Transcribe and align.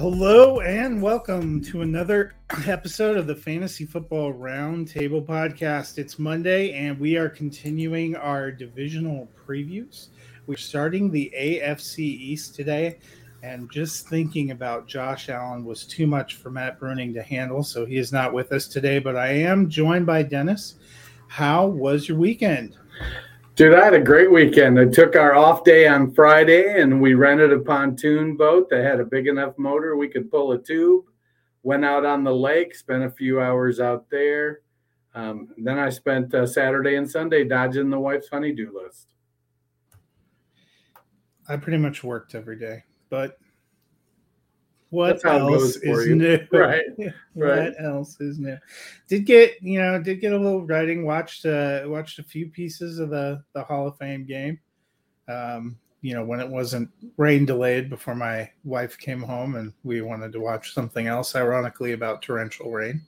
Hello 0.00 0.60
and 0.60 1.02
welcome 1.02 1.60
to 1.60 1.82
another 1.82 2.32
episode 2.66 3.18
of 3.18 3.26
the 3.26 3.34
Fantasy 3.36 3.84
Football 3.84 4.32
Roundtable 4.32 5.22
podcast. 5.22 5.98
It's 5.98 6.18
Monday 6.18 6.72
and 6.72 6.98
we 6.98 7.18
are 7.18 7.28
continuing 7.28 8.16
our 8.16 8.50
divisional 8.50 9.28
previews. 9.46 10.06
We're 10.46 10.56
starting 10.56 11.10
the 11.10 11.30
AFC 11.38 11.98
East 11.98 12.54
today, 12.54 12.98
and 13.42 13.70
just 13.70 14.08
thinking 14.08 14.52
about 14.52 14.88
Josh 14.88 15.28
Allen 15.28 15.66
was 15.66 15.84
too 15.84 16.06
much 16.06 16.36
for 16.36 16.48
Matt 16.48 16.80
Bruning 16.80 17.12
to 17.12 17.22
handle, 17.22 17.62
so 17.62 17.84
he 17.84 17.98
is 17.98 18.10
not 18.10 18.32
with 18.32 18.52
us 18.52 18.68
today. 18.68 19.00
But 19.00 19.16
I 19.16 19.28
am 19.28 19.68
joined 19.68 20.06
by 20.06 20.22
Dennis. 20.22 20.76
How 21.28 21.66
was 21.66 22.08
your 22.08 22.16
weekend? 22.16 22.74
Dude, 23.60 23.74
I 23.74 23.84
had 23.84 23.92
a 23.92 24.00
great 24.00 24.32
weekend. 24.32 24.80
I 24.80 24.86
took 24.86 25.16
our 25.16 25.34
off 25.34 25.64
day 25.64 25.86
on 25.86 26.14
Friday 26.14 26.80
and 26.80 26.98
we 26.98 27.12
rented 27.12 27.52
a 27.52 27.58
pontoon 27.58 28.34
boat 28.34 28.70
that 28.70 28.82
had 28.82 29.00
a 29.00 29.04
big 29.04 29.26
enough 29.26 29.52
motor 29.58 29.98
we 29.98 30.08
could 30.08 30.30
pull 30.30 30.52
a 30.52 30.58
tube. 30.58 31.04
Went 31.62 31.84
out 31.84 32.06
on 32.06 32.24
the 32.24 32.34
lake, 32.34 32.74
spent 32.74 33.04
a 33.04 33.10
few 33.10 33.38
hours 33.38 33.78
out 33.78 34.08
there. 34.08 34.60
Um, 35.14 35.48
then 35.58 35.78
I 35.78 35.90
spent 35.90 36.32
uh, 36.32 36.46
Saturday 36.46 36.96
and 36.96 37.10
Sunday 37.10 37.44
dodging 37.44 37.90
the 37.90 38.00
wife's 38.00 38.30
honeydew 38.30 38.72
list. 38.72 39.08
I 41.46 41.58
pretty 41.58 41.76
much 41.76 42.02
worked 42.02 42.34
every 42.34 42.58
day, 42.58 42.84
but 43.10 43.36
what 44.90 45.08
That's 45.08 45.22
how 45.22 45.48
it 45.48 45.52
else 45.52 45.76
is 45.76 46.06
new? 46.08 46.38
Right, 46.52 46.84
what 47.34 47.46
right. 47.46 47.72
else 47.78 48.20
is 48.20 48.38
new? 48.38 48.58
Did 49.08 49.24
get 49.24 49.62
you 49.62 49.80
know 49.80 50.02
did 50.02 50.20
get 50.20 50.32
a 50.32 50.38
little 50.38 50.66
writing. 50.66 51.06
Watched 51.06 51.46
uh, 51.46 51.82
watched 51.86 52.18
a 52.18 52.24
few 52.24 52.48
pieces 52.48 52.98
of 52.98 53.10
the 53.10 53.42
the 53.52 53.62
Hall 53.62 53.86
of 53.88 53.96
Fame 53.96 54.24
game. 54.26 54.58
Um, 55.28 55.78
you 56.02 56.14
know 56.14 56.24
when 56.24 56.40
it 56.40 56.48
wasn't 56.48 56.90
rain 57.16 57.44
delayed 57.44 57.88
before 57.88 58.14
my 58.14 58.50
wife 58.64 58.98
came 58.98 59.22
home 59.22 59.56
and 59.56 59.72
we 59.84 60.00
wanted 60.00 60.32
to 60.32 60.40
watch 60.40 60.74
something 60.74 61.06
else. 61.06 61.36
Ironically 61.36 61.92
about 61.92 62.22
torrential 62.22 62.70
rain. 62.70 63.02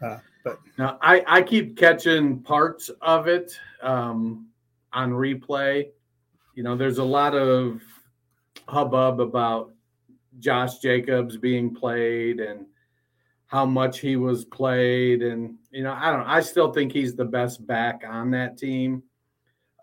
Uh, 0.00 0.18
but 0.44 0.60
Now, 0.78 0.98
I, 1.02 1.22
I 1.26 1.42
keep 1.42 1.76
catching 1.76 2.40
parts 2.40 2.90
of 3.02 3.28
it 3.28 3.58
um, 3.82 4.46
on 4.92 5.10
replay. 5.12 5.90
You 6.54 6.62
know, 6.62 6.76
there's 6.76 6.98
a 6.98 7.04
lot 7.04 7.34
of 7.34 7.82
hubbub 8.66 9.20
about 9.20 9.72
Josh 10.40 10.78
Jacobs 10.78 11.36
being 11.36 11.74
played 11.74 12.40
and 12.40 12.66
how 13.46 13.66
much 13.66 14.00
he 14.00 14.16
was 14.16 14.44
played. 14.44 15.22
And, 15.22 15.56
you 15.70 15.82
know, 15.82 15.92
I 15.92 16.12
don't 16.12 16.26
I 16.26 16.40
still 16.40 16.72
think 16.72 16.92
he's 16.92 17.14
the 17.14 17.24
best 17.24 17.66
back 17.66 18.02
on 18.06 18.30
that 18.32 18.58
team. 18.58 19.02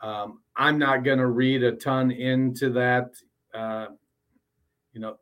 Um, 0.02 0.42
I'm 0.56 0.78
not 0.78 1.04
going 1.04 1.20
to 1.20 1.28
read 1.28 1.64
a 1.64 1.74
ton 1.74 2.12
into 2.12 2.70
that. 2.72 3.12
Uh, 3.54 3.88
you 4.94 5.02
know, 5.02 5.18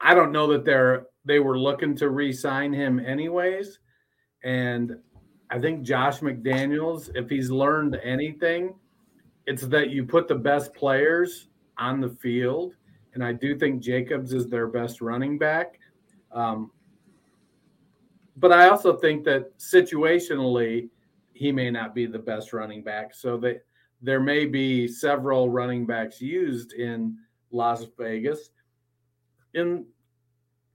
I 0.00 0.14
don't 0.14 0.32
know 0.32 0.46
that 0.52 0.64
they're 0.64 1.06
they 1.24 1.40
were 1.40 1.58
looking 1.58 1.94
to 1.96 2.08
re-sign 2.08 2.72
him 2.72 2.98
anyways. 2.98 3.78
And 4.44 4.96
I 5.50 5.58
think 5.58 5.82
Josh 5.82 6.20
McDaniels, 6.20 7.10
if 7.14 7.28
he's 7.28 7.50
learned 7.50 7.98
anything, 8.02 8.74
it's 9.46 9.66
that 9.66 9.90
you 9.90 10.04
put 10.04 10.28
the 10.28 10.34
best 10.34 10.74
players 10.74 11.48
on 11.78 12.00
the 12.00 12.10
field. 12.10 12.74
And 13.14 13.24
I 13.24 13.32
do 13.32 13.58
think 13.58 13.82
Jacobs 13.82 14.32
is 14.32 14.48
their 14.48 14.66
best 14.66 15.00
running 15.00 15.38
back. 15.38 15.78
Um, 16.32 16.70
but 18.36 18.52
I 18.52 18.68
also 18.68 18.96
think 18.96 19.24
that 19.24 19.56
situationally, 19.58 20.88
he 21.32 21.52
may 21.52 21.70
not 21.70 21.94
be 21.94 22.06
the 22.06 22.18
best 22.18 22.52
running 22.52 22.82
back. 22.82 23.14
So 23.14 23.36
that 23.38 23.64
there 24.00 24.20
may 24.20 24.46
be 24.46 24.86
several 24.86 25.50
running 25.50 25.86
backs 25.86 26.20
used 26.20 26.72
in 26.72 27.16
Las 27.50 27.84
Vegas. 27.98 28.50
And 29.54 29.84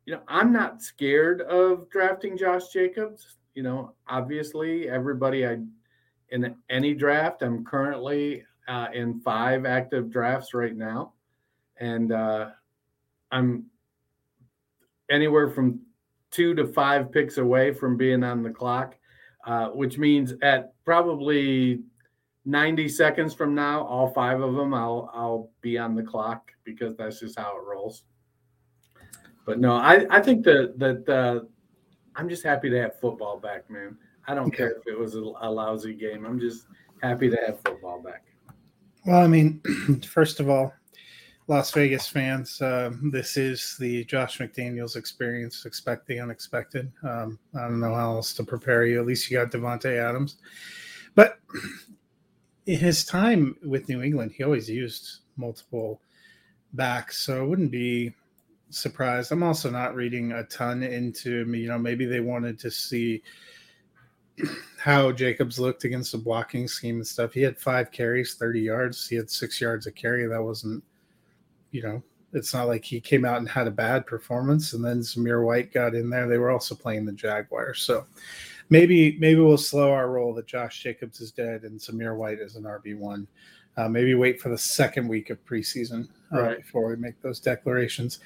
you 0.06 0.14
know, 0.14 0.22
I'm 0.28 0.52
not 0.52 0.82
scared 0.82 1.42
of 1.42 1.90
drafting 1.90 2.38
Josh 2.38 2.70
Jacobs. 2.70 3.38
You 3.56 3.64
know, 3.64 3.94
obviously, 4.08 4.90
everybody 4.90 5.48
I 5.48 5.60
in 6.30 6.56
any 6.70 6.94
draft, 6.94 7.44
I'm 7.44 7.64
currently 7.64 8.44
uh, 8.68 8.88
in 8.94 9.20
five 9.22 9.66
active 9.66 10.10
drafts 10.10 10.54
right 10.54 10.76
now, 10.76 11.14
and 11.84 12.14
uh, 12.14 12.50
I'm 13.30 13.66
anywhere 15.12 15.50
from 15.50 15.82
two 16.32 16.56
to 16.56 16.66
five 16.66 17.12
picks 17.12 17.38
away 17.38 17.74
from 17.74 17.98
being 17.98 18.24
on 18.24 18.42
the 18.42 18.50
clock, 18.50 18.96
uh, 19.46 19.68
which 19.68 19.98
means 19.98 20.34
at 20.42 20.74
probably 20.86 21.82
90 22.46 22.88
seconds 22.88 23.34
from 23.34 23.54
now, 23.54 23.86
all 23.86 24.14
five 24.14 24.40
of 24.42 24.56
them, 24.56 24.74
I'll 24.74 25.12
I'll 25.14 25.50
be 25.60 25.78
on 25.78 25.94
the 25.94 26.04
clock 26.04 26.52
because 26.64 26.96
that's 26.96 27.20
just 27.20 27.38
how 27.38 27.58
it 27.58 27.64
rolls. 27.66 28.04
But 29.46 29.60
no, 29.60 29.74
I 29.74 30.06
I 30.10 30.22
think 30.22 30.46
that 30.46 30.80
that 30.80 31.10
uh, 31.10 31.46
I'm 32.16 32.30
just 32.30 32.44
happy 32.44 32.70
to 32.70 32.82
have 32.82 33.00
football 33.02 33.40
back, 33.40 33.70
man. 33.70 33.98
I 34.26 34.36
don't 34.36 34.52
care 34.52 34.72
if 34.72 34.88
it 34.88 34.98
was 34.98 35.16
a, 35.16 35.20
a 35.42 35.52
lousy 35.52 35.94
game. 35.94 36.26
I'm 36.26 36.40
just 36.40 36.66
happy 37.02 37.30
to 37.30 37.38
have 37.46 37.60
football 37.62 38.02
back. 38.02 38.24
Well, 39.06 39.22
I 39.22 39.28
mean, 39.28 39.62
first 40.08 40.40
of 40.40 40.50
all, 40.50 40.74
Las 41.48 41.72
Vegas 41.72 42.08
fans, 42.08 42.62
uh, 42.62 42.92
this 43.12 43.36
is 43.36 43.76
the 43.78 44.06
Josh 44.06 44.38
McDaniels 44.38 44.96
experience. 44.96 45.66
Expect 45.66 46.08
the 46.08 46.20
unexpected. 46.20 46.92
Um, 47.04 47.38
I 47.54 47.62
don't 47.62 47.82
know 47.82 47.94
how 47.94 48.14
else 48.14 48.34
to 48.36 48.44
prepare 48.44 48.86
you. 48.86 49.00
At 49.00 49.06
least 49.06 49.30
you 49.30 49.38
got 49.38 49.52
Davante 49.52 49.98
Adams, 49.98 50.38
but 51.16 51.40
in 52.66 52.80
his 52.80 53.04
time 53.04 53.58
with 53.64 53.90
New 53.90 54.02
England, 54.02 54.32
he 54.36 54.44
always 54.44 54.70
used 54.70 55.20
multiple 55.36 56.00
backs, 56.74 57.18
so 57.18 57.38
I 57.38 57.46
wouldn't 57.46 57.72
be 57.72 58.14
surprised. 58.70 59.32
I'm 59.32 59.44
also 59.44 59.70
not 59.70 59.96
reading 59.96 60.32
a 60.32 60.44
ton 60.46 60.82
into 60.82 61.46
you 61.52 61.68
know 61.68 61.78
maybe 61.78 62.06
they 62.06 62.22
wanted 62.22 62.58
to 62.60 62.72
see 62.72 63.22
how 64.78 65.12
Jacobs 65.12 65.60
looked 65.60 65.84
against 65.84 66.14
the 66.14 66.18
blocking 66.18 66.68
scheme 66.68 66.96
and 66.96 67.08
stuff. 67.08 67.34
He 67.34 67.42
had 67.42 67.60
five 67.60 67.92
carries, 67.92 68.36
30 68.36 68.62
yards. 68.62 69.08
He 69.08 69.16
had 69.16 69.30
six 69.30 69.62
yards 69.62 69.88
a 69.88 69.92
carry. 69.92 70.26
That 70.26 70.42
wasn't, 70.42 70.84
you 71.74 71.82
know, 71.82 72.02
it's 72.32 72.54
not 72.54 72.68
like 72.68 72.86
he 72.86 73.02
came 73.02 73.26
out 73.26 73.38
and 73.38 73.50
had 73.50 73.68
a 73.68 73.72
bad 73.72 74.06
performance. 74.06 74.74
And 74.74 74.84
then 74.86 75.00
Zamir 75.00 75.46
White 75.46 75.74
got 75.74 75.94
in 75.96 76.10
there. 76.10 76.28
They 76.28 76.38
were 76.38 76.52
also 76.52 76.74
playing 76.76 77.06
the 77.06 77.12
Jaguars. 77.12 77.82
So 77.82 78.06
maybe 78.70 79.18
maybe 79.20 79.42
we'll 79.42 79.58
slow 79.58 79.92
our 79.92 80.10
roll 80.10 80.34
that 80.36 80.48
Josh 80.48 80.82
Jacobs 80.82 81.20
is 81.20 81.32
dead 81.32 81.64
and 81.64 81.80
Zamir 81.80 82.16
White 82.16 82.40
is 82.40 82.56
an 82.56 82.64
RB 82.64 82.98
one. 82.98 83.28
Uh, 83.76 83.90
maybe 83.90 84.14
wait 84.14 84.40
for 84.40 84.50
the 84.50 84.58
second 84.58 85.08
week 85.08 85.32
of 85.32 85.44
preseason 85.46 86.08
uh, 86.32 86.42
Right. 86.42 86.58
before 86.58 86.88
we 86.88 86.96
make 86.96 87.20
those 87.22 87.40
declarations. 87.40 88.20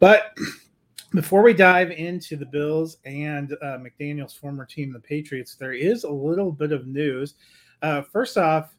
But 0.00 0.36
before 1.14 1.42
we 1.42 1.54
dive 1.54 1.92
into 1.92 2.36
the 2.36 2.46
Bills 2.46 2.98
and 3.04 3.52
uh, 3.62 3.78
McDaniel's 3.78 4.34
former 4.34 4.66
team, 4.66 4.92
the 4.92 4.98
Patriots, 5.00 5.54
there 5.54 5.72
is 5.72 6.02
a 6.02 6.10
little 6.10 6.50
bit 6.50 6.72
of 6.72 6.86
news. 6.88 7.34
Uh, 7.80 8.02
first 8.02 8.36
off, 8.36 8.74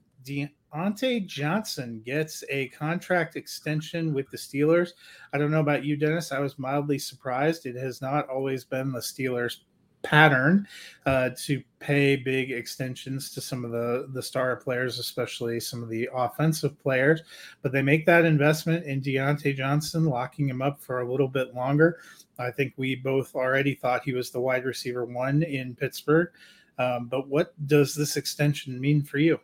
Diontae 0.74 1.26
Johnson 1.26 2.02
gets 2.06 2.44
a 2.50 2.68
contract 2.70 3.36
extension 3.36 4.14
with 4.14 4.30
the 4.30 4.38
Steelers. 4.38 4.92
I 5.34 5.38
don't 5.38 5.52
know 5.52 5.62
about 5.62 5.84
you, 5.84 5.96
Dennis. 5.96 6.32
I 6.32 6.40
was 6.40 6.60
mildly 6.60 7.00
surprised. 7.00 7.66
It 7.66 7.76
has 7.76 8.02
not 8.02 8.30
always 8.30 8.64
been 8.64 8.92
the 8.92 9.00
Steelers' 9.00 9.58
pattern 10.02 10.68
uh, 11.06 11.30
to 11.38 11.62
pay 11.80 12.16
big 12.16 12.52
extensions 12.52 13.32
to 13.32 13.42
some 13.42 13.66
of 13.66 13.72
the 13.72 14.08
the 14.14 14.22
star 14.22 14.56
players, 14.56 15.00
especially 15.00 15.60
some 15.60 15.84
of 15.84 15.90
the 15.90 16.10
offensive 16.14 16.80
players. 16.80 17.22
But 17.62 17.72
they 17.72 17.82
make 17.82 18.06
that 18.06 18.26
investment 18.26 18.86
in 18.86 19.02
Diontae 19.02 19.56
Johnson, 19.56 20.06
locking 20.06 20.50
him 20.50 20.62
up 20.62 20.82
for 20.82 21.02
a 21.02 21.12
little 21.12 21.28
bit 21.28 21.54
longer. 21.54 22.00
I 22.38 22.52
think 22.52 22.74
we 22.78 22.96
both 22.96 23.36
already 23.36 23.76
thought 23.76 24.04
he 24.04 24.14
was 24.14 24.32
the 24.32 24.40
wide 24.40 24.64
receiver 24.64 25.06
one 25.06 25.44
in 25.44 25.76
Pittsburgh. 25.76 26.30
Um, 26.78 27.08
but 27.08 27.28
what 27.28 27.54
does 27.68 27.94
this 27.94 28.16
extension 28.16 28.80
mean 28.80 29.04
for 29.04 29.18
you? 29.18 29.40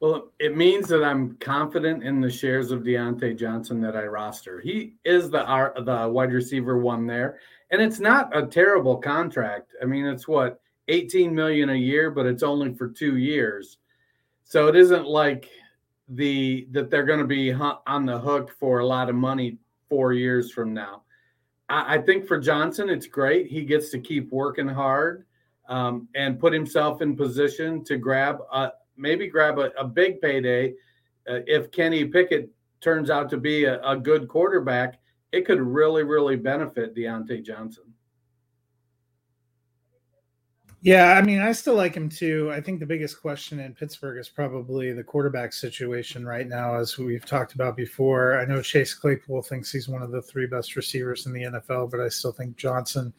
Well, 0.00 0.32
it 0.38 0.56
means 0.56 0.88
that 0.88 1.04
I'm 1.04 1.36
confident 1.36 2.02
in 2.02 2.20
the 2.20 2.30
shares 2.30 2.70
of 2.70 2.82
Diontae 2.82 3.38
Johnson 3.38 3.80
that 3.82 3.96
I 3.96 4.04
roster. 4.04 4.60
He 4.60 4.94
is 5.04 5.30
the 5.30 5.72
the 5.84 6.08
wide 6.08 6.32
receiver 6.32 6.78
one 6.78 7.06
there, 7.06 7.38
and 7.70 7.80
it's 7.80 8.00
not 8.00 8.36
a 8.36 8.46
terrible 8.46 8.96
contract. 8.96 9.72
I 9.80 9.86
mean, 9.86 10.04
it's 10.04 10.28
what 10.28 10.60
18 10.88 11.34
million 11.34 11.70
a 11.70 11.74
year, 11.74 12.10
but 12.10 12.26
it's 12.26 12.42
only 12.42 12.74
for 12.74 12.88
two 12.88 13.16
years, 13.16 13.78
so 14.44 14.66
it 14.66 14.76
isn't 14.76 15.06
like 15.06 15.48
the 16.08 16.66
that 16.72 16.90
they're 16.90 17.04
going 17.04 17.20
to 17.20 17.26
be 17.26 17.52
on 17.52 18.04
the 18.04 18.18
hook 18.18 18.54
for 18.58 18.80
a 18.80 18.86
lot 18.86 19.08
of 19.08 19.14
money 19.14 19.58
four 19.88 20.12
years 20.12 20.50
from 20.52 20.74
now. 20.74 21.02
I, 21.68 21.94
I 21.96 21.98
think 21.98 22.26
for 22.26 22.38
Johnson, 22.38 22.90
it's 22.90 23.06
great. 23.06 23.46
He 23.46 23.64
gets 23.64 23.90
to 23.90 23.98
keep 23.98 24.30
working 24.30 24.68
hard 24.68 25.24
um, 25.68 26.08
and 26.14 26.38
put 26.38 26.52
himself 26.52 27.00
in 27.00 27.16
position 27.16 27.84
to 27.84 27.96
grab 27.96 28.38
a 28.52 28.72
maybe 28.96 29.28
grab 29.28 29.58
a, 29.58 29.70
a 29.78 29.84
big 29.84 30.20
payday. 30.20 30.74
Uh, 31.28 31.40
if 31.46 31.70
Kenny 31.70 32.04
Pickett 32.04 32.50
turns 32.80 33.10
out 33.10 33.30
to 33.30 33.38
be 33.38 33.64
a, 33.64 33.80
a 33.82 33.96
good 33.96 34.28
quarterback, 34.28 35.00
it 35.32 35.46
could 35.46 35.60
really, 35.60 36.02
really 36.02 36.36
benefit 36.36 36.94
Diontae 36.94 37.42
Johnson. 37.42 37.93
Yeah, 40.84 41.14
I 41.14 41.22
mean, 41.22 41.40
I 41.40 41.52
still 41.52 41.76
like 41.76 41.94
him 41.94 42.10
too. 42.10 42.52
I 42.52 42.60
think 42.60 42.78
the 42.78 42.84
biggest 42.84 43.18
question 43.22 43.58
in 43.58 43.72
Pittsburgh 43.72 44.18
is 44.18 44.28
probably 44.28 44.92
the 44.92 45.02
quarterback 45.02 45.54
situation 45.54 46.26
right 46.26 46.46
now, 46.46 46.74
as 46.74 46.98
we've 46.98 47.24
talked 47.24 47.54
about 47.54 47.74
before. 47.74 48.38
I 48.38 48.44
know 48.44 48.60
Chase 48.60 48.92
Claypool 48.92 49.44
thinks 49.44 49.72
he's 49.72 49.88
one 49.88 50.02
of 50.02 50.10
the 50.10 50.20
three 50.20 50.46
best 50.46 50.76
receivers 50.76 51.24
in 51.24 51.32
the 51.32 51.44
NFL, 51.44 51.90
but 51.90 52.00
I 52.00 52.10
still 52.10 52.32
think 52.32 52.58
Johnson 52.58 53.14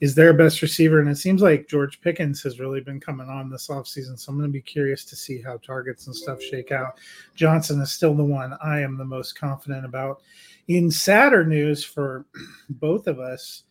is 0.00 0.14
their 0.14 0.32
best 0.32 0.62
receiver. 0.62 1.00
And 1.00 1.10
it 1.10 1.18
seems 1.18 1.42
like 1.42 1.66
George 1.66 2.00
Pickens 2.02 2.40
has 2.44 2.60
really 2.60 2.80
been 2.80 3.00
coming 3.00 3.28
on 3.28 3.50
this 3.50 3.66
offseason. 3.66 4.16
So 4.16 4.30
I'm 4.30 4.38
going 4.38 4.48
to 4.48 4.52
be 4.52 4.62
curious 4.62 5.04
to 5.06 5.16
see 5.16 5.42
how 5.42 5.56
targets 5.56 6.06
and 6.06 6.14
stuff 6.14 6.40
shake 6.40 6.70
out. 6.70 7.00
Johnson 7.34 7.80
is 7.80 7.90
still 7.90 8.14
the 8.14 8.24
one 8.24 8.56
I 8.62 8.78
am 8.78 8.96
the 8.96 9.04
most 9.04 9.36
confident 9.36 9.84
about. 9.84 10.22
In 10.68 10.88
sadder 10.88 11.44
news 11.44 11.82
for 11.82 12.26
both 12.70 13.08
of 13.08 13.18
us, 13.18 13.64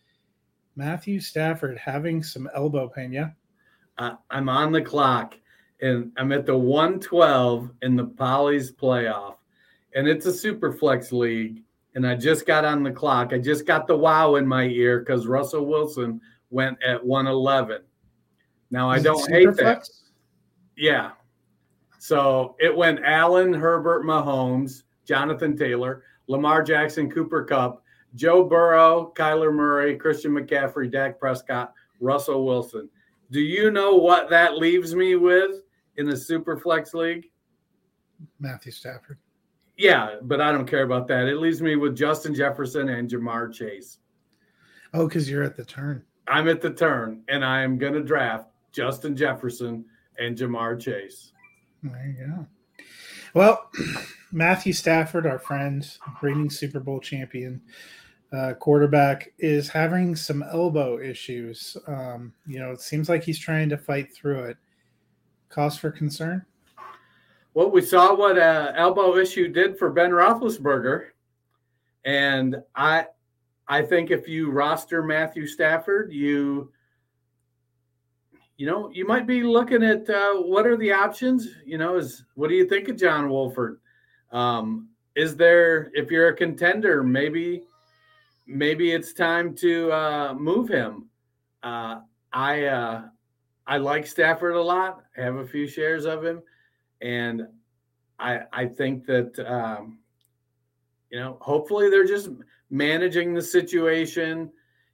Matthew 0.77 1.19
Stafford 1.19 1.77
having 1.79 2.21
some 2.21 2.47
elbow 2.55 2.87
pain. 2.87 3.11
Yeah. 3.11 3.31
Uh, 3.97 4.13
I'm 4.29 4.47
on 4.47 4.71
the 4.71 4.81
clock 4.81 5.35
and 5.81 6.11
I'm 6.17 6.31
at 6.31 6.45
the 6.45 6.55
112 6.55 7.71
in 7.81 7.95
the 7.95 8.05
Polly's 8.05 8.71
playoff. 8.71 9.37
And 9.95 10.07
it's 10.07 10.27
a 10.27 10.33
super 10.33 10.71
flex 10.71 11.11
league. 11.11 11.63
And 11.95 12.05
I 12.05 12.15
just 12.15 12.45
got 12.45 12.63
on 12.63 12.83
the 12.83 12.91
clock. 12.91 13.33
I 13.33 13.39
just 13.39 13.65
got 13.65 13.87
the 13.87 13.97
wow 13.97 14.35
in 14.35 14.47
my 14.47 14.65
ear 14.65 14.99
because 14.99 15.25
Russell 15.25 15.65
Wilson 15.65 16.21
went 16.51 16.77
at 16.83 17.03
111. 17.03 17.81
Now, 18.69 18.87
I 18.87 18.97
Is 18.97 19.01
it 19.01 19.05
don't 19.05 19.31
hate 19.31 19.55
that. 19.55 19.89
Yeah. 20.75 21.11
So 21.97 22.55
it 22.59 22.75
went 22.75 23.03
Allen, 23.03 23.51
Herbert, 23.51 24.05
Mahomes, 24.05 24.83
Jonathan 25.05 25.57
Taylor, 25.57 26.03
Lamar 26.27 26.61
Jackson, 26.61 27.09
Cooper 27.09 27.43
Kupp, 27.43 27.83
Joe 28.17 28.43
Burrow, 28.43 29.13
Kyler 29.15 29.53
Murray, 29.53 29.95
Christian 29.95 30.31
McCaffrey, 30.31 30.91
Dak 30.91 31.19
Prescott, 31.19 31.73
Russell 31.99 32.45
Wilson. 32.45 32.89
Do 33.29 33.39
you 33.39 33.69
know 33.71 33.95
what 33.95 34.29
that 34.31 34.57
leaves 34.57 34.95
me 34.95 35.15
with 35.15 35.61
in 35.97 36.09
the 36.09 36.17
super 36.17 36.57
flex 36.57 36.93
league? 36.93 37.27
Matthew 38.39 38.71
Stafford. 38.71 39.19
Yeah, 39.77 40.15
but 40.23 40.41
I 40.41 40.51
don't 40.51 40.67
care 40.67 40.83
about 40.83 41.07
that. 41.09 41.27
It 41.27 41.37
leaves 41.37 41.61
me 41.61 41.75
with 41.75 41.95
Justin 41.95 42.33
Jefferson 42.33 42.89
and 42.89 43.07
Ja'Marr 43.07 43.53
Chase. 43.53 43.99
Oh, 44.93 45.07
because 45.07 45.29
you're 45.29 45.43
at 45.43 45.55
the 45.55 45.65
turn. 45.65 46.03
I'm 46.27 46.47
at 46.47 46.61
the 46.61 46.71
turn 46.71 47.21
and 47.27 47.45
I 47.45 47.61
am 47.61 47.77
going 47.77 47.93
to 47.93 48.03
draft 48.03 48.49
Justin 48.71 49.15
Jefferson 49.15 49.85
and 50.17 50.35
Ja'Marr 50.35 50.79
Chase. 50.79 51.33
There 51.83 52.15
you 52.17 52.25
go. 52.25 52.47
Well, 53.35 53.69
Matthew 54.31 54.73
Stafford, 54.73 55.27
our 55.27 55.37
friend, 55.37 55.87
reigning 56.21 56.49
Super 56.49 56.79
Bowl 56.79 56.99
champion, 56.99 57.61
uh, 58.33 58.53
quarterback, 58.53 59.31
is 59.39 59.69
having 59.69 60.15
some 60.15 60.43
elbow 60.43 60.99
issues. 60.99 61.77
Um, 61.87 62.33
you 62.45 62.59
know, 62.59 62.71
it 62.71 62.81
seems 62.81 63.09
like 63.09 63.23
he's 63.23 63.39
trying 63.39 63.69
to 63.69 63.77
fight 63.77 64.13
through 64.13 64.43
it. 64.45 64.57
Cause 65.49 65.77
for 65.77 65.91
concern? 65.91 66.45
Well, 67.53 67.71
we 67.71 67.81
saw 67.81 68.13
what 68.13 68.37
uh, 68.37 68.73
elbow 68.75 69.17
issue 69.17 69.47
did 69.47 69.79
for 69.79 69.89
Ben 69.89 70.11
Roethlisberger, 70.11 71.07
and 72.05 72.57
I, 72.75 73.05
I 73.67 73.81
think 73.81 74.11
if 74.11 74.27
you 74.27 74.51
roster 74.51 75.01
Matthew 75.01 75.47
Stafford, 75.47 76.11
you, 76.11 76.71
you 78.57 78.67
know, 78.67 78.91
you 78.91 79.07
might 79.07 79.25
be 79.25 79.41
looking 79.41 79.83
at 79.83 80.09
uh, 80.09 80.35
what 80.35 80.67
are 80.67 80.77
the 80.77 80.91
options. 80.91 81.47
You 81.65 81.77
know, 81.77 81.95
is 81.95 82.25
what 82.35 82.49
do 82.49 82.55
you 82.55 82.67
think 82.67 82.89
of 82.89 82.97
John 82.97 83.29
Wolford? 83.29 83.79
Um, 84.31 84.89
is 85.15 85.35
there, 85.35 85.89
if 85.93 86.11
you're 86.11 86.27
a 86.27 86.35
contender, 86.35 87.01
maybe, 87.01 87.63
maybe 88.47 88.91
it's 88.91 89.13
time 89.13 89.53
to 89.55 89.91
uh, 89.91 90.33
move 90.33 90.69
him. 90.69 91.09
Uh, 91.61 91.99
I, 92.33 92.65
uh, 92.65 93.03
I 93.65 93.77
like 93.77 94.07
Stafford 94.07 94.55
a 94.55 94.61
lot. 94.61 95.03
I 95.17 95.21
have 95.21 95.35
a 95.35 95.45
few 95.45 95.67
shares 95.67 96.05
of 96.05 96.23
him 96.23 96.41
and 97.01 97.47
I 98.19 98.41
I 98.51 98.65
think 98.65 99.05
that 99.05 99.37
um, 99.39 99.99
you 101.09 101.19
know 101.19 101.37
hopefully 101.41 101.89
they're 101.89 102.05
just 102.07 102.29
managing 102.69 103.33
the 103.33 103.41
situation. 103.41 104.51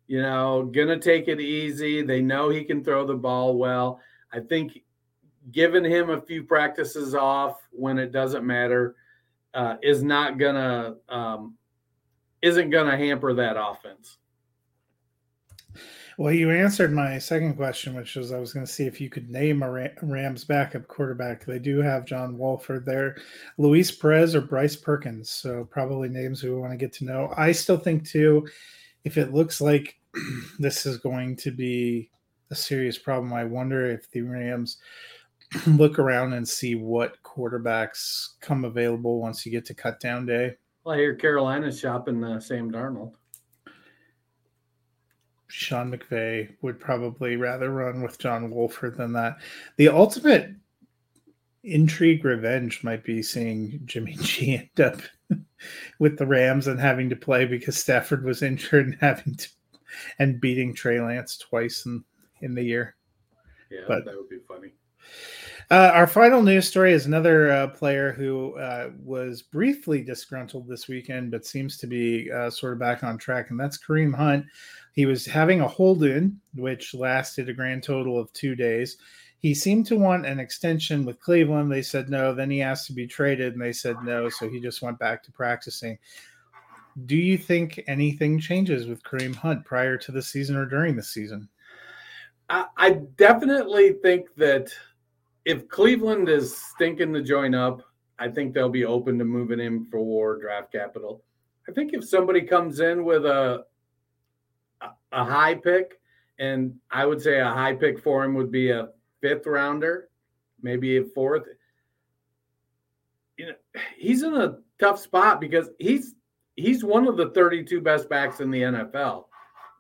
You 0.08 0.22
know, 0.22 0.64
gonna 0.64 1.00
take 1.00 1.28
it 1.28 1.40
easy. 1.40 2.02
They 2.02 2.22
know 2.22 2.50
he 2.50 2.64
can 2.64 2.84
throw 2.84 3.06
the 3.06 3.16
ball 3.16 3.58
well. 3.58 4.00
I 4.32 4.40
think 4.42 4.82
giving 5.52 5.84
him 5.84 6.10
a 6.10 6.22
few 6.22 6.44
practices 6.44 7.16
off 7.16 7.62
when 7.72 7.98
it 7.98 8.12
doesn't 8.12 8.46
matter 8.46 8.96
uh, 9.54 9.78
is 9.82 10.04
not 10.04 10.38
gonna 10.38 10.96
um, 11.10 11.56
isn't 12.44 12.70
gonna 12.70 12.96
hamper 12.96 13.34
that 13.34 13.56
offense. 13.58 14.18
Well, 16.18 16.32
you 16.32 16.52
answered 16.52 16.94
my 16.94 17.18
second 17.18 17.56
question, 17.56 17.96
which 17.96 18.16
was 18.16 18.32
I 18.32 18.38
was 18.38 18.54
going 18.54 18.66
to 18.66 18.72
see 18.72 18.86
if 18.86 19.02
you 19.02 19.10
could 19.10 19.32
name 19.32 19.64
a 19.64 19.90
Rams 20.04 20.44
backup 20.44 20.88
quarterback. 20.88 21.44
They 21.44 21.58
do 21.58 21.82
have 21.82 22.06
John 22.06 22.38
Wolford 22.38 22.86
there, 22.86 23.18
Luis 23.58 23.92
Perez 23.92 24.36
or 24.36 24.42
Bryce 24.42 24.76
Perkins. 24.76 25.32
So 25.32 25.68
probably 25.72 26.10
names 26.10 26.44
we 26.44 26.52
want 26.52 26.72
to 26.72 26.78
get 26.78 26.94
to 26.94 27.06
know. 27.06 27.34
I 27.36 27.52
still 27.52 27.78
think 27.78 28.08
too, 28.08 28.48
if 29.04 29.18
it 29.18 29.34
looks 29.34 29.60
like 29.60 29.96
this 30.60 30.86
is 30.86 30.98
going 30.98 31.36
to 31.38 31.50
be 31.50 32.12
a 32.52 32.56
serious 32.56 33.00
problem, 33.00 33.34
I 33.34 33.46
wonder 33.46 33.90
if 33.90 34.10
the 34.12 34.22
Rams 34.22 34.78
look 35.68 35.98
around 35.98 36.34
and 36.34 36.48
see 36.48 36.76
what 36.76 37.22
quarterbacks 37.24 38.40
come 38.40 38.66
available 38.66 39.20
once 39.20 39.48
you 39.48 39.52
get 39.52 39.66
to 39.66 39.74
cut 39.74 40.00
down 40.00 40.28
day. 40.28 40.58
Well, 40.84 40.96
I 40.96 41.00
hear 41.00 41.16
Carolina's 41.16 41.80
shopping 41.80 42.24
uh, 42.24 42.40
Sam 42.40 42.72
Darnold. 42.72 43.14
Sean 45.48 45.92
McVay 45.92 46.50
would 46.62 46.80
probably 46.80 47.36
rather 47.36 47.70
run 47.70 48.02
with 48.02 48.18
John 48.18 48.50
Wolford 48.50 48.98
than 48.98 49.14
that. 49.14 49.38
The 49.78 49.88
ultimate 49.88 50.52
intrigue 51.64 52.26
revenge 52.26 52.84
might 52.84 53.04
be 53.04 53.22
seeing 53.22 53.80
Jimmy 53.86 54.16
G 54.16 54.58
end 54.78 54.82
up 54.82 55.02
with 56.00 56.18
the 56.18 56.26
Rams 56.26 56.68
and 56.68 56.80
having 56.80 57.10
to 57.10 57.16
play 57.16 57.46
because 57.46 57.78
Stafford 57.78 58.26
was 58.26 58.42
injured 58.42 58.88
and 58.88 58.98
having 59.00 59.36
to 59.36 59.48
and 60.20 60.42
beating 60.42 60.74
Trey 60.74 61.00
Lance 61.00 61.38
twice 61.38 61.86
in 61.86 62.04
in 62.42 62.56
the 62.56 62.64
year. 62.64 62.96
Yeah, 63.70 63.82
but 63.88 64.06
that 64.06 64.16
would 64.16 64.30
be 64.30 64.40
funny. 64.48 64.74
Uh, 65.72 65.92
our 65.94 66.08
final 66.08 66.42
news 66.42 66.68
story 66.68 66.94
is 66.94 67.06
another 67.06 67.52
uh, 67.52 67.68
player 67.68 68.12
who 68.12 68.58
uh, 68.58 68.92
was 69.04 69.42
briefly 69.42 70.04
disgruntled 70.04 70.68
this 70.68 70.88
weekend, 70.88 71.32
but 71.32 71.46
seems 71.46 71.78
to 71.78 71.88
be 71.88 72.32
uh, 72.32 72.50
sort 72.50 72.74
of 72.74 72.80
back 72.80 73.04
on 73.04 73.18
track, 73.18 73.50
and 73.50 73.60
that's 73.60 73.78
Kareem 73.78 74.14
Hunt. 74.14 74.46
He 74.94 75.06
was 75.06 75.26
having 75.26 75.62
a 75.62 75.68
hold 75.68 76.04
in, 76.04 76.40
which 76.56 76.94
lasted 76.94 77.50
a 77.50 77.54
grand 77.54 77.84
total 77.84 78.20
of 78.20 78.32
two 78.34 78.56
days. 78.56 78.98
He 79.40 79.54
seemed 79.54 79.86
to 79.88 79.98
want 79.98 80.26
an 80.26 80.40
extension 80.40 81.04
with 81.04 81.20
Cleveland. 81.20 81.72
They 81.72 81.82
said 81.82 82.10
no. 82.10 82.34
Then 82.34 82.50
he 82.50 82.62
asked 82.62 82.88
to 82.88 82.94
be 82.94 83.08
traded, 83.08 83.54
and 83.54 83.62
they 83.62 83.74
said 83.74 83.98
no. 84.04 84.30
So 84.30 84.50
he 84.50 84.62
just 84.62 84.82
went 84.82 85.00
back 85.00 85.24
to 85.24 85.32
practicing. 85.32 85.98
Do 87.06 87.18
you 87.18 87.38
think 87.38 87.84
anything 87.88 88.40
changes 88.40 88.88
with 88.88 89.04
Kareem 89.04 89.36
Hunt 89.36 89.66
prior 89.66 89.98
to 89.98 90.12
the 90.12 90.22
season 90.22 90.56
or 90.56 90.66
during 90.66 90.96
the 90.96 91.04
season? 91.04 91.50
I, 92.50 92.66
I 92.78 92.90
definitely 93.18 93.94
think 93.94 94.28
that 94.38 94.72
if 95.46 95.68
Cleveland 95.68 96.30
is 96.30 96.58
thinking 96.78 97.14
to 97.14 97.22
join 97.22 97.54
up, 97.54 97.82
I 98.20 98.30
think 98.30 98.54
they'll 98.54 98.70
be 98.70 98.86
open 98.86 99.18
to 99.20 99.26
moving 99.26 99.60
him 99.60 99.88
for 99.92 100.40
draft 100.40 100.72
capital. 100.72 101.24
I 101.68 101.72
think 101.72 101.94
if 101.94 102.08
somebody 102.08 102.42
comes 102.42 102.80
in 102.80 103.04
with 103.04 103.26
a 103.26 103.66
a 105.12 105.24
high 105.24 105.56
pick, 105.56 106.00
and 106.40 106.76
I 106.92 107.06
would 107.06 107.22
say 107.22 107.40
a 107.40 107.50
high 107.50 107.74
pick 107.74 108.00
for 108.00 108.24
him 108.24 108.34
would 108.36 108.52
be 108.52 108.72
a 108.72 108.90
fifth 109.22 109.46
rounder, 109.46 110.10
maybe 110.62 110.98
a 110.98 111.04
fourth. 111.04 111.44
You 113.38 113.48
know, 113.48 113.54
he's 113.98 114.24
in 114.24 114.36
a 114.36 114.58
tough 114.80 115.00
spot 115.00 115.40
because 115.40 115.70
he's 115.80 116.16
he's 116.56 116.84
one 116.84 117.08
of 117.08 117.18
the 117.18 117.30
32 117.30 117.82
best 117.82 118.10
backs 118.10 118.40
in 118.40 118.52
the 118.52 118.62
NFL, 118.62 119.26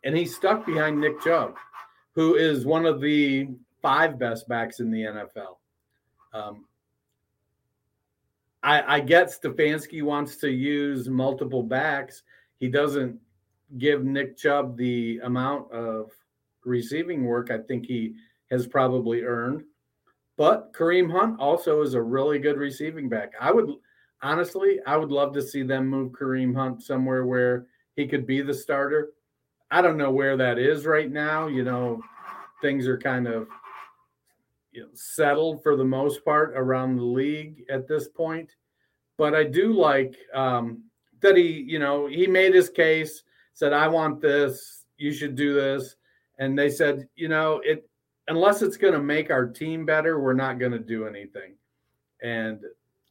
and 0.03 0.15
he's 0.15 0.36
stuck 0.36 0.65
behind 0.65 1.00
Nick 1.00 1.22
Chubb, 1.22 1.55
who 2.15 2.36
is 2.36 2.65
one 2.65 2.86
of 2.86 3.01
the 3.01 3.50
five 3.84 4.18
best 4.18 4.48
backs 4.48 4.80
in 4.80 4.90
the 4.90 5.02
NFL. 5.02 5.58
Um, 6.34 6.66
I, 8.63 8.96
I 8.96 9.00
get 9.02 9.28
Stefanski 9.28 10.02
wants 10.02 10.38
to 10.38 10.50
use 10.50 11.10
multiple 11.10 11.62
backs. 11.62 12.24
He 12.60 12.70
doesn't 12.70 13.20
give 13.78 14.04
Nick 14.06 14.38
Chubb 14.38 14.78
the 14.78 15.20
amount 15.24 15.72
of 15.72 16.12
receiving 16.63 17.25
work 17.25 17.52
I 17.52 17.58
think 17.58 17.86
he 17.86 18.16
has 18.50 18.66
probably 18.66 19.24
earned. 19.24 19.63
But 20.38 20.74
Kareem 20.74 21.12
Hunt 21.12 21.40
also 21.40 21.82
is 21.82 21.94
a 21.94 22.02
really 22.02 22.40
good 22.40 22.58
receiving 22.58 23.10
back. 23.10 23.34
I 23.40 23.52
would 23.52 23.70
honestly, 24.22 24.80
I 24.88 24.96
would 24.96 25.12
love 25.12 25.34
to 25.34 25.42
see 25.42 25.62
them 25.62 25.88
move 25.88 26.13
Kareem 26.13 26.56
Hunt 26.56 26.82
somewhere 26.82 27.25
where 27.25 27.68
he 27.96 28.08
could 28.08 28.25
be 28.25 28.42
the 28.42 28.54
starter. 28.54 29.10
I 29.70 29.82
don't 29.82 29.98
know 29.98 30.12
where 30.12 30.38
that 30.38 30.58
is 30.58 30.86
right 30.86 31.12
now. 31.12 31.48
You 31.48 31.63
know, 31.63 32.02
things 32.62 32.88
are 32.88 32.98
kind 32.98 33.28
of 33.28 33.48
settled 34.94 35.62
for 35.63 35.75
the 35.75 35.86
most 35.86 36.24
part 36.25 36.53
around 36.56 36.96
the 36.96 37.03
league 37.03 37.63
at 37.70 37.88
this 37.88 38.08
point. 38.08 38.51
But 39.18 39.36
I 39.36 39.44
do 39.44 39.74
like 39.74 40.15
um, 40.34 40.84
that 41.22 41.38
he, 41.38 41.65
you 41.68 41.80
know, 41.80 42.08
he 42.08 42.27
made 42.27 42.53
his 42.53 42.70
case 42.70 43.24
said, 43.53 43.74
I 43.74 43.88
want 43.88 44.20
this, 44.20 44.86
you 44.98 45.13
should 45.13 45.36
do 45.36 45.53
this. 45.53 45.96
And 46.39 46.58
they 46.58 46.70
said, 46.70 47.08
you 47.15 47.30
know, 47.30 47.62
it 47.63 47.88
unless 48.27 48.62
it's 48.62 48.77
going 48.77 48.94
to 48.94 49.01
make 49.01 49.30
our 49.30 49.46
team 49.46 49.86
better, 49.86 50.20
we're 50.20 50.34
not 50.34 50.60
going 50.60 50.72
to 50.72 50.80
do 50.80 51.06
anything. 51.06 51.56
And 52.22 52.60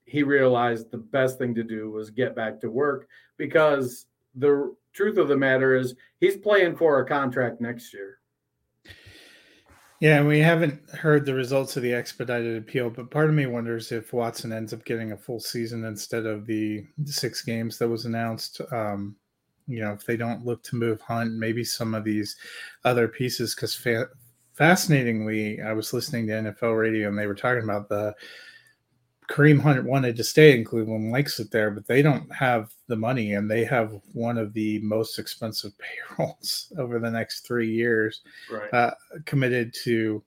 he 0.04 0.22
realized 0.22 0.90
the 0.90 0.98
best 0.98 1.38
thing 1.38 1.54
to 1.54 1.62
do 1.62 1.90
was 1.90 2.10
get 2.10 2.34
back 2.34 2.60
to 2.60 2.70
work 2.70 3.08
because 3.36 4.06
the 4.34 4.74
truth 4.92 5.18
of 5.18 5.28
the 5.28 5.36
matter 5.36 5.76
is 5.76 5.94
he's 6.18 6.36
playing 6.36 6.76
for 6.76 7.00
a 7.00 7.06
contract 7.06 7.60
next 7.60 7.92
year. 7.92 8.18
Yeah, 10.02 10.18
and 10.18 10.26
we 10.26 10.40
haven't 10.40 10.90
heard 10.90 11.24
the 11.24 11.32
results 11.32 11.76
of 11.76 11.84
the 11.84 11.94
expedited 11.94 12.56
appeal, 12.56 12.90
but 12.90 13.08
part 13.08 13.28
of 13.28 13.36
me 13.36 13.46
wonders 13.46 13.92
if 13.92 14.12
Watson 14.12 14.52
ends 14.52 14.72
up 14.72 14.84
getting 14.84 15.12
a 15.12 15.16
full 15.16 15.38
season 15.38 15.84
instead 15.84 16.26
of 16.26 16.44
the 16.44 16.84
six 17.04 17.40
games 17.40 17.78
that 17.78 17.88
was 17.88 18.04
announced. 18.04 18.60
Um, 18.72 19.14
you 19.68 19.78
know, 19.78 19.92
if 19.92 20.04
they 20.04 20.16
don't 20.16 20.44
look 20.44 20.64
to 20.64 20.74
move 20.74 21.00
Hunt, 21.02 21.34
maybe 21.34 21.62
some 21.62 21.94
of 21.94 22.02
these 22.02 22.34
other 22.84 23.06
pieces. 23.06 23.54
Because 23.54 23.76
fa- 23.76 24.08
fascinatingly, 24.54 25.60
I 25.60 25.72
was 25.72 25.92
listening 25.92 26.26
to 26.26 26.32
NFL 26.32 26.76
radio 26.76 27.08
and 27.08 27.16
they 27.16 27.28
were 27.28 27.34
talking 27.36 27.62
about 27.62 27.88
the 27.88 28.12
Kareem 29.28 29.60
Hunt 29.60 29.84
wanted 29.84 30.16
to 30.16 30.24
stay 30.24 30.56
in 30.56 30.64
Cleveland, 30.64 31.12
likes 31.12 31.38
it 31.38 31.50
there, 31.50 31.70
but 31.70 31.86
they 31.86 32.02
don't 32.02 32.30
have 32.34 32.72
the 32.88 32.96
money 32.96 33.34
and 33.34 33.50
they 33.50 33.64
have 33.64 34.00
one 34.12 34.36
of 34.36 34.52
the 34.52 34.80
most 34.80 35.18
expensive 35.18 35.72
payrolls 36.16 36.72
over 36.78 36.98
the 36.98 37.10
next 37.10 37.46
three 37.46 37.70
years 37.70 38.22
right. 38.50 38.72
uh, 38.74 38.90
committed 39.24 39.74
to 39.84 40.22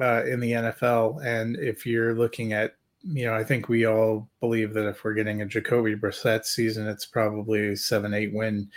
uh, 0.00 0.24
in 0.24 0.40
the 0.40 0.52
NFL. 0.52 1.24
And 1.24 1.56
if 1.56 1.86
you're 1.86 2.14
looking 2.14 2.52
at 2.52 2.74
you 3.02 3.24
know, 3.24 3.34
I 3.34 3.44
think 3.44 3.68
we 3.68 3.86
all 3.86 4.28
believe 4.40 4.74
that 4.74 4.88
if 4.88 5.04
we're 5.04 5.14
getting 5.14 5.40
a 5.40 5.46
Jacoby 5.46 5.96
Brissett 5.96 6.44
season, 6.44 6.86
it's 6.86 7.06
probably 7.06 7.68
a 7.68 7.76
seven, 7.76 8.12
eight 8.12 8.32
win 8.32 8.70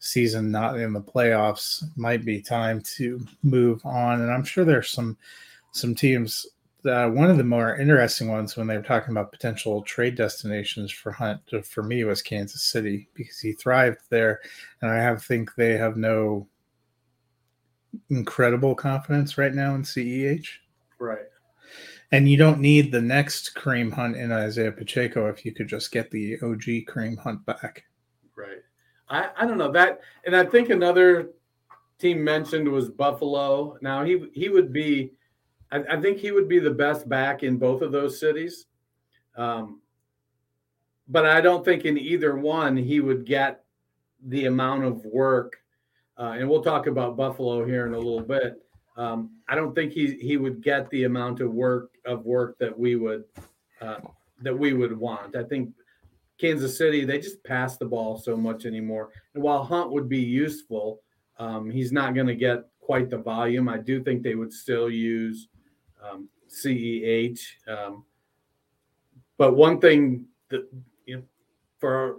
season, 0.00 0.50
not 0.50 0.78
in 0.78 0.92
the 0.92 1.00
playoffs. 1.00 1.84
Might 1.96 2.24
be 2.24 2.42
time 2.42 2.82
to 2.96 3.24
move 3.42 3.84
on. 3.86 4.20
And 4.20 4.30
I'm 4.30 4.44
sure 4.44 4.64
there's 4.64 4.90
some 4.90 5.16
some 5.72 5.94
teams. 5.94 6.46
Uh, 6.84 7.08
one 7.08 7.30
of 7.30 7.36
the 7.36 7.44
more 7.44 7.76
interesting 7.76 8.28
ones 8.28 8.56
when 8.56 8.66
they 8.66 8.76
were 8.76 8.82
talking 8.82 9.10
about 9.10 9.32
potential 9.32 9.82
trade 9.82 10.14
destinations 10.14 10.90
for 10.90 11.12
Hunt 11.12 11.40
uh, 11.52 11.60
for 11.60 11.82
me 11.82 12.04
was 12.04 12.22
Kansas 12.22 12.62
City 12.62 13.08
because 13.14 13.38
he 13.38 13.52
thrived 13.52 14.00
there, 14.08 14.40
and 14.80 14.90
I 14.90 14.96
have 14.96 15.22
think 15.22 15.54
they 15.54 15.76
have 15.76 15.96
no 15.96 16.48
incredible 18.08 18.74
confidence 18.74 19.36
right 19.38 19.54
now 19.54 19.74
in 19.74 19.82
CEH. 19.82 20.46
Right. 20.98 21.26
And 22.12 22.28
you 22.28 22.36
don't 22.36 22.60
need 22.60 22.90
the 22.90 23.00
next 23.00 23.54
Kareem 23.54 23.92
Hunt 23.92 24.16
in 24.16 24.32
Isaiah 24.32 24.72
Pacheco 24.72 25.28
if 25.28 25.44
you 25.44 25.52
could 25.52 25.68
just 25.68 25.92
get 25.92 26.10
the 26.10 26.36
OG 26.42 26.86
Kareem 26.88 27.18
Hunt 27.18 27.44
back. 27.46 27.84
Right. 28.36 28.62
I, 29.08 29.30
I 29.36 29.46
don't 29.46 29.58
know 29.58 29.72
that, 29.72 30.00
and 30.24 30.34
I 30.34 30.44
think 30.44 30.70
another 30.70 31.30
team 31.98 32.24
mentioned 32.24 32.68
was 32.68 32.88
Buffalo. 32.88 33.76
Now 33.80 34.04
he 34.04 34.28
he 34.32 34.48
would 34.48 34.72
be, 34.72 35.12
I, 35.72 35.78
I 35.90 36.00
think 36.00 36.18
he 36.18 36.32
would 36.32 36.48
be 36.48 36.58
the 36.58 36.70
best 36.70 37.08
back 37.08 37.42
in 37.42 37.58
both 37.58 37.82
of 37.82 37.92
those 37.92 38.18
cities, 38.18 38.66
um, 39.36 39.80
but 41.08 41.26
I 41.26 41.40
don't 41.40 41.64
think 41.64 41.84
in 41.84 41.98
either 41.98 42.36
one 42.36 42.76
he 42.76 43.00
would 43.00 43.24
get 43.24 43.64
the 44.26 44.46
amount 44.46 44.84
of 44.84 45.04
work. 45.04 45.56
Uh, 46.18 46.36
and 46.38 46.48
we'll 46.48 46.62
talk 46.62 46.86
about 46.86 47.16
Buffalo 47.16 47.64
here 47.64 47.86
in 47.86 47.94
a 47.94 47.98
little 47.98 48.22
bit. 48.22 48.62
Um, 48.96 49.30
I 49.48 49.54
don't 49.54 49.74
think 49.74 49.92
he 49.92 50.14
he 50.16 50.36
would 50.36 50.62
get 50.62 50.90
the 50.90 51.04
amount 51.04 51.40
of 51.40 51.52
work 51.52 51.92
of 52.04 52.26
work 52.26 52.58
that 52.58 52.76
we 52.78 52.96
would 52.96 53.24
uh, 53.80 54.00
that 54.42 54.56
we 54.56 54.74
would 54.74 54.96
want. 54.96 55.36
I 55.36 55.44
think 55.44 55.70
Kansas 56.38 56.76
City 56.76 57.04
they 57.04 57.18
just 57.18 57.42
pass 57.44 57.78
the 57.78 57.86
ball 57.86 58.18
so 58.18 58.36
much 58.36 58.66
anymore. 58.66 59.10
And 59.34 59.42
while 59.42 59.64
Hunt 59.64 59.90
would 59.92 60.08
be 60.08 60.20
useful, 60.20 61.00
um, 61.38 61.70
he's 61.70 61.92
not 61.92 62.14
going 62.14 62.26
to 62.26 62.34
get 62.34 62.68
quite 62.80 63.08
the 63.08 63.18
volume. 63.18 63.68
I 63.68 63.78
do 63.78 64.02
think 64.02 64.22
they 64.22 64.34
would 64.34 64.52
still 64.52 64.90
use 64.90 65.48
um, 66.08 66.28
CEH. 66.48 67.40
Um, 67.68 68.04
but 69.38 69.56
one 69.56 69.80
thing 69.80 70.26
that 70.50 70.68
you 71.06 71.16
know, 71.16 71.22
for 71.78 72.16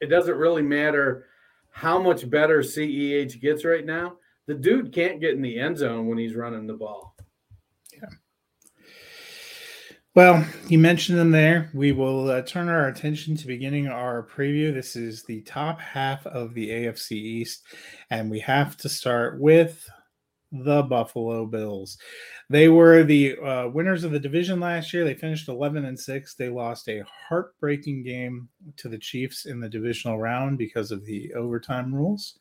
it 0.00 0.06
doesn't 0.06 0.36
really 0.36 0.62
matter 0.62 1.26
how 1.70 2.00
much 2.00 2.28
better 2.28 2.60
CEH 2.60 3.40
gets 3.40 3.64
right 3.64 3.86
now 3.86 4.16
the 4.50 4.56
dude 4.56 4.92
can't 4.92 5.20
get 5.20 5.36
in 5.36 5.42
the 5.42 5.60
end 5.60 5.78
zone 5.78 6.08
when 6.08 6.18
he's 6.18 6.34
running 6.34 6.66
the 6.66 6.74
ball. 6.74 7.14
Yeah. 7.92 8.08
Well, 10.16 10.44
you 10.66 10.76
mentioned 10.76 11.20
them 11.20 11.30
there. 11.30 11.70
We 11.72 11.92
will 11.92 12.28
uh, 12.28 12.42
turn 12.42 12.68
our 12.68 12.88
attention 12.88 13.36
to 13.36 13.46
beginning 13.46 13.86
our 13.86 14.26
preview. 14.26 14.74
This 14.74 14.96
is 14.96 15.22
the 15.22 15.42
top 15.42 15.80
half 15.80 16.26
of 16.26 16.52
the 16.54 16.68
AFC 16.68 17.12
East, 17.12 17.62
and 18.10 18.28
we 18.28 18.40
have 18.40 18.76
to 18.78 18.88
start 18.88 19.38
with 19.38 19.88
the 20.50 20.82
Buffalo 20.82 21.46
Bills. 21.46 21.96
They 22.50 22.68
were 22.68 23.04
the 23.04 23.38
uh, 23.38 23.68
winners 23.68 24.02
of 24.02 24.10
the 24.10 24.18
division 24.18 24.58
last 24.58 24.92
year. 24.92 25.04
They 25.04 25.14
finished 25.14 25.48
11 25.48 25.84
and 25.84 25.98
6. 25.98 26.34
They 26.34 26.48
lost 26.48 26.88
a 26.88 27.04
heartbreaking 27.28 28.02
game 28.02 28.48
to 28.76 28.88
the 28.88 28.98
Chiefs 28.98 29.46
in 29.46 29.60
the 29.60 29.68
divisional 29.68 30.18
round 30.18 30.58
because 30.58 30.90
of 30.90 31.04
the 31.04 31.32
overtime 31.34 31.94
rules. 31.94 32.40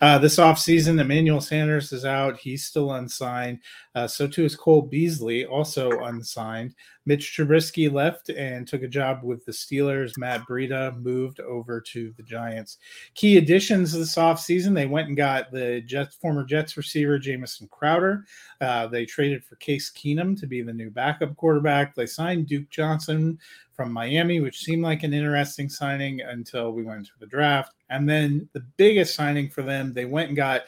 Uh, 0.00 0.16
this 0.16 0.36
offseason, 0.36 0.98
Emmanuel 0.98 1.42
Sanders 1.42 1.92
is 1.92 2.06
out. 2.06 2.38
He's 2.38 2.64
still 2.64 2.92
unsigned. 2.92 3.58
Uh, 3.94 4.06
so 4.06 4.26
too 4.26 4.46
is 4.46 4.56
Cole 4.56 4.80
Beasley, 4.80 5.44
also 5.44 6.00
unsigned. 6.04 6.74
Mitch 7.04 7.36
Trubisky 7.36 7.92
left 7.92 8.28
and 8.28 8.66
took 8.66 8.82
a 8.82 8.88
job 8.88 9.22
with 9.22 9.44
the 9.44 9.52
Steelers. 9.52 10.16
Matt 10.16 10.42
Breida 10.48 10.96
moved 11.02 11.40
over 11.40 11.80
to 11.80 12.12
the 12.16 12.22
Giants. 12.22 12.78
Key 13.14 13.38
additions 13.38 13.92
this 13.92 14.16
offseason, 14.16 14.74
they 14.74 14.86
went 14.86 15.08
and 15.08 15.16
got 15.16 15.50
the 15.50 15.80
Jets, 15.82 16.16
former 16.16 16.44
Jets 16.44 16.76
receiver 16.76 17.18
Jamison 17.18 17.68
Crowder. 17.68 18.24
Uh, 18.60 18.86
they 18.86 19.04
traded 19.04 19.41
for 19.44 19.56
Case 19.56 19.90
Keenum 19.90 20.38
to 20.40 20.46
be 20.46 20.62
the 20.62 20.72
new 20.72 20.90
backup 20.90 21.36
quarterback. 21.36 21.94
They 21.94 22.06
signed 22.06 22.46
Duke 22.46 22.68
Johnson 22.70 23.38
from 23.72 23.92
Miami, 23.92 24.40
which 24.40 24.60
seemed 24.60 24.82
like 24.82 25.02
an 25.02 25.14
interesting 25.14 25.68
signing 25.68 26.20
until 26.20 26.72
we 26.72 26.82
went 26.82 27.06
to 27.06 27.12
the 27.18 27.26
draft. 27.26 27.74
And 27.90 28.08
then 28.08 28.48
the 28.52 28.64
biggest 28.76 29.14
signing 29.14 29.48
for 29.48 29.62
them, 29.62 29.92
they 29.92 30.04
went 30.04 30.28
and 30.28 30.36
got 30.36 30.62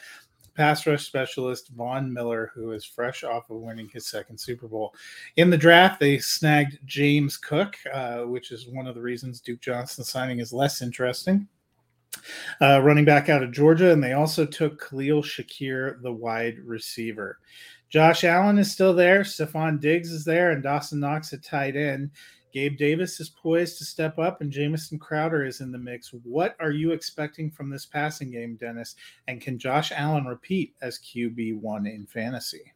pass 0.55 0.87
rush 0.87 1.05
specialist 1.05 1.69
Von 1.69 2.11
Miller, 2.11 2.51
who 2.55 2.71
is 2.71 2.85
fresh 2.85 3.23
off 3.23 3.49
of 3.49 3.57
winning 3.57 3.89
his 3.89 4.07
second 4.07 4.37
Super 4.39 4.67
Bowl. 4.67 4.93
In 5.35 5.49
the 5.49 5.57
draft, 5.57 5.99
they 5.99 6.17
snagged 6.17 6.79
James 6.85 7.37
Cook, 7.37 7.75
uh, 7.93 8.21
which 8.21 8.51
is 8.51 8.67
one 8.67 8.87
of 8.87 8.95
the 8.95 9.01
reasons 9.01 9.41
Duke 9.41 9.61
Johnson 9.61 10.03
signing 10.03 10.39
is 10.39 10.53
less 10.53 10.81
interesting. 10.81 11.47
Uh, 12.61 12.81
running 12.81 13.03
back 13.03 13.27
out 13.27 13.43
of 13.43 13.51
Georgia, 13.51 13.91
and 13.91 14.01
they 14.01 14.13
also 14.13 14.45
took 14.45 14.89
Khalil 14.89 15.21
Shakir, 15.21 16.01
the 16.01 16.11
wide 16.11 16.59
receiver. 16.59 17.39
Josh 17.95 18.25
Allen 18.25 18.57
is 18.57 18.73
still 18.73 18.93
there. 18.93 19.21
Stefon 19.21 19.79
Diggs 19.79 20.11
is 20.11 20.25
there, 20.25 20.51
and 20.51 20.61
Dawson 20.61 20.99
Knox 20.99 21.31
at 21.31 21.41
tight 21.41 21.77
end. 21.77 22.11
Gabe 22.51 22.75
Davis 22.75 23.21
is 23.21 23.29
poised 23.29 23.77
to 23.77 23.85
step 23.85 24.19
up, 24.19 24.41
and 24.41 24.51
Jamison 24.51 24.99
Crowder 24.99 25.45
is 25.45 25.61
in 25.61 25.71
the 25.71 25.77
mix. 25.77 26.09
What 26.09 26.57
are 26.59 26.71
you 26.71 26.91
expecting 26.91 27.49
from 27.49 27.69
this 27.69 27.85
passing 27.85 28.31
game, 28.31 28.57
Dennis? 28.57 28.97
And 29.29 29.39
can 29.39 29.57
Josh 29.57 29.93
Allen 29.95 30.25
repeat 30.25 30.75
as 30.81 30.99
QB1 30.99 31.89
in 31.89 32.05
fantasy? 32.05 32.73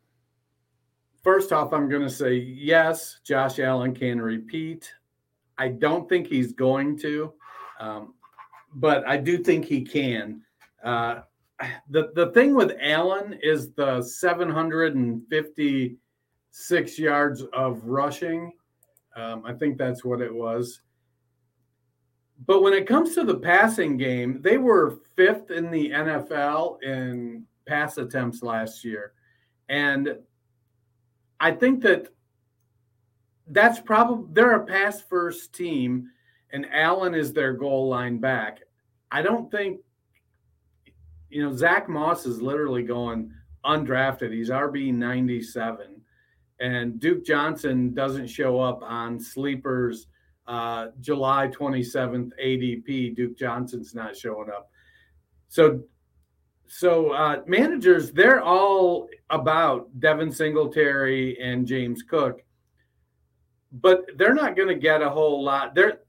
First 1.21 1.51
off, 1.51 1.73
I'm 1.73 1.89
going 1.89 2.03
to 2.03 2.09
say 2.09 2.35
yes, 2.35 3.19
Josh 3.25 3.59
Allen 3.59 3.93
can 3.93 4.21
repeat. 4.21 4.89
I 5.57 5.67
don't 5.67 6.07
think 6.07 6.27
he's 6.27 6.53
going 6.53 6.97
to, 6.99 7.33
um, 7.81 8.13
but 8.73 9.05
I 9.05 9.17
do 9.17 9.43
think 9.43 9.65
he 9.65 9.81
can. 9.81 10.43
Uh, 10.81 11.23
the 11.89 12.11
the 12.15 12.31
thing 12.31 12.55
with 12.55 12.77
Allen 12.79 13.37
is 13.41 13.73
the 13.73 14.01
756 14.01 16.99
yards 16.99 17.43
of 17.53 17.85
rushing. 17.85 18.53
Um, 19.15 19.43
I 19.45 19.53
think 19.53 19.77
that's 19.77 20.03
what 20.05 20.21
it 20.21 20.33
was. 20.33 20.81
But 22.45 22.61
when 22.61 22.73
it 22.73 22.87
comes 22.87 23.15
to 23.15 23.25
the 23.25 23.37
passing 23.37 23.97
game, 23.97 24.41
they 24.41 24.57
were 24.57 24.99
fifth 25.15 25.51
in 25.51 25.71
the 25.71 25.89
NFL 25.89 26.81
in 26.81 27.45
pass 27.67 27.97
attempts 27.97 28.41
last 28.41 28.85
year. 28.85 29.11
And 29.67 30.15
I 31.39 31.51
think 31.51 31.81
that 31.83 32.07
that's 33.47 33.79
probably 33.79 34.29
they're 34.33 34.55
a 34.55 34.65
pass 34.65 35.01
first 35.01 35.53
team, 35.53 36.09
and 36.51 36.65
Allen 36.71 37.13
is 37.13 37.33
their 37.33 37.53
goal 37.53 37.89
line 37.89 38.19
back. 38.19 38.59
I 39.11 39.21
don't 39.21 39.51
think 39.51 39.81
you 41.29 41.43
know, 41.43 41.55
Zach 41.55 41.87
Moss 41.87 42.25
is 42.25 42.41
literally 42.41 42.83
going 42.83 43.31
undrafted. 43.65 44.33
He's 44.33 44.49
RB 44.49 44.93
97. 44.93 46.01
And 46.59 46.99
Duke 46.99 47.25
Johnson 47.25 47.93
doesn't 47.93 48.27
show 48.27 48.59
up 48.59 48.81
on 48.81 49.19
sleepers 49.19 50.07
uh, 50.47 50.87
July 50.99 51.47
27th 51.47 52.31
ADP. 52.43 53.15
Duke 53.15 53.37
Johnson's 53.37 53.93
not 53.93 54.17
showing 54.17 54.49
up. 54.49 54.69
So, 55.47 55.83
so 56.67 57.11
uh, 57.11 57.41
managers, 57.45 58.11
they're 58.11 58.41
all 58.41 59.07
about 59.29 59.87
Devin 59.99 60.31
Singletary 60.31 61.39
and 61.39 61.65
James 61.67 62.03
Cook, 62.03 62.41
but 63.71 64.05
they're 64.17 64.33
not 64.33 64.55
going 64.55 64.67
to 64.67 64.75
get 64.75 65.01
a 65.01 65.09
whole 65.09 65.43
lot. 65.43 65.75
They're, 65.75 65.99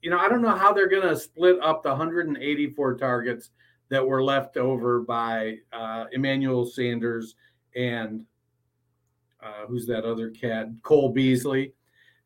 you 0.00 0.10
know, 0.10 0.18
I 0.18 0.28
don't 0.28 0.42
know 0.42 0.56
how 0.56 0.72
they're 0.72 0.88
going 0.88 1.08
to 1.08 1.16
split 1.16 1.58
up 1.62 1.82
the 1.82 1.90
184 1.90 2.96
targets 2.96 3.50
that 3.88 4.06
were 4.06 4.22
left 4.22 4.56
over 4.56 5.00
by 5.00 5.58
uh, 5.72 6.04
Emmanuel 6.12 6.66
Sanders 6.66 7.36
and 7.74 8.24
uh, 9.42 9.66
who's 9.68 9.86
that 9.86 10.04
other 10.04 10.30
cat? 10.30 10.68
Cole 10.82 11.10
Beasley. 11.10 11.72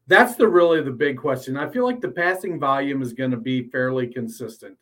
That's 0.07 0.37
the 0.37 0.49
really 0.49 0.83
the 0.83 0.91
big 0.91 1.19
question. 1.19 1.57
I 1.57 1.69
feel 1.69 1.85
like 1.85 2.01
the 2.01 2.09
passing 2.09 2.59
volume 2.59 3.03
is 3.03 3.13
going 3.13 3.31
to 3.31 3.37
be 3.37 3.69
fairly 3.69 4.07
consistent. 4.07 4.77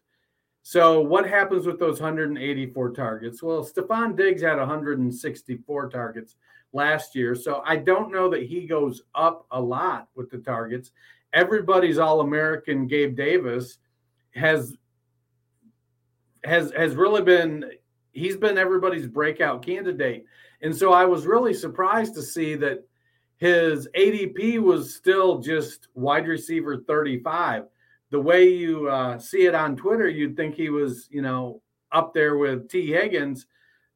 So 0.62 1.00
what 1.00 1.28
happens 1.28 1.66
with 1.66 1.78
those 1.78 2.00
184 2.00 2.92
targets? 2.92 3.42
Well, 3.42 3.64
Stefon 3.64 4.16
Diggs 4.16 4.42
had 4.42 4.58
164 4.58 5.88
targets 5.88 6.36
last 6.72 7.14
year, 7.14 7.34
so 7.34 7.62
I 7.64 7.76
don't 7.76 8.12
know 8.12 8.28
that 8.30 8.42
he 8.42 8.66
goes 8.66 9.02
up 9.14 9.46
a 9.50 9.60
lot 9.60 10.08
with 10.14 10.30
the 10.30 10.38
targets. 10.38 10.92
Everybody's 11.32 11.98
All-American 11.98 12.86
Gabe 12.86 13.16
Davis 13.16 13.78
has 14.34 14.76
has 16.44 16.72
has 16.76 16.94
really 16.94 17.22
been 17.22 17.64
he's 18.12 18.36
been 18.36 18.58
everybody's 18.58 19.06
breakout 19.06 19.64
candidate. 19.64 20.24
And 20.60 20.74
so 20.74 20.92
I 20.92 21.04
was 21.04 21.26
really 21.26 21.54
surprised 21.54 22.14
to 22.14 22.22
see 22.22 22.54
that 22.56 22.84
his 23.36 23.88
ADP 23.96 24.58
was 24.58 24.94
still 24.94 25.38
just 25.38 25.88
wide 25.94 26.26
receiver 26.26 26.78
35. 26.78 27.64
The 28.10 28.20
way 28.20 28.48
you 28.48 28.88
uh, 28.88 29.18
see 29.18 29.46
it 29.46 29.54
on 29.54 29.76
Twitter, 29.76 30.08
you'd 30.08 30.36
think 30.36 30.54
he 30.56 30.70
was, 30.70 31.08
you 31.10 31.22
know, 31.22 31.62
up 31.92 32.12
there 32.12 32.36
with 32.36 32.68
Tee 32.68 32.92
Higgins, 32.92 33.46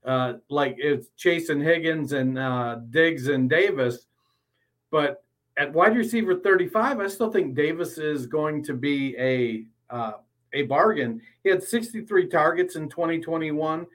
uh, 0.05 0.35
like 0.49 0.77
it's 0.79 1.09
Chase 1.17 1.49
and 1.49 1.63
Higgins 1.63 2.13
and 2.13 2.39
uh, 2.39 2.77
Diggs 2.91 3.29
and 3.29 3.51
Davis. 3.51 4.07
But 4.91 5.25
at 5.57 5.73
wide 5.73 5.97
receiver 5.97 6.37
35, 6.37 7.01
I 7.01 7.07
still 7.09 7.31
think 7.31 7.55
Davis 7.55 7.99
is 7.99 8.27
going 8.27 8.63
to 8.65 8.75
be 8.75 9.17
a 9.19 9.67
uh, 9.93 10.13
a 10.53 10.63
bargain. 10.63 11.21
He 11.43 11.51
had 11.51 11.63
63 11.63 12.29
targets 12.29 12.77
in 12.77 12.89
2021. 12.89 13.87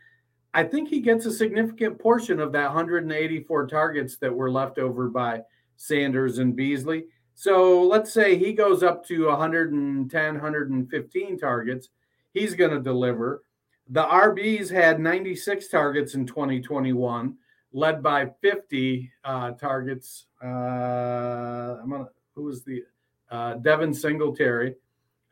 I 0.53 0.63
think 0.63 0.89
he 0.89 1.01
gets 1.01 1.25
a 1.25 1.31
significant 1.31 1.99
portion 1.99 2.39
of 2.39 2.51
that 2.53 2.67
184 2.67 3.67
targets 3.67 4.17
that 4.17 4.33
were 4.33 4.49
left 4.49 4.79
over 4.79 5.09
by 5.09 5.41
Sanders 5.75 6.39
and 6.39 6.55
Beasley. 6.55 7.05
So 7.35 7.83
let's 7.83 8.11
say 8.11 8.37
he 8.37 8.53
goes 8.53 8.81
up 8.81 9.05
to 9.07 9.27
110, 9.27 10.33
115 10.33 11.37
targets. 11.37 11.89
He's 12.33 12.55
going 12.55 12.71
to 12.71 12.79
deliver. 12.79 13.43
The 13.89 14.03
RBs 14.03 14.71
had 14.71 14.99
96 14.99 15.67
targets 15.67 16.15
in 16.15 16.25
2021, 16.25 17.37
led 17.71 18.01
by 18.01 18.31
50 18.41 19.11
uh, 19.23 19.51
targets. 19.51 20.25
Uh, 20.43 20.47
I'm 20.47 21.89
gonna, 21.89 22.09
who 22.33 22.43
was 22.43 22.63
the 22.63 22.83
uh, 23.29 23.55
Devin 23.55 23.93
Singletary 23.93 24.75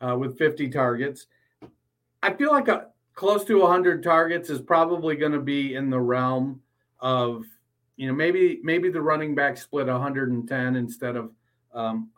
uh, 0.01 0.15
with 0.17 0.37
50 0.37 0.69
targets. 0.69 1.27
I 2.21 2.33
feel 2.33 2.51
like 2.51 2.67
a, 2.67 2.87
close 3.13 3.45
to 3.45 3.61
100 3.61 4.03
targets 4.03 4.49
is 4.49 4.61
probably 4.61 5.15
going 5.15 5.31
to 5.31 5.39
be 5.39 5.75
in 5.75 5.89
the 5.89 5.99
realm 5.99 6.61
of, 6.99 7.45
you 7.97 8.07
know, 8.07 8.13
maybe 8.13 8.59
maybe 8.63 8.89
the 8.89 9.01
running 9.01 9.35
back 9.35 9.57
split 9.57 9.87
110 9.87 10.75
instead 10.75 11.15
of 11.15 11.31
um, 11.73 12.09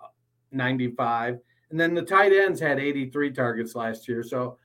95. 0.52 1.40
And 1.70 1.80
then 1.80 1.94
the 1.94 2.02
tight 2.02 2.32
ends 2.32 2.60
had 2.60 2.80
83 2.80 3.32
targets 3.32 3.76
last 3.76 4.08
year. 4.08 4.24
So 4.24 4.58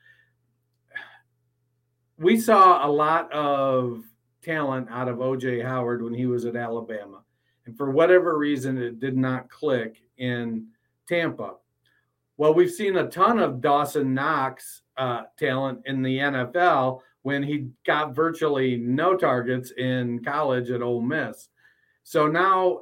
we 2.18 2.38
saw 2.38 2.87
a 2.87 2.90
lot 2.90 3.31
of 3.33 4.05
talent 4.42 4.88
out 4.90 5.09
of 5.09 5.18
OJ 5.18 5.64
Howard 5.64 6.03
when 6.03 6.14
he 6.14 6.27
was 6.27 6.44
at 6.44 6.57
Alabama. 6.57 7.22
And 7.66 7.77
for 7.77 7.90
whatever 7.90 8.38
reason, 8.38 8.79
it 8.79 9.01
did 9.01 9.16
not 9.16 9.51
click 9.51 10.03
in 10.18 10.68
Tampa. 11.09 11.55
Well, 12.36 12.54
we've 12.54 12.70
seen 12.70 12.96
a 12.96 13.08
ton 13.08 13.38
of 13.38 13.60
Dawson 13.60 14.14
Knox 14.14 14.82
uh, 14.96 15.22
talent 15.38 15.82
in 15.86 16.02
the 16.02 16.18
NFL 16.18 17.00
when 17.22 17.42
he 17.42 17.68
got 17.86 18.14
virtually 18.14 18.76
no 18.76 19.16
targets 19.16 19.70
in 19.72 20.24
college 20.24 20.70
at 20.70 20.82
Ole 20.82 21.00
Miss. 21.00 21.48
So 22.02 22.26
now 22.26 22.80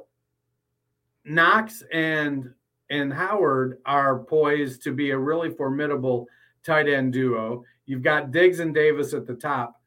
Knox 1.23 1.83
and 1.91 2.53
and 2.89 3.13
Howard 3.13 3.77
are 3.85 4.19
poised 4.19 4.83
to 4.83 4.91
be 4.91 5.11
a 5.11 5.17
really 5.17 5.49
formidable 5.49 6.27
tight 6.65 6.89
end 6.89 7.13
duo. 7.13 7.63
You've 7.85 8.01
got 8.01 8.31
Diggs 8.31 8.59
and 8.59 8.73
Davis 8.73 9.13
at 9.13 9.25
the 9.25 9.33
top. 9.33 9.79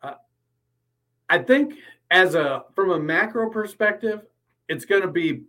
Uh, 0.00 0.14
I 1.28 1.38
think 1.38 1.74
as 2.10 2.34
a 2.34 2.64
from 2.74 2.90
a 2.90 2.98
macro 2.98 3.50
perspective, 3.50 4.22
it's 4.68 4.84
going 4.84 5.02
to 5.02 5.08
be 5.08 5.42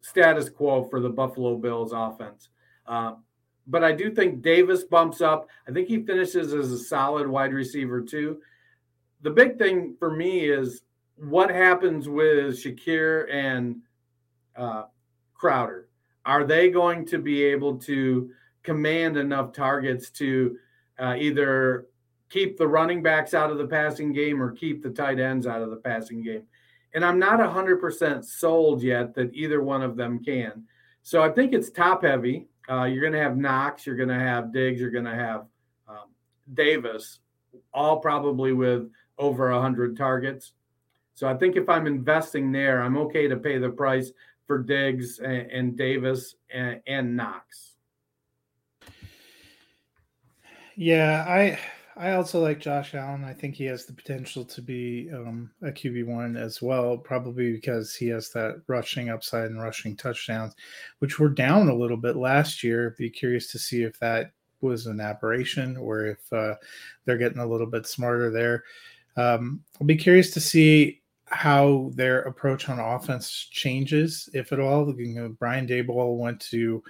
status 0.00 0.48
quo 0.48 0.84
for 0.84 1.00
the 1.00 1.10
Buffalo 1.10 1.56
Bills 1.56 1.92
offense. 1.92 2.48
Uh, 2.86 3.14
but 3.66 3.82
I 3.82 3.92
do 3.92 4.10
think 4.10 4.42
Davis 4.42 4.84
bumps 4.84 5.20
up. 5.20 5.48
I 5.68 5.72
think 5.72 5.88
he 5.88 6.02
finishes 6.02 6.52
as 6.52 6.70
a 6.70 6.78
solid 6.78 7.26
wide 7.26 7.52
receiver 7.52 8.00
too. 8.00 8.40
The 9.22 9.30
big 9.30 9.58
thing 9.58 9.96
for 9.98 10.10
me 10.14 10.50
is 10.50 10.82
what 11.16 11.50
happens 11.50 12.08
with 12.08 12.56
Shakir 12.56 13.32
and 13.32 13.76
uh, 14.56 14.84
Crowder. 15.34 15.88
Are 16.26 16.44
they 16.44 16.70
going 16.70 17.06
to 17.06 17.18
be 17.18 17.42
able 17.42 17.78
to 17.80 18.30
command 18.62 19.16
enough 19.16 19.52
targets 19.52 20.10
to 20.10 20.56
uh, 20.98 21.14
either 21.18 21.86
keep 22.30 22.56
the 22.56 22.66
running 22.66 23.02
backs 23.02 23.34
out 23.34 23.50
of 23.50 23.58
the 23.58 23.66
passing 23.66 24.12
game 24.12 24.42
or 24.42 24.52
keep 24.52 24.82
the 24.82 24.90
tight 24.90 25.20
ends 25.20 25.46
out 25.46 25.62
of 25.62 25.70
the 25.70 25.76
passing 25.76 26.22
game? 26.22 26.42
And 26.94 27.04
I'm 27.04 27.18
not 27.18 27.40
100% 27.40 28.24
sold 28.24 28.82
yet 28.82 29.14
that 29.14 29.34
either 29.34 29.62
one 29.62 29.82
of 29.82 29.96
them 29.96 30.22
can. 30.22 30.64
So 31.02 31.22
I 31.22 31.28
think 31.28 31.52
it's 31.52 31.70
top 31.70 32.04
heavy. 32.04 32.46
Uh, 32.68 32.84
you're 32.84 33.00
going 33.00 33.12
to 33.12 33.20
have 33.20 33.36
Knox, 33.36 33.86
you're 33.86 33.96
going 33.96 34.08
to 34.08 34.14
have 34.14 34.52
Diggs, 34.52 34.80
you're 34.80 34.90
going 34.90 35.04
to 35.04 35.14
have 35.14 35.46
um, 35.88 36.08
Davis, 36.54 37.18
all 37.72 37.98
probably 37.98 38.52
with 38.52 38.90
over 39.18 39.50
100 39.52 39.96
targets. 39.96 40.52
So 41.14 41.28
I 41.28 41.34
think 41.34 41.56
if 41.56 41.68
I'm 41.68 41.86
investing 41.86 42.50
there, 42.52 42.82
I'm 42.82 42.96
okay 42.98 43.28
to 43.28 43.36
pay 43.36 43.58
the 43.58 43.70
price 43.70 44.10
for 44.46 44.58
Diggs 44.58 45.18
and, 45.18 45.50
and 45.50 45.76
Davis 45.76 46.34
and, 46.52 46.80
and 46.86 47.16
Knox. 47.16 47.74
Yeah, 50.76 51.24
I 51.28 51.58
I 51.96 52.12
also 52.12 52.40
like 52.40 52.58
Josh 52.58 52.94
Allen. 52.94 53.24
I 53.24 53.32
think 53.32 53.54
he 53.54 53.64
has 53.66 53.86
the 53.86 53.92
potential 53.92 54.44
to 54.46 54.60
be 54.60 55.10
um, 55.12 55.50
a 55.62 55.66
QB 55.66 56.06
one 56.06 56.36
as 56.36 56.60
well, 56.60 56.98
probably 56.98 57.52
because 57.52 57.94
he 57.94 58.08
has 58.08 58.30
that 58.30 58.62
rushing 58.66 59.10
upside 59.10 59.46
and 59.50 59.62
rushing 59.62 59.96
touchdowns, 59.96 60.54
which 60.98 61.20
were 61.20 61.28
down 61.28 61.68
a 61.68 61.74
little 61.74 61.96
bit 61.96 62.16
last 62.16 62.64
year. 62.64 62.96
Be 62.98 63.08
curious 63.08 63.52
to 63.52 63.58
see 63.60 63.82
if 63.82 63.98
that 64.00 64.32
was 64.60 64.86
an 64.86 65.00
aberration 65.00 65.76
or 65.76 66.06
if 66.06 66.32
uh, 66.32 66.54
they're 67.04 67.18
getting 67.18 67.38
a 67.38 67.46
little 67.46 67.66
bit 67.66 67.86
smarter 67.86 68.30
there. 68.30 68.64
Um, 69.16 69.62
I'll 69.80 69.86
be 69.86 69.96
curious 69.96 70.30
to 70.32 70.40
see 70.40 71.02
how 71.26 71.92
their 71.94 72.22
approach 72.22 72.68
on 72.68 72.80
offense 72.80 73.48
changes, 73.50 74.28
if 74.34 74.52
at 74.52 74.60
all. 74.60 74.92
Brian 75.38 75.66
Daboll 75.66 76.18
went 76.18 76.40
to 76.40 76.82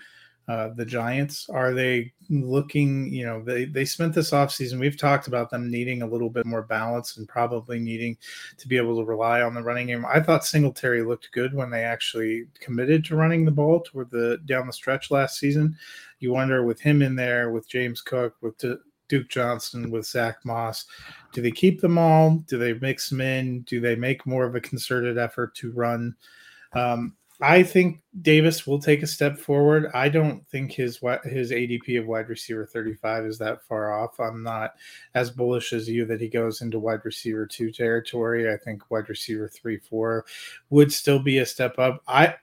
uh, 0.48 0.68
the 0.76 0.84
Giants? 0.84 1.48
Are 1.48 1.72
they 1.72 2.12
looking, 2.28 3.12
you 3.12 3.24
know, 3.24 3.42
they, 3.42 3.64
they 3.64 3.84
spent 3.84 4.14
this 4.14 4.30
offseason, 4.30 4.78
we've 4.78 4.96
talked 4.96 5.26
about 5.26 5.50
them 5.50 5.70
needing 5.70 6.02
a 6.02 6.06
little 6.06 6.30
bit 6.30 6.46
more 6.46 6.62
balance 6.62 7.16
and 7.16 7.28
probably 7.28 7.78
needing 7.78 8.16
to 8.58 8.68
be 8.68 8.76
able 8.76 8.96
to 8.96 9.04
rely 9.04 9.42
on 9.42 9.54
the 9.54 9.62
running 9.62 9.86
game. 9.86 10.04
I 10.04 10.20
thought 10.20 10.44
Singletary 10.44 11.02
looked 11.02 11.32
good 11.32 11.54
when 11.54 11.70
they 11.70 11.82
actually 11.82 12.46
committed 12.60 13.04
to 13.06 13.16
running 13.16 13.44
the 13.44 13.50
ball 13.50 13.80
toward 13.80 14.10
the 14.10 14.38
down 14.46 14.66
the 14.66 14.72
stretch 14.72 15.10
last 15.10 15.38
season. 15.38 15.76
You 16.20 16.32
wonder 16.32 16.64
with 16.64 16.80
him 16.80 17.02
in 17.02 17.16
there, 17.16 17.50
with 17.50 17.68
James 17.68 18.00
Cook, 18.00 18.36
with 18.40 18.58
Duke 19.08 19.28
Johnson, 19.28 19.90
with 19.90 20.06
Zach 20.06 20.38
Moss, 20.44 20.86
do 21.32 21.42
they 21.42 21.50
keep 21.50 21.80
them 21.80 21.98
all? 21.98 22.36
Do 22.46 22.58
they 22.58 22.74
mix 22.74 23.10
them 23.10 23.20
in? 23.20 23.62
Do 23.62 23.80
they 23.80 23.96
make 23.96 24.26
more 24.26 24.44
of 24.44 24.54
a 24.54 24.60
concerted 24.60 25.18
effort 25.18 25.54
to 25.56 25.72
run? 25.72 26.14
Um, 26.72 27.16
I 27.40 27.64
think 27.64 28.00
Davis 28.22 28.66
will 28.66 28.78
take 28.78 29.02
a 29.02 29.08
step 29.08 29.38
forward. 29.38 29.90
I 29.92 30.08
don't 30.08 30.46
think 30.48 30.72
his 30.72 31.00
his 31.24 31.50
ADP 31.50 31.98
of 31.98 32.06
wide 32.06 32.28
receiver 32.28 32.64
35 32.64 33.26
is 33.26 33.38
that 33.38 33.62
far 33.64 33.92
off. 33.92 34.20
I'm 34.20 34.42
not 34.42 34.74
as 35.14 35.30
bullish 35.30 35.72
as 35.72 35.88
you 35.88 36.04
that 36.06 36.20
he 36.20 36.28
goes 36.28 36.60
into 36.62 36.78
wide 36.78 37.04
receiver 37.04 37.44
2 37.44 37.72
territory. 37.72 38.52
I 38.52 38.56
think 38.58 38.88
wide 38.90 39.08
receiver 39.08 39.48
3 39.48 39.78
4 39.78 40.24
would 40.70 40.92
still 40.92 41.18
be 41.18 41.38
a 41.38 41.46
step 41.46 41.78
up. 41.78 42.02
I 42.06 42.36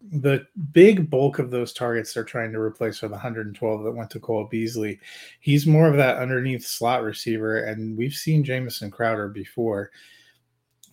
the 0.00 0.46
big 0.72 1.10
bulk 1.10 1.38
of 1.38 1.50
those 1.50 1.72
targets 1.72 2.14
they're 2.14 2.24
trying 2.24 2.52
to 2.52 2.60
replace 2.60 3.02
are 3.02 3.08
the 3.08 3.12
112 3.12 3.82
that 3.82 3.90
went 3.92 4.10
to 4.10 4.20
Cole 4.20 4.44
Beasley. 4.44 5.00
He's 5.40 5.66
more 5.66 5.88
of 5.88 5.96
that 5.96 6.18
underneath 6.18 6.64
slot 6.64 7.02
receiver, 7.02 7.64
and 7.64 7.96
we've 7.96 8.14
seen 8.14 8.44
Jamison 8.44 8.90
Crowder 8.90 9.28
before 9.28 9.90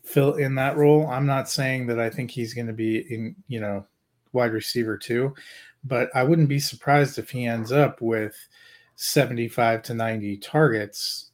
fill 0.06 0.36
in 0.36 0.56
that 0.56 0.78
role. 0.78 1.08
I'm 1.08 1.26
not 1.26 1.50
saying 1.50 1.88
that 1.88 2.00
I 2.00 2.10
think 2.10 2.32
he's 2.32 2.54
going 2.54 2.68
to 2.68 2.74
be 2.74 3.00
in, 3.14 3.36
you 3.48 3.60
know, 3.60 3.86
wide 4.32 4.54
receiver 4.54 4.98
too, 4.98 5.34
but 5.84 6.10
I 6.16 6.24
wouldn't 6.24 6.50
be 6.50 6.60
surprised 6.60 7.18
if 7.18 7.30
he 7.30 7.46
ends 7.46 7.72
up 7.72 8.02
with 8.02 8.36
75 8.96 9.84
to 9.84 9.94
90 9.94 10.38
targets 10.38 11.32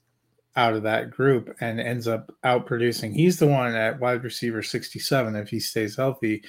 out 0.56 0.74
of 0.74 0.84
that 0.84 1.12
group 1.12 1.56
and 1.62 1.80
ends 1.80 2.08
up 2.08 2.34
out 2.44 2.66
producing. 2.66 3.14
He's 3.14 3.40
the 3.40 3.48
one 3.48 3.74
at 3.74 4.00
wide 4.00 4.24
receiver 4.24 4.62
67 4.62 5.36
if 5.36 5.50
he 5.50 5.60
stays 5.60 5.96
healthy. 5.96 6.44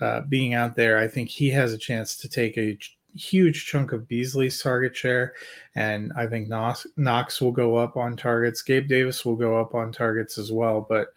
Uh, 0.00 0.22
being 0.22 0.54
out 0.54 0.74
there, 0.74 0.98
I 0.98 1.08
think 1.08 1.28
he 1.28 1.50
has 1.50 1.72
a 1.72 1.78
chance 1.78 2.16
to 2.16 2.28
take 2.28 2.58
a 2.58 2.76
huge 3.14 3.66
chunk 3.66 3.92
of 3.92 4.08
Beasley's 4.08 4.60
target 4.60 4.96
share, 4.96 5.34
and 5.76 6.12
I 6.16 6.26
think 6.26 6.48
Knox, 6.48 6.84
Knox 6.96 7.40
will 7.40 7.52
go 7.52 7.76
up 7.76 7.96
on 7.96 8.16
targets. 8.16 8.60
Gabe 8.60 8.88
Davis 8.88 9.24
will 9.24 9.36
go 9.36 9.56
up 9.56 9.74
on 9.74 9.92
targets 9.92 10.36
as 10.36 10.50
well, 10.50 10.84
but 10.86 11.08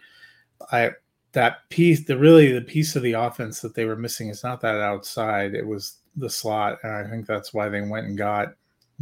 I 0.71 0.91
that 1.33 1.69
piece, 1.69 2.05
the 2.05 2.17
really 2.17 2.51
the 2.51 2.61
piece 2.61 2.95
of 2.95 3.03
the 3.03 3.13
offense 3.13 3.61
that 3.61 3.75
they 3.75 3.85
were 3.85 3.95
missing 3.95 4.29
is 4.29 4.43
not 4.43 4.61
that 4.61 4.81
outside; 4.81 5.53
it 5.53 5.65
was 5.65 5.97
the 6.15 6.29
slot, 6.29 6.79
and 6.83 6.91
I 6.91 7.09
think 7.09 7.27
that's 7.27 7.53
why 7.53 7.69
they 7.69 7.81
went 7.81 8.07
and 8.07 8.17
got 8.17 8.55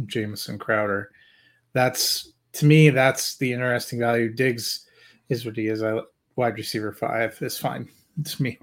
Jamison 0.06 0.58
Crowder. 0.58 1.10
That's 1.72 2.32
to 2.54 2.66
me, 2.66 2.90
that's 2.90 3.36
the 3.36 3.52
interesting 3.52 3.98
value. 4.00 4.32
Diggs 4.32 4.86
is 5.28 5.44
what 5.44 5.56
he 5.56 5.68
is. 5.68 5.82
I 5.82 6.00
wide 6.36 6.56
receiver 6.56 6.92
five 6.92 7.36
is 7.40 7.58
fine. 7.58 7.88
It's 8.20 8.40
me. 8.40 8.58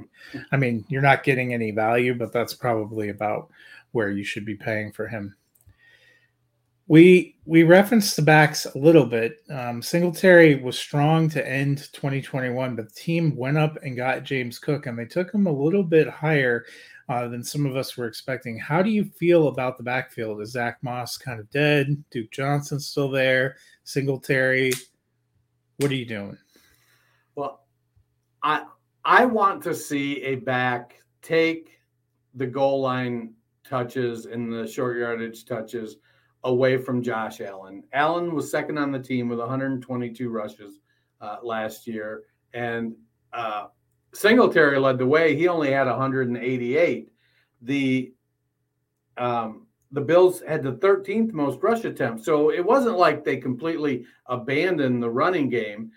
I 0.51 0.58
mean, 0.58 0.84
you're 0.88 1.01
not 1.01 1.23
getting 1.23 1.53
any 1.53 1.71
value, 1.71 2.15
but 2.15 2.32
that's 2.32 2.53
probably 2.53 3.10
about 3.10 3.49
where 3.91 4.10
you 4.10 4.23
should 4.23 4.45
be 4.45 4.56
paying 4.56 4.91
for 4.91 5.08
him. 5.08 5.36
We 6.88 7.38
we 7.46 7.63
referenced 7.63 8.15
the 8.15 8.22
backs 8.22 8.65
a 8.65 8.78
little 8.78 9.06
bit. 9.06 9.38
Um, 9.50 9.82
Singletary 9.82 10.56
was 10.56 10.78
strong 10.78 11.30
to 11.30 11.48
end 11.48 11.89
2021, 11.93 12.76
but 12.76 12.89
the 12.89 12.93
team 12.93 13.36
went 13.36 13.58
up 13.58 13.78
and 13.84 13.96
got 13.96 14.24
James 14.24 14.60
Cook, 14.60 14.86
and 14.86 14.98
they 14.98 15.06
took 15.06 15.34
him 15.34 15.48
a 15.48 15.52
little 15.52 15.84
bit 15.84 16.10
higher 16.10 16.65
uh, 17.10 17.28
than 17.28 17.43
some 17.43 17.65
of 17.65 17.76
us 17.76 17.96
were 17.96 18.08
expecting. 18.08 18.58
How 18.58 18.82
do 18.82 18.89
you 18.89 19.06
feel 19.06 19.48
about 19.48 19.78
the 19.78 19.84
backfield? 19.84 20.41
Is 20.41 20.52
Zach 20.52 20.78
Moss 20.82 21.17
kind 21.17 21.39
of 21.39 21.50
dead? 21.52 22.04
Duke 22.12 22.32
Johnson 22.32 22.80
still 22.80 23.10
there? 23.10 23.58
Singletary? 23.84 24.72
What 25.78 25.91
are 25.91 25.96
you 25.96 26.06
doing? 26.06 26.38
Well, 27.36 27.65
I 28.41 28.65
I 29.06 29.26
want 29.26 29.62
to 29.63 29.76
see 29.76 30.22
a 30.24 30.36
back 30.36 30.96
take 31.22 31.80
the 32.36 32.48
goal 32.48 32.82
line 32.82 33.34
touches 33.63 34.26
and 34.26 34.52
the 34.52 34.67
short 34.67 34.98
yardage 34.98 35.46
touches 35.46 35.98
away 36.43 36.77
from 36.77 37.01
Josh 37.01 37.41
Allen. 37.41 37.84
Allen 37.93 38.34
was 38.34 38.51
second 38.51 38.77
on 38.77 38.91
the 38.91 38.99
team 38.99 39.29
with 39.29 39.39
122 39.39 40.29
rushes 40.29 40.79
uh, 41.21 41.38
last 41.41 41.88
year, 41.88 42.23
and 42.53 42.95
uh, 43.32 43.67
Singletary 44.13 44.79
led 44.79 44.97
the 44.97 45.06
way. 45.06 45.36
He 45.36 45.47
only 45.47 45.71
had 45.71 45.88
188. 45.88 47.10
The 47.62 48.13
um, 49.17 49.67
the 49.91 50.01
Bills 50.01 50.41
had 50.47 50.63
the 50.63 50.73
13th 50.73 51.34
most 51.34 51.62
rush 51.62 51.86
attempts, 51.86 52.25
so 52.25 52.51
it 52.51 52.65
wasn't 52.65 52.97
like 52.97 53.23
they 53.23 53.38
completely 53.38 54.06
abandoned 54.25 55.03
the 55.03 55.10
running 55.10 55.49
game, 55.49 55.91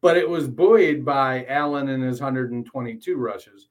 but 0.00 0.16
it 0.16 0.28
was 0.28 0.48
buoyed 0.48 1.04
by 1.04 1.44
Allen 1.46 1.88
and 1.90 2.02
his 2.02 2.20
122 2.20 3.16
rushes. 3.16 3.68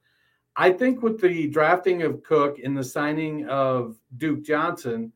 I 0.55 0.71
think 0.71 1.03
with 1.03 1.19
the 1.19 1.47
drafting 1.47 2.03
of 2.03 2.23
Cook 2.23 2.57
and 2.63 2.75
the 2.75 2.83
signing 2.83 3.47
of 3.47 3.97
Duke 4.15 4.43
Johnson, 4.43 5.11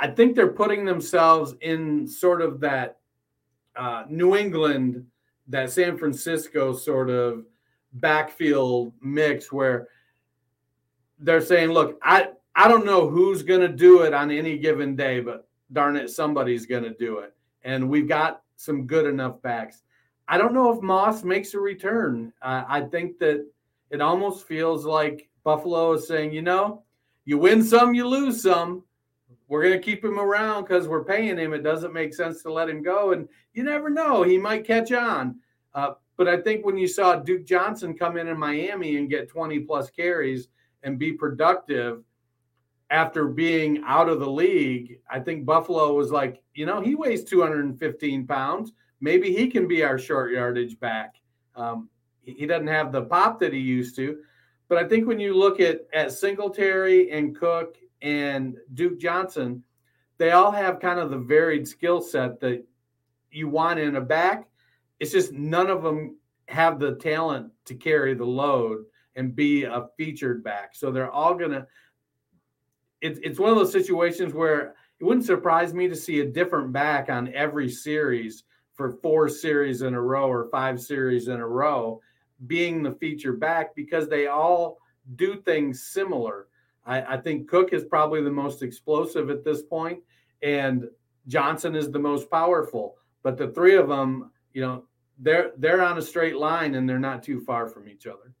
I 0.00 0.08
think 0.08 0.34
they're 0.34 0.48
putting 0.48 0.86
themselves 0.86 1.54
in 1.60 2.08
sort 2.08 2.40
of 2.40 2.58
that 2.60 2.98
uh, 3.76 4.04
New 4.08 4.34
England, 4.34 5.06
that 5.48 5.70
San 5.70 5.98
Francisco 5.98 6.72
sort 6.72 7.10
of 7.10 7.44
backfield 7.92 8.94
mix 9.02 9.52
where 9.52 9.88
they're 11.18 11.42
saying, 11.42 11.70
look, 11.70 11.98
I, 12.02 12.30
I 12.54 12.66
don't 12.66 12.86
know 12.86 13.10
who's 13.10 13.42
going 13.42 13.60
to 13.60 13.68
do 13.68 14.02
it 14.02 14.14
on 14.14 14.30
any 14.30 14.56
given 14.56 14.96
day, 14.96 15.20
but 15.20 15.46
darn 15.72 15.96
it, 15.96 16.08
somebody's 16.08 16.64
going 16.64 16.84
to 16.84 16.94
do 16.94 17.18
it. 17.18 17.34
And 17.62 17.90
we've 17.90 18.08
got 18.08 18.42
some 18.56 18.86
good 18.86 19.06
enough 19.06 19.42
backs. 19.42 19.82
I 20.28 20.38
don't 20.38 20.54
know 20.54 20.72
if 20.72 20.82
Moss 20.82 21.24
makes 21.24 21.52
a 21.52 21.60
return. 21.60 22.32
Uh, 22.40 22.64
I 22.66 22.82
think 22.82 23.18
that 23.18 23.44
it 23.90 24.00
almost 24.00 24.46
feels 24.46 24.86
like 24.86 25.28
Buffalo 25.44 25.92
is 25.92 26.08
saying, 26.08 26.32
you 26.32 26.42
know, 26.42 26.84
you 27.26 27.36
win 27.36 27.62
some, 27.62 27.94
you 27.94 28.08
lose 28.08 28.42
some 28.42 28.82
we're 29.50 29.64
going 29.64 29.78
to 29.78 29.84
keep 29.84 30.04
him 30.04 30.20
around 30.20 30.62
because 30.62 30.86
we're 30.86 31.02
paying 31.02 31.36
him. 31.36 31.52
It 31.52 31.64
doesn't 31.64 31.92
make 31.92 32.14
sense 32.14 32.40
to 32.42 32.52
let 32.52 32.70
him 32.70 32.84
go. 32.84 33.10
And 33.10 33.28
you 33.52 33.64
never 33.64 33.90
know, 33.90 34.22
he 34.22 34.38
might 34.38 34.64
catch 34.64 34.92
on. 34.92 35.40
Uh, 35.74 35.94
but 36.16 36.28
I 36.28 36.40
think 36.40 36.64
when 36.64 36.78
you 36.78 36.86
saw 36.86 37.16
Duke 37.16 37.44
Johnson 37.44 37.98
come 37.98 38.16
in 38.16 38.28
in 38.28 38.38
Miami 38.38 38.96
and 38.96 39.10
get 39.10 39.28
20 39.28 39.58
plus 39.60 39.90
carries 39.90 40.46
and 40.84 41.00
be 41.00 41.12
productive 41.12 42.04
after 42.90 43.26
being 43.26 43.82
out 43.84 44.08
of 44.08 44.20
the 44.20 44.30
league, 44.30 45.00
I 45.10 45.18
think 45.18 45.44
Buffalo 45.44 45.94
was 45.94 46.12
like, 46.12 46.40
you 46.54 46.64
know, 46.64 46.80
he 46.80 46.94
weighs 46.94 47.24
215 47.24 48.28
pounds. 48.28 48.72
Maybe 49.00 49.34
he 49.34 49.48
can 49.48 49.66
be 49.66 49.82
our 49.82 49.98
short 49.98 50.30
yardage 50.30 50.78
back. 50.78 51.16
Um, 51.56 51.88
he 52.22 52.46
doesn't 52.46 52.68
have 52.68 52.92
the 52.92 53.02
pop 53.02 53.40
that 53.40 53.52
he 53.52 53.58
used 53.58 53.96
to, 53.96 54.18
But 54.68 54.78
I 54.78 54.86
think 54.86 55.08
when 55.08 55.18
you 55.18 55.34
look 55.34 55.58
at 55.58 55.80
at 55.92 56.12
Singletary 56.12 57.10
and 57.10 57.36
Cook 57.36 57.78
and 58.02 58.56
Duke 58.74 58.98
Johnson, 58.98 59.62
they 60.18 60.32
all 60.32 60.52
have 60.52 60.80
kind 60.80 60.98
of 60.98 61.10
the 61.10 61.18
varied 61.18 61.66
skill 61.66 62.00
set 62.00 62.40
that 62.40 62.64
you 63.30 63.48
want 63.48 63.78
in 63.78 63.96
a 63.96 64.00
back. 64.00 64.48
It's 64.98 65.12
just 65.12 65.32
none 65.32 65.70
of 65.70 65.82
them 65.82 66.16
have 66.48 66.78
the 66.78 66.96
talent 66.96 67.52
to 67.66 67.74
carry 67.74 68.14
the 68.14 68.24
load 68.24 68.84
and 69.16 69.34
be 69.34 69.64
a 69.64 69.86
featured 69.96 70.42
back. 70.42 70.74
So 70.74 70.90
they're 70.90 71.10
all 71.10 71.34
gonna. 71.34 71.66
It's 73.00 73.18
it's 73.22 73.38
one 73.38 73.50
of 73.50 73.56
those 73.56 73.72
situations 73.72 74.34
where 74.34 74.74
it 74.98 75.04
wouldn't 75.04 75.26
surprise 75.26 75.72
me 75.72 75.88
to 75.88 75.96
see 75.96 76.20
a 76.20 76.26
different 76.26 76.72
back 76.72 77.08
on 77.08 77.32
every 77.32 77.70
series 77.70 78.44
for 78.74 78.98
four 79.02 79.28
series 79.28 79.82
in 79.82 79.94
a 79.94 80.00
row 80.00 80.28
or 80.30 80.48
five 80.50 80.80
series 80.80 81.28
in 81.28 81.40
a 81.40 81.46
row 81.46 82.00
being 82.46 82.82
the 82.82 82.92
feature 82.92 83.32
back 83.32 83.74
because 83.74 84.08
they 84.08 84.26
all 84.26 84.78
do 85.16 85.40
things 85.42 85.82
similar. 85.82 86.46
I, 86.90 87.14
I, 87.14 87.16
think 87.18 87.48
Cook 87.48 87.72
is 87.72 87.84
probably 87.84 88.20
the 88.20 88.32
most 88.32 88.64
explosive 88.64 89.30
at 89.30 89.44
this 89.44 89.62
point, 89.62 90.00
and 90.42 90.88
Johnson 91.28 91.76
is 91.76 91.92
the 91.92 92.00
most 92.00 92.28
powerful. 92.28 92.96
But 93.22 93.38
the 93.38 93.48
three 93.48 93.76
of 93.76 93.88
them, 93.88 94.32
you 94.52 94.62
know, 94.62 94.84
they're 95.20 95.52
they're 95.58 95.82
on 95.82 95.98
a 95.98 96.02
straight 96.02 96.36
line 96.36 96.74
and 96.74 96.88
they're 96.88 96.98
not 96.98 97.22
too 97.22 97.40
far 97.42 97.68
from 97.68 97.88
each 97.88 98.06
other. 98.06 98.34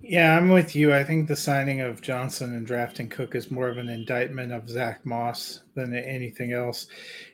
Yeah, 0.00 0.36
I'm 0.36 0.48
with 0.48 0.74
you. 0.74 0.94
I 0.94 1.04
think 1.04 1.28
the 1.28 1.36
signing 1.36 1.80
of 1.80 2.00
Johnson 2.00 2.54
and 2.54 2.66
drafting 2.66 3.08
Cook 3.08 3.34
is 3.34 3.50
more 3.50 3.68
of 3.68 3.76
an 3.76 3.88
indictment 3.88 4.52
of 4.52 4.70
Zach 4.70 5.04
Moss 5.04 5.60
than 5.74 5.94
anything 5.94 6.52
else. 6.52 6.86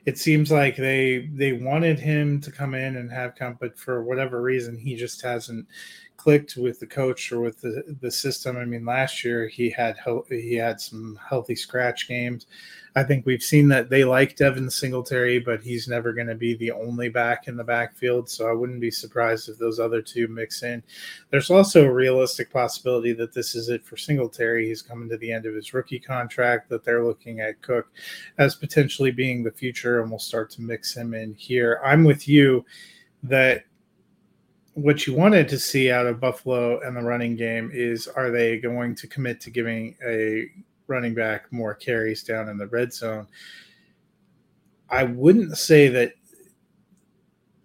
It 0.05 0.17
seems 0.17 0.51
like 0.51 0.75
they 0.75 1.29
they 1.31 1.53
wanted 1.53 1.99
him 1.99 2.41
to 2.41 2.51
come 2.51 2.73
in 2.73 2.97
and 2.97 3.09
have 3.11 3.35
come, 3.35 3.57
but 3.61 3.77
for 3.77 4.03
whatever 4.03 4.41
reason, 4.41 4.77
he 4.77 4.95
just 4.95 5.21
hasn't 5.21 5.67
clicked 6.25 6.57
with 6.57 6.79
the 6.79 6.87
coach 6.87 7.31
or 7.31 7.39
with 7.39 7.61
the, 7.61 7.83
the 8.01 8.09
system. 8.09 8.57
I 8.57 8.65
mean, 8.65 8.83
last 8.83 9.23
year 9.23 9.47
he 9.47 9.69
had 9.69 9.95
he 10.27 10.55
had 10.55 10.81
some 10.81 11.19
healthy 11.29 11.55
scratch 11.55 12.07
games. 12.07 12.47
I 12.95 13.03
think 13.03 13.27
we've 13.27 13.43
seen 13.43 13.67
that 13.67 13.91
they 13.91 14.03
like 14.03 14.35
Devin 14.35 14.71
Singletary, 14.71 15.37
but 15.37 15.61
he's 15.61 15.87
never 15.87 16.13
going 16.13 16.25
to 16.25 16.33
be 16.33 16.55
the 16.55 16.71
only 16.71 17.09
back 17.09 17.47
in 17.47 17.55
the 17.55 17.63
backfield. 17.63 18.27
So 18.27 18.49
I 18.49 18.53
wouldn't 18.53 18.81
be 18.81 18.89
surprised 18.89 19.49
if 19.49 19.59
those 19.59 19.79
other 19.79 20.01
two 20.01 20.27
mix 20.27 20.63
in. 20.63 20.81
There's 21.29 21.51
also 21.51 21.85
a 21.85 21.93
realistic 21.93 22.51
possibility 22.51 23.13
that 23.13 23.31
this 23.31 23.53
is 23.53 23.69
it 23.69 23.85
for 23.85 23.95
Singletary. 23.95 24.67
He's 24.67 24.81
coming 24.81 25.07
to 25.09 25.17
the 25.17 25.31
end 25.31 25.45
of 25.45 25.53
his 25.53 25.75
rookie 25.75 25.99
contract, 25.99 26.69
that 26.69 26.83
they're 26.83 27.05
looking 27.05 27.39
at 27.39 27.61
Cook 27.61 27.89
as 28.39 28.55
potentially 28.55 29.11
being 29.11 29.43
the 29.43 29.51
future, 29.51 30.01
and 30.01 30.09
we'll 30.09 30.17
start 30.17 30.49
to 30.51 30.63
mix 30.63 30.97
him 30.97 31.13
in 31.13 31.35
here. 31.35 31.79
I'm 31.85 32.03
with 32.03 32.27
you 32.27 32.65
that 33.21 33.65
what 34.75 35.07
you 35.07 35.13
wanted 35.13 35.47
to 35.47 35.57
see 35.57 35.89
out 35.89 36.05
of 36.05 36.19
Buffalo 36.19 36.81
and 36.81 36.95
the 36.95 37.01
running 37.01 37.37
game 37.37 37.71
is 37.73 38.07
are 38.09 38.29
they 38.29 38.59
going 38.59 38.93
to 38.95 39.07
commit 39.07 39.39
to 39.41 39.49
giving 39.49 39.95
a 40.05 40.49
running 40.87 41.13
back 41.13 41.51
more 41.51 41.73
carries 41.73 42.23
down 42.23 42.49
in 42.49 42.57
the 42.57 42.67
red 42.67 42.93
zone. 42.93 43.25
I 44.89 45.03
wouldn't 45.03 45.57
say 45.57 45.87
that 45.89 46.13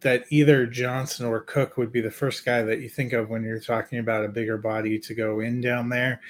that 0.01 0.25
either 0.31 0.67
Johnson 0.67 1.27
or 1.27 1.41
Cook 1.41 1.77
would 1.77 1.93
be 1.93 2.01
the 2.01 2.11
first 2.11 2.45
guy 2.45 2.63
that 2.63 2.81
you 2.81 2.89
think 2.89 3.13
of 3.13 3.29
when 3.29 3.43
you're 3.43 3.61
talking 3.61 3.99
about 3.99 4.25
a 4.25 4.29
bigger 4.29 4.57
body 4.57 4.99
to 4.99 5.15
go 5.15 5.41
in 5.41 5.61
down 5.61 5.91
there. 5.91 6.21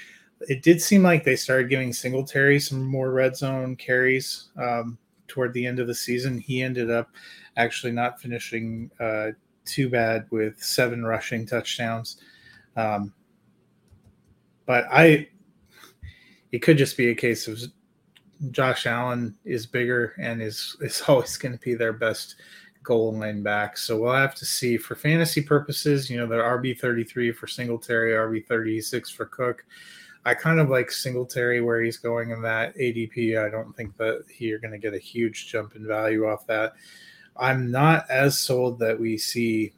It 0.48 0.62
did 0.62 0.82
seem 0.82 1.02
like 1.04 1.22
they 1.22 1.36
started 1.36 1.68
giving 1.68 1.92
Singletary 1.92 2.58
some 2.58 2.82
more 2.82 3.12
red 3.12 3.36
zone 3.36 3.76
carries 3.76 4.48
um, 4.56 4.98
toward 5.28 5.52
the 5.52 5.66
end 5.66 5.78
of 5.78 5.86
the 5.86 5.94
season. 5.94 6.38
He 6.38 6.62
ended 6.62 6.90
up 6.90 7.10
actually 7.56 7.92
not 7.92 8.20
finishing 8.20 8.90
uh, 8.98 9.28
too 9.70 9.88
bad 9.88 10.26
with 10.30 10.62
seven 10.62 11.04
rushing 11.04 11.46
touchdowns. 11.46 12.18
Um, 12.76 13.12
but 14.66 14.85
I 14.90 15.28
it 16.52 16.61
could 16.61 16.78
just 16.78 16.96
be 16.96 17.09
a 17.09 17.14
case 17.14 17.48
of 17.48 17.61
Josh 18.50 18.87
Allen 18.87 19.37
is 19.44 19.66
bigger 19.66 20.14
and 20.18 20.40
is 20.40 20.76
is 20.80 21.02
always 21.09 21.37
going 21.37 21.52
to 21.52 21.64
be 21.64 21.74
their 21.74 21.92
best 21.92 22.37
goal 22.83 23.12
line 23.12 23.42
back. 23.42 23.76
So 23.76 24.00
we'll 24.00 24.14
have 24.14 24.35
to 24.37 24.44
see 24.44 24.76
for 24.76 24.94
fantasy 24.94 25.42
purposes. 25.42 26.09
You 26.09 26.18
know, 26.18 26.26
the 26.26 26.37
RB 26.37 26.78
thirty 26.78 27.04
three 27.04 27.33
for 27.33 27.46
Singletary, 27.46 28.12
RB 28.12 28.46
thirty 28.46 28.80
six 28.80 29.11
for 29.11 29.26
Cook. 29.26 29.64
I 30.24 30.35
kind 30.35 30.61
of 30.61 30.68
like 30.68 30.90
Singletary 30.90 31.62
where 31.62 31.83
he's 31.83 31.96
going 31.96 32.30
in 32.30 32.42
that 32.42 32.76
ADP. 32.76 33.42
I 33.42 33.48
don't 33.48 33.74
think 33.74 33.96
that 33.96 34.24
you're 34.38 34.59
going 34.59 34.72
to 34.72 34.78
get 34.78 34.92
a 34.92 34.98
huge 34.98 35.48
jump 35.48 35.76
in 35.76 35.87
value 35.87 36.26
off 36.26 36.46
that. 36.46 36.74
I'm 37.36 37.70
not 37.70 38.08
as 38.10 38.38
sold 38.38 38.78
that 38.80 38.98
we 38.98 39.18
see 39.18 39.72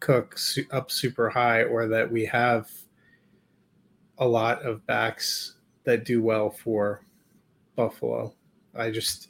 Cook 0.00 0.36
up 0.72 0.90
super 0.90 1.30
high 1.30 1.62
or 1.62 1.86
that 1.86 2.10
we 2.10 2.24
have 2.26 2.68
a 4.18 4.26
lot 4.26 4.62
of 4.62 4.84
backs 4.86 5.54
that 5.84 6.04
do 6.04 6.20
well 6.20 6.50
for 6.50 7.04
Buffalo. 7.76 8.34
I 8.74 8.90
just 8.90 9.28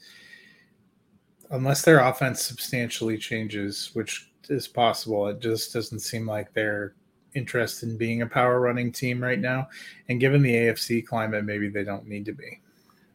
unless 1.51 1.83
their 1.83 2.01
offense 2.01 2.43
substantially 2.43 3.19
changes, 3.19 3.91
which 3.93 4.31
is 4.49 4.67
possible, 4.67 5.29
it 5.29 5.41
just 5.41 5.73
doesn't 5.73 6.01
seem 6.01 6.27
like 6.27 6.53
they're 6.53 6.95
interested 7.35 7.91
in 7.91 7.97
being 7.97 8.23
a 8.23 8.27
power 8.27 8.61
running 8.61 8.91
team 8.91 9.23
right 9.23 9.39
now. 9.39 9.69
And 10.09 10.21
given 10.21 10.43
the 10.43 10.55
AFC 10.55 11.07
climate, 11.07 11.45
maybe 11.45 11.69
they 11.69 11.85
don't 11.85 12.07
need 12.07 12.25
to 12.27 12.33
be. 12.33 12.61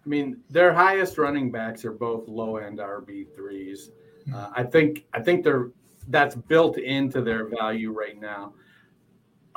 I 0.05 0.09
mean, 0.09 0.37
their 0.49 0.73
highest 0.73 1.17
running 1.17 1.51
backs 1.51 1.83
are 1.83 1.91
both 1.91 2.27
low 2.27 2.57
end 2.57 2.79
RB 2.79 3.25
threes. 3.35 3.89
Hmm. 3.89 4.06
Uh, 4.33 4.49
I 4.53 4.63
think 4.63 5.05
I 5.13 5.21
think 5.21 5.43
they're 5.43 5.71
that's 6.09 6.35
built 6.35 6.77
into 6.77 7.21
their 7.21 7.49
value 7.49 7.91
right 7.91 8.19
now 8.19 8.53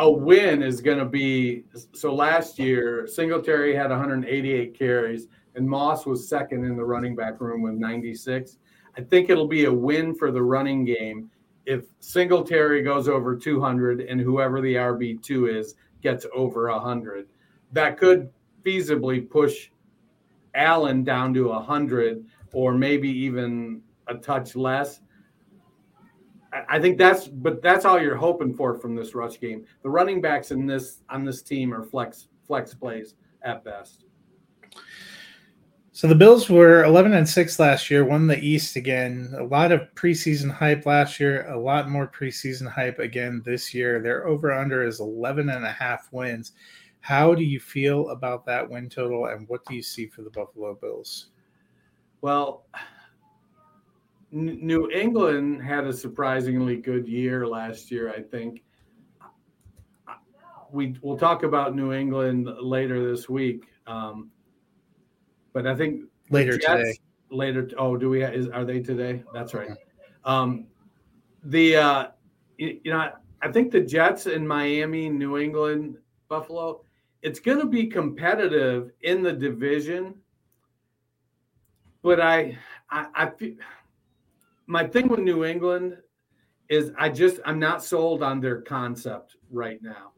a 0.00 0.10
win 0.10 0.62
is 0.62 0.80
going 0.80 0.98
to 0.98 1.04
be 1.04 1.62
so 1.92 2.14
last 2.14 2.58
year 2.58 3.06
Singletary 3.06 3.74
had 3.74 3.90
188 3.90 4.76
carries 4.76 5.28
and 5.54 5.68
Moss 5.68 6.06
was 6.06 6.26
second 6.26 6.64
in 6.64 6.74
the 6.74 6.84
running 6.84 7.14
back 7.14 7.38
room 7.38 7.60
with 7.60 7.74
96. 7.74 8.56
I 8.96 9.02
think 9.02 9.28
it'll 9.28 9.46
be 9.46 9.66
a 9.66 9.72
win 9.72 10.14
for 10.14 10.32
the 10.32 10.42
running 10.42 10.86
game 10.86 11.30
if 11.66 11.84
Singletary 11.98 12.82
goes 12.82 13.08
over 13.08 13.36
200 13.36 14.00
and 14.00 14.18
whoever 14.18 14.62
the 14.62 14.74
RB2 14.74 15.54
is 15.54 15.74
gets 16.00 16.24
over 16.34 16.70
100. 16.70 17.26
That 17.72 17.98
could 17.98 18.30
feasibly 18.64 19.28
push 19.28 19.68
Allen 20.54 21.04
down 21.04 21.34
to 21.34 21.48
100 21.48 22.24
or 22.54 22.72
maybe 22.72 23.10
even 23.10 23.82
a 24.10 24.14
touch 24.14 24.56
less. 24.56 25.00
I 26.68 26.80
think 26.80 26.98
that's, 26.98 27.28
but 27.28 27.62
that's 27.62 27.84
all 27.84 28.00
you're 28.00 28.16
hoping 28.16 28.52
for 28.52 28.74
from 28.74 28.96
this 28.96 29.14
rush 29.14 29.38
game. 29.40 29.64
The 29.82 29.90
running 29.90 30.20
backs 30.20 30.50
in 30.50 30.66
this 30.66 31.02
on 31.08 31.24
this 31.24 31.42
team 31.42 31.72
are 31.72 31.84
flex 31.84 32.26
flex 32.46 32.74
plays 32.74 33.14
at 33.42 33.64
best. 33.64 34.04
So 35.92 36.08
the 36.08 36.14
Bills 36.14 36.48
were 36.48 36.84
11 36.84 37.12
and 37.12 37.28
6 37.28 37.58
last 37.58 37.90
year, 37.90 38.04
won 38.04 38.26
the 38.26 38.38
East 38.38 38.74
again. 38.76 39.34
A 39.38 39.44
lot 39.44 39.70
of 39.70 39.82
preseason 39.94 40.50
hype 40.50 40.86
last 40.86 41.20
year, 41.20 41.46
a 41.48 41.60
lot 41.60 41.90
more 41.90 42.08
preseason 42.08 42.66
hype 42.68 42.98
again 42.98 43.42
this 43.44 43.74
year. 43.74 44.00
Their 44.00 44.26
over 44.26 44.50
under 44.52 44.82
is 44.82 45.00
11 45.00 45.50
and 45.50 45.64
a 45.64 45.70
half 45.70 46.08
wins. 46.10 46.52
How 47.00 47.34
do 47.34 47.42
you 47.42 47.60
feel 47.60 48.08
about 48.10 48.46
that 48.46 48.68
win 48.68 48.88
total 48.88 49.26
and 49.26 49.48
what 49.48 49.64
do 49.66 49.74
you 49.74 49.82
see 49.82 50.06
for 50.06 50.22
the 50.22 50.30
Buffalo 50.30 50.74
Bills? 50.74 51.30
Well, 52.22 52.66
New 54.32 54.90
England 54.90 55.62
had 55.62 55.86
a 55.86 55.92
surprisingly 55.92 56.76
good 56.76 57.08
year 57.08 57.46
last 57.46 57.90
year, 57.90 58.10
I 58.10 58.22
think. 58.22 58.62
We 60.70 60.96
we'll 61.02 61.18
talk 61.18 61.42
about 61.42 61.74
New 61.74 61.92
England 61.92 62.48
later 62.60 63.10
this 63.10 63.28
week, 63.28 63.64
um, 63.88 64.30
but 65.52 65.66
I 65.66 65.74
think 65.74 66.04
later 66.30 66.56
Jets, 66.56 66.66
today. 66.66 66.98
Later, 67.30 67.68
oh, 67.76 67.96
do 67.96 68.08
we? 68.08 68.22
Is 68.22 68.48
are 68.48 68.64
they 68.64 68.80
today? 68.80 69.24
That's 69.32 69.52
right. 69.52 69.70
Um, 70.24 70.66
the 71.42 71.76
uh, 71.76 72.06
you, 72.56 72.80
you 72.84 72.92
know, 72.92 73.10
I 73.42 73.50
think 73.50 73.72
the 73.72 73.80
Jets 73.80 74.26
in 74.26 74.46
Miami, 74.46 75.08
New 75.08 75.38
England, 75.38 75.96
Buffalo, 76.28 76.82
it's 77.22 77.40
going 77.40 77.58
to 77.58 77.66
be 77.66 77.86
competitive 77.86 78.92
in 79.02 79.22
the 79.22 79.32
division, 79.32 80.14
but 82.02 82.20
I, 82.20 82.56
I, 82.90 83.06
I 83.14 83.30
feel 83.30 83.54
my 84.70 84.86
thing 84.86 85.08
with 85.08 85.18
New 85.18 85.44
England 85.44 85.96
is 86.68 86.92
I 86.96 87.08
just 87.08 87.40
I'm 87.44 87.58
not 87.58 87.82
sold 87.82 88.22
on 88.22 88.40
their 88.40 88.62
concept 88.62 89.36
right 89.50 89.82
now. 89.82 90.12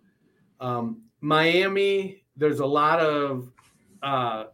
Um, 0.61 1.01
Miami, 1.23 2.25
there's 2.37 2.61
a 2.61 2.67
lot 2.67 3.01
of 3.01 3.51
uh, 4.03 4.45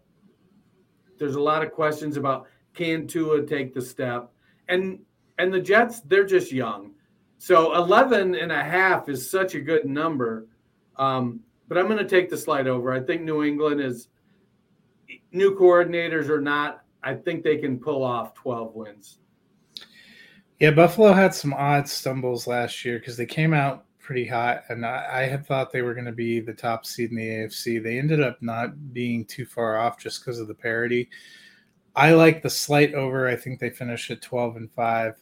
there's 1.18 1.34
a 1.34 1.40
lot 1.40 1.64
of 1.64 1.72
questions 1.72 2.16
about 2.16 2.46
can 2.74 3.08
Tua 3.08 3.44
take 3.44 3.74
the 3.74 3.82
step, 3.82 4.30
and 4.68 5.00
and 5.38 5.52
the 5.52 5.61
Jets 5.61 6.00
they're 6.02 6.24
just 6.24 6.52
young, 6.52 6.92
so 7.38 7.74
11 7.74 8.37
and 8.37 8.52
a 8.52 8.62
half 8.62 9.08
is 9.08 9.28
such 9.28 9.56
a 9.56 9.61
good 9.61 9.84
number. 9.84 10.46
Um, 10.94 11.40
but 11.66 11.76
I'm 11.76 11.87
going 11.87 11.98
to 11.98 12.08
take 12.08 12.30
the 12.30 12.37
slide 12.37 12.68
over. 12.68 12.92
I 12.92 13.00
think 13.00 13.22
New 13.22 13.42
England 13.42 13.80
is 13.80 14.08
new 15.32 15.56
coordinators 15.56 16.28
or 16.28 16.40
not. 16.40 16.84
I 17.02 17.14
think 17.14 17.42
they 17.42 17.56
can 17.56 17.78
pull 17.80 18.04
off 18.04 18.32
12 18.34 18.74
wins. 18.74 19.18
Yeah, 20.60 20.72
Buffalo 20.72 21.12
had 21.12 21.34
some 21.34 21.54
odd 21.54 21.88
stumbles 21.88 22.48
last 22.48 22.84
year 22.84 22.98
because 22.98 23.16
they 23.16 23.26
came 23.26 23.54
out 23.54 23.84
pretty 24.00 24.26
hot, 24.26 24.64
and 24.70 24.84
I, 24.84 25.06
I 25.10 25.22
had 25.26 25.46
thought 25.46 25.70
they 25.70 25.82
were 25.82 25.94
going 25.94 26.06
to 26.06 26.12
be 26.12 26.40
the 26.40 26.54
top 26.54 26.84
seed 26.84 27.10
in 27.10 27.16
the 27.16 27.28
AFC. 27.28 27.80
They 27.82 27.98
ended 27.98 28.20
up 28.22 28.38
not 28.40 28.92
being 28.92 29.24
too 29.24 29.46
far 29.46 29.76
off 29.76 29.98
just 29.98 30.20
because 30.20 30.40
of 30.40 30.48
the 30.48 30.54
parity. 30.54 31.08
I 31.94 32.12
like 32.14 32.42
the 32.42 32.50
slight 32.50 32.94
over. 32.94 33.28
I 33.28 33.36
think 33.36 33.60
they 33.60 33.70
finished 33.70 34.10
at 34.10 34.22
12 34.22 34.56
and 34.56 34.72
5, 34.72 35.14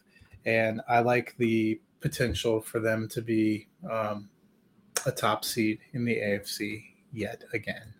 and 0.45 0.81
I 0.87 1.01
like 1.01 1.35
the 1.37 1.79
potential 1.99 2.61
for 2.61 2.79
them 2.79 3.07
to 3.09 3.21
be 3.21 3.67
um, 3.91 4.29
a 5.05 5.11
top 5.11 5.45
seed 5.45 5.79
in 5.93 6.05
the 6.05 6.15
AFC 6.15 6.83
yet 7.11 7.43
again. 7.53 7.93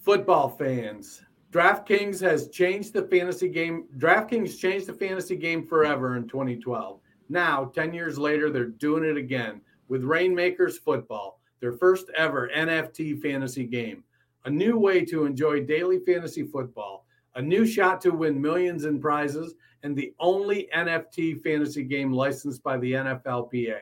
Football 0.00 0.48
fans, 0.48 1.22
DraftKings 1.50 2.20
has 2.20 2.48
changed 2.48 2.92
the 2.92 3.02
fantasy 3.02 3.48
game. 3.48 3.86
DraftKings 3.96 4.58
changed 4.58 4.86
the 4.86 4.92
fantasy 4.92 5.34
game 5.34 5.66
forever 5.66 6.16
in 6.16 6.28
2012. 6.28 7.00
Now, 7.30 7.66
10 7.74 7.94
years 7.94 8.18
later, 8.18 8.50
they're 8.50 8.66
doing 8.66 9.04
it 9.04 9.16
again 9.16 9.62
with 9.88 10.04
Rainmakers 10.04 10.78
Football, 10.78 11.40
their 11.60 11.72
first 11.72 12.10
ever 12.14 12.50
NFT 12.54 13.20
fantasy 13.22 13.64
game. 13.64 14.04
A 14.44 14.50
new 14.50 14.78
way 14.78 15.04
to 15.06 15.24
enjoy 15.24 15.64
daily 15.64 16.00
fantasy 16.00 16.42
football, 16.42 17.06
a 17.34 17.42
new 17.42 17.66
shot 17.66 18.00
to 18.02 18.10
win 18.10 18.40
millions 18.40 18.84
in 18.84 19.00
prizes, 19.00 19.54
and 19.82 19.96
the 19.96 20.14
only 20.20 20.68
NFT 20.74 21.42
fantasy 21.42 21.82
game 21.82 22.12
licensed 22.12 22.62
by 22.62 22.76
the 22.78 22.92
NFLPA. 22.92 23.78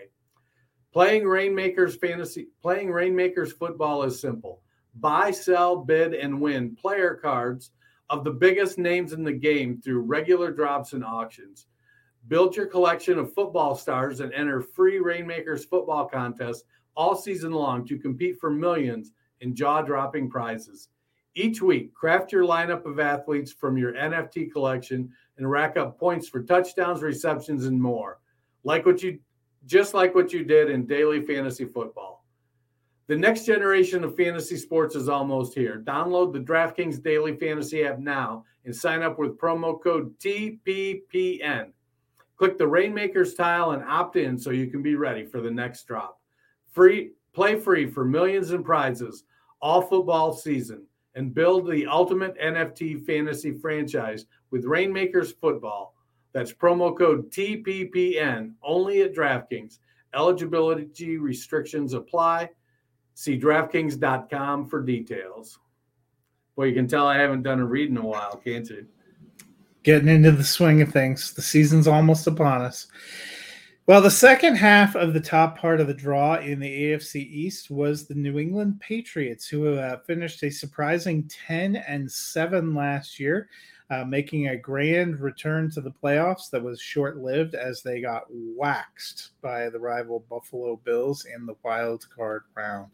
Playing 0.92 1.26
Rainmakers 1.26 1.96
fantasy 1.96 2.48
playing 2.62 2.90
Rainmakers 2.90 3.52
football 3.52 4.04
is 4.04 4.20
simple. 4.20 4.62
Buy, 5.00 5.30
sell, 5.30 5.76
bid 5.76 6.14
and 6.14 6.40
win 6.40 6.74
player 6.76 7.14
cards 7.14 7.70
of 8.08 8.24
the 8.24 8.30
biggest 8.30 8.78
names 8.78 9.12
in 9.12 9.24
the 9.24 9.32
game 9.32 9.80
through 9.80 10.00
regular 10.00 10.50
drops 10.50 10.92
and 10.92 11.04
auctions. 11.04 11.66
Build 12.28 12.56
your 12.56 12.66
collection 12.66 13.18
of 13.18 13.32
football 13.34 13.74
stars 13.74 14.20
and 14.20 14.32
enter 14.32 14.60
free 14.60 14.98
Rainmakers 14.98 15.64
football 15.64 16.06
contests 16.06 16.64
all 16.96 17.14
season 17.14 17.52
long 17.52 17.86
to 17.86 17.98
compete 17.98 18.38
for 18.40 18.50
millions 18.50 19.12
in 19.40 19.54
jaw-dropping 19.54 20.30
prizes. 20.30 20.88
Each 21.34 21.60
week, 21.60 21.92
craft 21.92 22.32
your 22.32 22.44
lineup 22.44 22.86
of 22.86 22.98
athletes 22.98 23.52
from 23.52 23.76
your 23.76 23.92
NFT 23.92 24.50
collection 24.50 25.12
and 25.36 25.50
rack 25.50 25.76
up 25.76 25.98
points 25.98 26.28
for 26.28 26.42
touchdowns, 26.42 27.02
receptions, 27.02 27.66
and 27.66 27.80
more. 27.80 28.20
Like 28.64 28.86
what 28.86 29.02
you 29.02 29.18
just 29.66 29.94
like 29.94 30.14
what 30.14 30.32
you 30.32 30.44
did 30.44 30.70
in 30.70 30.86
daily 30.86 31.20
fantasy 31.20 31.64
football. 31.64 32.15
The 33.08 33.16
next 33.16 33.46
generation 33.46 34.02
of 34.02 34.16
fantasy 34.16 34.56
sports 34.56 34.96
is 34.96 35.08
almost 35.08 35.54
here. 35.54 35.80
Download 35.86 36.32
the 36.32 36.40
DraftKings 36.40 37.00
Daily 37.00 37.36
Fantasy 37.36 37.84
app 37.84 38.00
now 38.00 38.44
and 38.64 38.74
sign 38.74 39.02
up 39.02 39.16
with 39.16 39.38
promo 39.38 39.80
code 39.80 40.18
TPPN. 40.18 41.70
Click 42.36 42.58
the 42.58 42.66
Rainmakers 42.66 43.34
tile 43.34 43.70
and 43.70 43.84
opt 43.84 44.16
in 44.16 44.36
so 44.36 44.50
you 44.50 44.66
can 44.66 44.82
be 44.82 44.96
ready 44.96 45.24
for 45.24 45.40
the 45.40 45.50
next 45.50 45.84
drop. 45.84 46.20
Free 46.72 47.12
play 47.32 47.54
free 47.54 47.86
for 47.86 48.04
millions 48.04 48.50
in 48.50 48.64
prizes 48.64 49.24
all 49.62 49.82
football 49.82 50.32
season 50.32 50.84
and 51.14 51.32
build 51.32 51.70
the 51.70 51.86
ultimate 51.86 52.36
NFT 52.40 53.06
fantasy 53.06 53.52
franchise 53.52 54.26
with 54.50 54.64
Rainmakers 54.64 55.32
football. 55.32 55.94
That's 56.32 56.52
promo 56.52 56.96
code 56.96 57.30
TPPN 57.30 58.52
only 58.62 59.02
at 59.02 59.14
DraftKings. 59.14 59.78
Eligibility 60.12 61.18
restrictions 61.18 61.94
apply. 61.94 62.50
See 63.18 63.40
DraftKings.com 63.40 64.68
for 64.68 64.82
details. 64.82 65.58
Well, 66.54 66.66
you 66.66 66.74
can 66.74 66.86
tell 66.86 67.06
I 67.06 67.16
haven't 67.16 67.44
done 67.44 67.60
a 67.60 67.64
read 67.64 67.88
in 67.88 67.96
a 67.96 68.04
while, 68.04 68.36
can't 68.44 68.68
you? 68.68 68.86
Getting 69.84 70.08
into 70.08 70.32
the 70.32 70.44
swing 70.44 70.82
of 70.82 70.92
things. 70.92 71.32
The 71.32 71.40
season's 71.40 71.88
almost 71.88 72.26
upon 72.26 72.60
us. 72.60 72.88
Well, 73.86 74.02
the 74.02 74.10
second 74.10 74.56
half 74.56 74.96
of 74.96 75.14
the 75.14 75.20
top 75.20 75.56
part 75.56 75.80
of 75.80 75.86
the 75.86 75.94
draw 75.94 76.34
in 76.34 76.60
the 76.60 76.68
AFC 76.68 77.26
East 77.26 77.70
was 77.70 78.06
the 78.06 78.14
New 78.14 78.38
England 78.38 78.80
Patriots, 78.80 79.48
who 79.48 79.78
uh, 79.78 80.00
finished 80.00 80.42
a 80.42 80.50
surprising 80.50 81.26
10 81.46 81.76
and 81.76 82.12
7 82.12 82.74
last 82.74 83.18
year, 83.18 83.48
uh, 83.90 84.04
making 84.04 84.48
a 84.48 84.56
grand 84.56 85.20
return 85.20 85.70
to 85.70 85.80
the 85.80 85.90
playoffs 85.90 86.50
that 86.50 86.62
was 86.62 86.80
short 86.80 87.18
lived 87.18 87.54
as 87.54 87.82
they 87.82 88.00
got 88.00 88.24
waxed 88.30 89.30
by 89.42 89.68
the 89.68 89.78
rival 89.78 90.24
Buffalo 90.28 90.76
Bills 90.84 91.24
in 91.24 91.46
the 91.46 91.54
wild 91.62 92.06
card 92.14 92.42
round. 92.56 92.90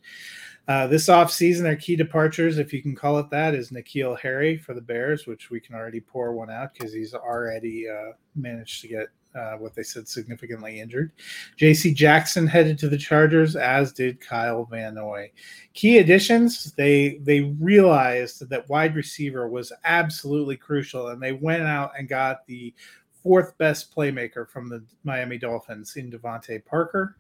Uh, 0.69 0.87
this 0.87 1.09
offseason, 1.09 1.63
their 1.63 1.77
key 1.77 1.97
departures, 1.97 2.59
if 2.59 2.73
you 2.73 2.83
can 2.83 2.95
call 2.95 3.19
it 3.19 3.31
that, 3.31 3.55
is 3.55 3.71
N'Keal 3.71 4.19
Harry 4.21 4.59
for 4.59 4.75
the 4.75 4.81
Bears, 4.81 5.27
which 5.27 5.51
we 5.51 5.61
can 5.61 5.75
already 5.75 6.01
pour 6.01 6.33
one 6.35 6.51
out 6.51 6.75
because 6.75 6.93
he's 6.93 7.15
already 7.15 7.89
uh, 7.89 8.13
managed 8.37 8.83
to 8.83 8.89
get 8.89 9.09
uh, 9.35 9.55
what 9.57 9.75
they 9.75 9.83
said 9.83 10.09
significantly 10.09 10.81
injured. 10.81 11.13
J.C. 11.57 11.95
Jackson 11.95 12.47
headed 12.47 12.79
to 12.79 12.89
the 12.89 12.99
Chargers, 12.99 13.57
as 13.57 13.93
did 13.93 14.21
Kyle 14.21 14.65
Van 14.65 14.95
Noy. 14.95 15.31
Key 15.75 15.99
additions: 15.99 16.73
they 16.73 17.19
they 17.23 17.55
realized 17.61 18.49
that 18.49 18.69
wide 18.69 18.95
receiver 18.95 19.49
was 19.49 19.73
absolutely 19.85 20.57
crucial, 20.57 21.09
and 21.09 21.23
they 21.23 21.33
went 21.33 21.63
out 21.63 21.93
and 21.99 22.09
got 22.09 22.47
the 22.47 22.75
fourth 23.23 23.57
best 23.59 23.95
playmaker 23.95 24.49
from 24.49 24.69
the 24.69 24.85
Miami 25.05 25.39
Dolphins 25.39 25.97
in 25.97 26.11
DeVante 26.11 26.65
Parker 26.65 27.17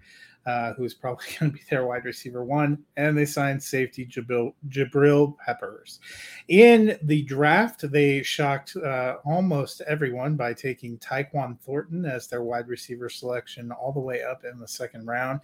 uh, 0.47 0.73
who's 0.75 0.95
probably 0.95 1.25
going 1.39 1.53
to 1.53 1.57
be 1.57 1.65
their 1.71 1.87
wide 1.87 2.05
receiver 2.05 2.45
one, 2.45 2.83
and 2.97 3.17
they 3.17 3.25
signed 3.25 3.63
safety 3.63 4.07
Jabrill, 4.07 4.55
Jabrill 4.69 5.37
Peppers. 5.39 6.01
In 6.49 6.99
the 7.03 7.23
draft, 7.23 7.91
they 7.91 8.23
shocked 8.23 8.77
uh, 8.77 9.17
almost 9.25 9.81
everyone 9.83 10.37
by 10.37 10.53
taking 10.53 10.99
Tyquan 10.99 11.59
Thornton 11.61 12.05
as 12.05 12.27
their 12.27 12.43
wide 12.43 12.69
receiver 12.69 13.09
selection 13.09 13.73
all 13.73 13.93
the 13.93 14.01
way 14.01 14.23
up 14.23 14.45
in 14.45 14.59
the 14.59 14.69
second 14.69 15.07
round. 15.07 15.41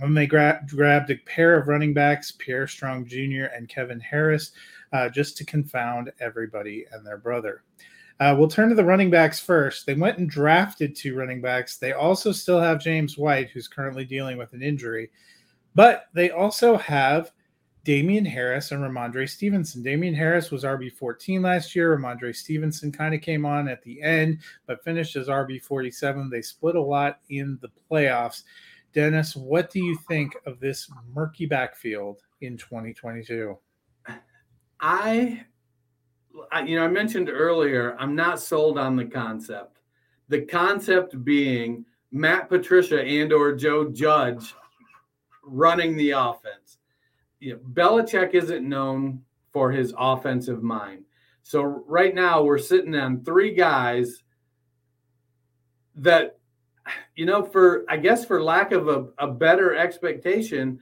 And 0.00 0.16
they 0.16 0.26
gra- 0.26 0.62
grabbed 0.68 1.10
a 1.10 1.16
pair 1.16 1.58
of 1.58 1.68
running 1.68 1.94
backs, 1.94 2.32
Pierre 2.32 2.66
Strong 2.66 3.06
Jr. 3.06 3.46
and 3.54 3.68
Kevin 3.68 4.00
Harris, 4.00 4.52
uh, 4.92 5.08
just 5.08 5.36
to 5.36 5.44
confound 5.44 6.12
everybody 6.20 6.84
and 6.92 7.06
their 7.06 7.18
brother. 7.18 7.62
Uh, 8.20 8.34
we'll 8.38 8.48
turn 8.48 8.68
to 8.68 8.74
the 8.74 8.84
running 8.84 9.10
backs 9.10 9.40
first. 9.40 9.86
They 9.86 9.94
went 9.94 10.18
and 10.18 10.30
drafted 10.30 10.94
two 10.94 11.16
running 11.16 11.40
backs. 11.40 11.78
They 11.78 11.92
also 11.92 12.32
still 12.32 12.60
have 12.60 12.80
James 12.80 13.18
White, 13.18 13.50
who's 13.50 13.68
currently 13.68 14.04
dealing 14.04 14.38
with 14.38 14.52
an 14.52 14.62
injury, 14.62 15.10
but 15.74 16.06
they 16.14 16.30
also 16.30 16.76
have 16.76 17.32
Damien 17.84 18.24
Harris 18.24 18.72
and 18.72 18.82
Rhamondre 18.82 19.28
Stevenson. 19.28 19.82
Damien 19.82 20.14
Harris 20.14 20.50
was 20.50 20.64
RB 20.64 20.90
14 20.90 21.42
last 21.42 21.76
year. 21.76 21.96
Rhamondre 21.96 22.34
Stevenson 22.34 22.90
kind 22.90 23.14
of 23.14 23.20
came 23.20 23.44
on 23.44 23.68
at 23.68 23.82
the 23.82 24.00
end, 24.00 24.38
but 24.66 24.82
finished 24.82 25.16
as 25.16 25.28
RB 25.28 25.62
47. 25.62 26.30
They 26.30 26.40
split 26.40 26.76
a 26.76 26.80
lot 26.80 27.20
in 27.28 27.58
the 27.60 27.70
playoffs. 27.90 28.44
Dennis, 28.94 29.36
what 29.36 29.70
do 29.70 29.84
you 29.84 29.96
think 30.08 30.34
of 30.46 30.60
this 30.60 30.90
murky 31.12 31.46
backfield 31.46 32.22
in 32.40 32.56
2022? 32.56 33.58
I 34.80 35.44
you 36.66 36.76
know, 36.76 36.84
I 36.84 36.88
mentioned 36.88 37.30
earlier, 37.30 37.96
I'm 37.98 38.14
not 38.14 38.40
sold 38.40 38.78
on 38.78 38.96
the 38.96 39.04
concept. 39.04 39.78
The 40.28 40.42
concept 40.42 41.24
being 41.24 41.84
Matt 42.10 42.48
Patricia 42.48 43.00
and 43.00 43.32
or 43.32 43.54
Joe 43.54 43.90
Judge 43.90 44.54
running 45.44 45.96
the 45.96 46.10
offense. 46.10 46.78
You 47.40 47.54
know, 47.54 47.60
Belichick 47.72 48.34
isn't 48.34 48.68
known 48.68 49.22
for 49.52 49.70
his 49.70 49.94
offensive 49.96 50.62
mind. 50.62 51.04
So 51.42 51.62
right 51.62 52.14
now 52.14 52.42
we're 52.42 52.58
sitting 52.58 52.94
on 52.94 53.22
three 53.22 53.54
guys 53.54 54.22
that, 55.96 56.38
you 57.14 57.26
know, 57.26 57.42
for 57.42 57.84
I 57.88 57.98
guess 57.98 58.24
for 58.24 58.42
lack 58.42 58.72
of 58.72 58.88
a, 58.88 59.06
a 59.18 59.28
better 59.28 59.74
expectation, 59.74 60.80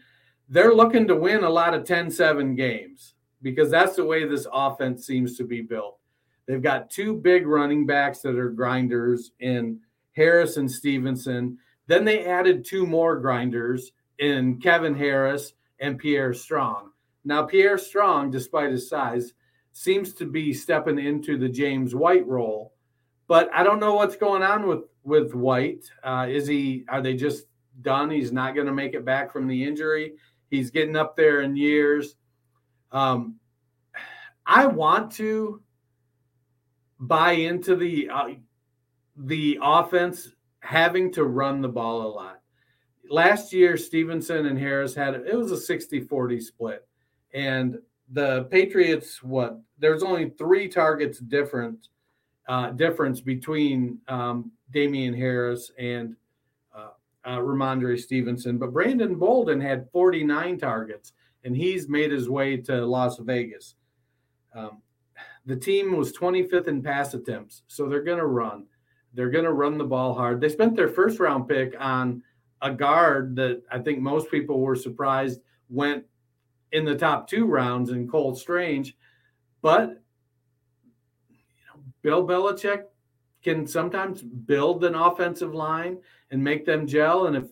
they're 0.49 0.75
looking 0.75 1.09
to 1.09 1.17
win 1.17 1.45
a 1.45 1.51
lot 1.51 1.75
of 1.75 1.85
10-7 1.85 2.57
games 2.57 3.15
because 3.43 3.71
that's 3.71 3.97
the 3.97 4.05
way 4.05 4.25
this 4.25 4.47
offense 4.53 5.07
seems 5.07 5.37
to 5.37 5.45
be 5.45 5.61
built. 5.61 5.99
They've 6.47 6.63
got 6.63 6.91
two 6.91 7.15
big 7.15 7.47
running 7.47 7.87
backs 7.87 8.21
that 8.21 8.37
are 8.37 8.51
grinders 8.51 9.33
in 9.41 9.81
Harris 10.13 10.57
and 10.57 10.71
Stevenson. 10.71 11.59
Then 11.87 12.05
they 12.05 12.25
added 12.25 12.65
two 12.65 12.87
more 12.87 13.19
grinders 13.19 13.93
in 14.19 14.59
Kevin 14.61 14.95
Harris 14.95 15.55
and 15.81 15.99
Pierre 15.99 16.35
Strong. 16.35 16.91
Now, 17.25 17.45
Pierre 17.45 17.79
Strong, 17.79 18.31
despite 18.31 18.71
his 18.71 18.89
size, 18.89 19.35
seems 19.73 20.13
to 20.15 20.27
be 20.27 20.53
stepping 20.53 20.99
into 20.99 21.39
the 21.39 21.49
James 21.49 21.95
White 21.95 22.27
role. 22.27 22.75
But 23.29 23.49
I 23.55 23.63
don't 23.63 23.81
know 23.81 23.95
what's 23.95 24.17
going 24.17 24.43
on 24.43 24.67
with 24.67 24.85
with 25.05 25.35
White. 25.35 25.85
Uh, 26.03 26.27
is 26.29 26.47
he? 26.47 26.85
Are 26.89 27.01
they 27.01 27.15
just 27.15 27.47
done? 27.81 28.11
He's 28.11 28.33
not 28.33 28.55
going 28.55 28.67
to 28.67 28.73
make 28.73 28.95
it 28.95 29.05
back 29.05 29.33
from 29.33 29.47
the 29.47 29.65
injury. 29.65 30.15
He's 30.51 30.71
getting 30.71 30.97
up 30.97 31.17
there 31.17 31.41
in 31.41 31.57
years. 31.57 32.17
Um, 32.93 33.37
I 34.47 34.67
want 34.67 35.13
to 35.13 35.63
buy 37.01 37.33
into 37.33 37.75
the 37.75 38.11
uh, 38.11 38.29
the 39.17 39.59
offense 39.63 40.31
having 40.61 41.13
to 41.13 41.25
run 41.25 41.61
the 41.61 41.69
ball 41.69 42.03
a 42.03 42.11
lot. 42.15 42.41
Last 43.11 43.53
year, 43.53 43.77
Stevenson 43.77 44.47
and 44.47 44.59
Harris 44.59 44.95
had 44.95 45.15
it 45.15 45.37
was 45.37 45.53
a 45.53 45.75
60-40 45.75 46.41
split. 46.41 46.87
And 47.35 47.79
the 48.13 48.45
Patriots, 48.45 49.23
what 49.23 49.61
there's 49.79 50.03
only 50.03 50.31
three 50.31 50.69
targets 50.69 51.19
different 51.19 51.89
uh, 52.49 52.71
difference 52.71 53.21
between 53.21 53.99
um, 54.09 54.53
Damien 54.71 55.15
Harris 55.15 55.71
and 55.79 56.17
uh, 56.75 56.89
uh, 57.25 57.39
Rhamondre 57.39 57.99
Stevenson, 57.99 58.59
but 58.59 58.73
Brandon 58.73 59.15
Bolden 59.15 59.61
had 59.61 59.89
49 59.93 60.59
targets, 60.59 61.13
and 61.45 61.57
he's 61.57 61.89
made 61.89 62.11
his 62.11 62.29
way 62.29 62.57
to 62.57 62.85
Las 62.87 63.19
Vegas. 63.19 63.75
Um, 64.55 64.83
the 65.47 65.57
team 65.57 65.97
was 65.97 66.13
25th 66.13 66.69
in 66.69 66.83
pass 66.83 67.15
attempts, 67.15 67.63
so 67.67 67.89
they're 67.89 68.05
going 68.05 68.19
to 68.19 68.27
run. 68.27 68.67
They're 69.15 69.31
going 69.31 69.45
to 69.45 69.53
run 69.53 69.77
the 69.77 69.85
ball 69.85 70.15
hard. 70.15 70.41
They 70.41 70.49
spent 70.49 70.77
their 70.77 70.89
first 70.89 71.19
round 71.19 71.49
pick 71.49 71.75
on 71.79 72.23
a 72.61 72.71
guard 72.71 73.37
that 73.37 73.63
I 73.71 73.79
think 73.81 74.01
most 74.01 74.31
people 74.31 74.61
were 74.61 74.77
surprised 74.77 75.41
went 75.69 76.05
in 76.71 76.85
the 76.85 76.97
top 76.97 77.29
two 77.29 77.47
rounds 77.47 77.91
in 77.91 78.09
Cole 78.09 78.35
Strange, 78.35 78.97
but 79.61 80.01
you 81.29 81.37
know, 81.67 81.83
Bill 82.03 82.27
Belichick 82.27 82.85
can 83.43 83.67
sometimes 83.67 84.23
build 84.23 84.85
an 84.85 84.95
offensive 84.95 85.53
line 85.53 85.99
and 86.31 86.43
make 86.43 86.65
them 86.65 86.87
gel. 86.87 87.27
And 87.27 87.37
if 87.37 87.45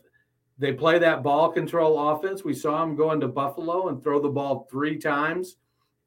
they 0.60 0.72
play 0.74 0.98
that 0.98 1.22
ball 1.22 1.50
control 1.50 2.10
offense, 2.10 2.44
we 2.44 2.52
saw 2.52 2.82
him 2.82 2.94
go 2.94 3.12
into 3.12 3.28
Buffalo 3.28 3.88
and 3.88 4.02
throw 4.02 4.20
the 4.20 4.28
ball 4.28 4.68
three 4.70 4.98
times 4.98 5.56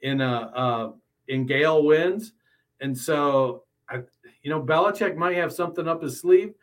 in 0.02 0.22
a 0.22 0.52
uh, 0.56 0.92
in 1.28 1.48
Gale 1.48 1.84
wins. 1.84 2.34
And 2.80 2.96
so, 2.96 3.64
I, 3.90 4.02
you 4.44 4.52
know, 4.52 4.62
Belichick 4.62 5.16
might 5.16 5.38
have 5.38 5.52
something 5.52 5.88
up 5.88 6.04
his 6.04 6.20
sleeve. 6.20 6.54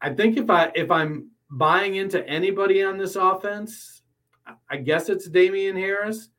I 0.00 0.14
think 0.14 0.38
if 0.38 0.48
I 0.48 0.72
if 0.74 0.90
I'm 0.90 1.30
buying 1.50 1.96
into 1.96 2.26
anybody 2.26 2.82
on 2.82 2.96
this 2.96 3.14
offense, 3.14 4.00
I 4.70 4.78
guess 4.78 5.10
it's 5.10 5.28
Damien 5.28 5.76
Harris, 5.76 6.30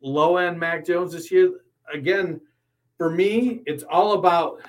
low 0.00 0.36
end 0.36 0.60
Mac 0.60 0.86
Jones 0.86 1.12
this 1.12 1.32
year. 1.32 1.60
Again, 1.92 2.40
for 2.98 3.10
me, 3.10 3.62
it's 3.66 3.82
all 3.82 4.12
about 4.12 4.62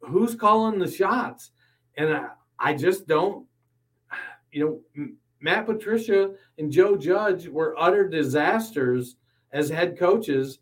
who's 0.00 0.34
calling 0.34 0.78
the 0.78 0.90
shots. 0.90 1.50
And 1.98 2.14
I, 2.14 2.28
I 2.58 2.74
just 2.74 3.06
don't, 3.06 3.46
you 4.56 4.80
know, 4.96 5.10
Matt 5.40 5.66
Patricia 5.66 6.30
and 6.56 6.72
Joe 6.72 6.96
Judge 6.96 7.46
were 7.46 7.76
utter 7.78 8.08
disasters 8.08 9.16
as 9.52 9.68
head 9.68 9.98
coaches. 9.98 10.60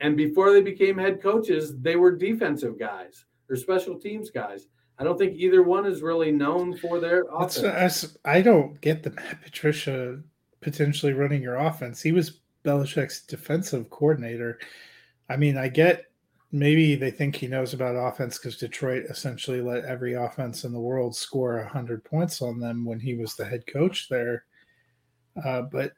And 0.00 0.16
before 0.16 0.52
they 0.52 0.60
became 0.60 0.98
head 0.98 1.22
coaches, 1.22 1.78
they 1.80 1.94
were 1.94 2.10
defensive 2.10 2.76
guys 2.78 3.26
or 3.48 3.54
special 3.54 3.96
teams 3.96 4.30
guys. 4.30 4.66
I 4.98 5.04
don't 5.04 5.16
think 5.16 5.36
either 5.36 5.62
one 5.62 5.86
is 5.86 6.02
really 6.02 6.32
known 6.32 6.76
for 6.76 6.98
their 6.98 7.26
offense. 7.30 8.16
I 8.24 8.42
don't 8.42 8.80
get 8.80 9.04
the 9.04 9.10
Matt 9.10 9.40
Patricia 9.40 10.20
potentially 10.60 11.12
running 11.12 11.40
your 11.40 11.54
offense. 11.54 12.02
He 12.02 12.10
was 12.10 12.40
Belichick's 12.64 13.20
defensive 13.20 13.88
coordinator. 13.88 14.58
I 15.28 15.36
mean, 15.36 15.56
I 15.56 15.68
get 15.68 16.06
maybe 16.50 16.94
they 16.94 17.10
think 17.10 17.36
he 17.36 17.46
knows 17.46 17.74
about 17.74 17.94
offense 17.94 18.38
because 18.38 18.56
Detroit 18.56 19.04
essentially 19.10 19.60
let 19.60 19.84
every 19.84 20.14
offense 20.14 20.64
in 20.64 20.72
the 20.72 20.80
world 20.80 21.14
score 21.14 21.56
100 21.58 22.04
points 22.04 22.40
on 22.40 22.58
them 22.58 22.84
when 22.84 23.00
he 23.00 23.14
was 23.14 23.34
the 23.34 23.44
head 23.44 23.66
coach 23.66 24.08
there. 24.08 24.44
Uh, 25.44 25.62
but 25.62 25.92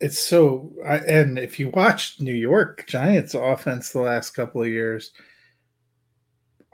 it's 0.00 0.18
so, 0.18 0.72
I, 0.84 0.96
and 0.98 1.38
if 1.38 1.58
you 1.58 1.70
watch 1.70 2.20
New 2.20 2.34
York 2.34 2.84
Giants 2.86 3.34
offense 3.34 3.90
the 3.90 4.00
last 4.00 4.30
couple 4.30 4.62
of 4.62 4.68
years, 4.68 5.12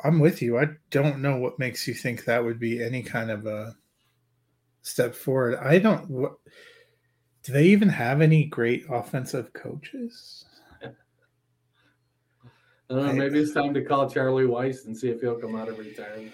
I'm 0.03 0.19
with 0.19 0.41
you. 0.41 0.59
I 0.59 0.69
don't 0.91 1.21
know 1.21 1.37
what 1.37 1.59
makes 1.59 1.87
you 1.87 1.95
think 1.95 2.25
that 2.25 2.43
would 2.43 2.59
be 2.59 2.83
any 2.83 3.03
kind 3.03 3.31
of 3.31 3.47
a 3.47 3.77
step 4.83 5.15
forward. 5.15 5.57
I 5.57 5.79
don't. 5.79 6.09
What, 6.09 6.37
do 7.43 7.53
they 7.53 7.67
even 7.67 7.89
have 7.89 8.21
any 8.21 8.45
great 8.45 8.85
offensive 8.89 9.53
coaches? 9.53 10.45
Maybe 12.91 13.39
it's 13.39 13.53
time 13.53 13.73
to 13.75 13.83
call 13.83 14.11
Charlie 14.11 14.47
Weis 14.47 14.87
and 14.87 14.97
see 14.97 15.09
if 15.09 15.21
he'll 15.21 15.39
come 15.39 15.55
out 15.55 15.69
of 15.69 15.79
retirement. 15.79 16.33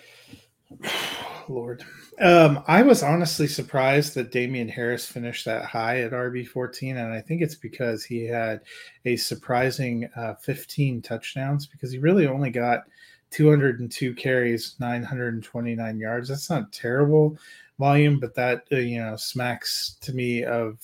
Lord. 1.49 1.85
Um, 2.21 2.65
I 2.67 2.83
was 2.83 3.03
honestly 3.03 3.47
surprised 3.47 4.15
that 4.15 4.33
Damien 4.33 4.69
Harris 4.69 5.07
finished 5.07 5.45
that 5.45 5.65
high 5.65 6.01
at 6.01 6.13
RB14, 6.13 6.97
and 6.97 7.13
I 7.13 7.21
think 7.21 7.43
it's 7.43 7.55
because 7.55 8.05
he 8.05 8.25
had 8.25 8.63
a 9.05 9.17
surprising 9.17 10.09
uh, 10.17 10.35
15 10.35 11.03
touchdowns 11.03 11.67
because 11.67 11.93
he 11.93 11.99
really 11.99 12.27
only 12.27 12.51
got 12.51 12.85
202 13.31 14.15
carries, 14.15 14.77
929 14.81 15.99
yards. 15.99 16.29
That's 16.29 16.51
not 16.51 16.73
terrible 16.73 17.39
volume, 17.79 18.19
but 18.19 18.35
that, 18.35 18.65
uh, 18.73 18.77
you 18.77 18.99
know, 18.99 19.17
smacks 19.17 19.97
to 20.01 20.13
me 20.13 20.43
of 20.43 20.79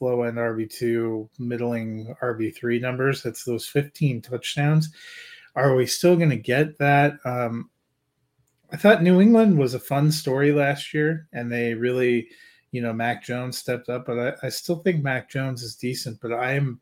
low 0.00 0.22
end 0.22 0.36
RB2, 0.36 1.28
middling 1.38 2.14
RB3 2.22 2.80
numbers. 2.80 3.24
It's 3.24 3.44
those 3.44 3.66
15 3.68 4.22
touchdowns. 4.22 4.90
Are 5.54 5.74
we 5.74 5.86
still 5.86 6.16
going 6.16 6.30
to 6.30 6.36
get 6.36 6.78
that? 6.78 7.14
Um, 7.24 7.70
I 8.72 8.76
thought 8.76 9.02
New 9.02 9.20
England 9.20 9.58
was 9.58 9.74
a 9.74 9.78
fun 9.78 10.10
story 10.10 10.52
last 10.52 10.92
year, 10.92 11.28
and 11.32 11.50
they 11.50 11.74
really, 11.74 12.28
you 12.72 12.82
know, 12.82 12.92
Mac 12.92 13.24
Jones 13.24 13.58
stepped 13.58 13.88
up, 13.88 14.06
but 14.06 14.18
I, 14.18 14.46
I 14.46 14.48
still 14.48 14.76
think 14.76 15.02
Mac 15.02 15.30
Jones 15.30 15.62
is 15.62 15.76
decent. 15.76 16.20
But 16.20 16.32
I 16.32 16.52
am, 16.52 16.80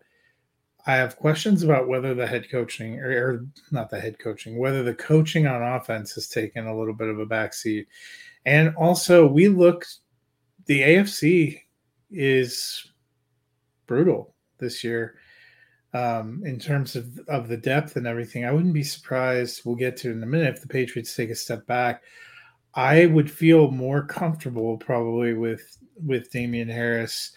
I 0.86 0.94
have 0.94 1.16
questions 1.16 1.62
about 1.62 1.88
whether 1.88 2.14
the 2.14 2.26
head 2.26 2.50
coaching, 2.50 2.98
or, 3.00 3.10
or 3.10 3.46
not 3.70 3.90
the 3.90 4.00
head 4.00 4.18
coaching, 4.18 4.58
whether 4.58 4.82
the 4.82 4.94
coaching 4.94 5.46
on 5.46 5.62
offense 5.62 6.12
has 6.12 6.28
taken 6.28 6.66
a 6.66 6.76
little 6.76 6.94
bit 6.94 7.08
of 7.08 7.20
a 7.20 7.26
backseat. 7.26 7.86
And 8.46 8.74
also, 8.76 9.26
we 9.26 9.48
looked, 9.48 9.98
the 10.66 10.80
AFC 10.80 11.60
is 12.10 12.90
brutal 13.86 14.34
this 14.58 14.84
year 14.84 15.16
um, 15.94 16.42
in 16.44 16.58
terms 16.58 16.96
of, 16.96 17.18
of 17.28 17.48
the 17.48 17.56
depth 17.56 17.96
and 17.96 18.06
everything. 18.06 18.44
I 18.44 18.52
wouldn't 18.52 18.74
be 18.74 18.82
surprised, 18.82 19.62
we'll 19.64 19.76
get 19.76 19.96
to 19.98 20.10
in 20.10 20.22
a 20.22 20.26
minute, 20.26 20.54
if 20.54 20.60
the 20.60 20.68
Patriots 20.68 21.14
take 21.14 21.30
a 21.30 21.34
step 21.34 21.66
back. 21.66 22.02
I 22.74 23.06
would 23.06 23.30
feel 23.30 23.70
more 23.70 24.04
comfortable 24.04 24.76
probably 24.76 25.34
with 25.34 25.78
with 26.04 26.32
Damien 26.32 26.68
Harris, 26.68 27.30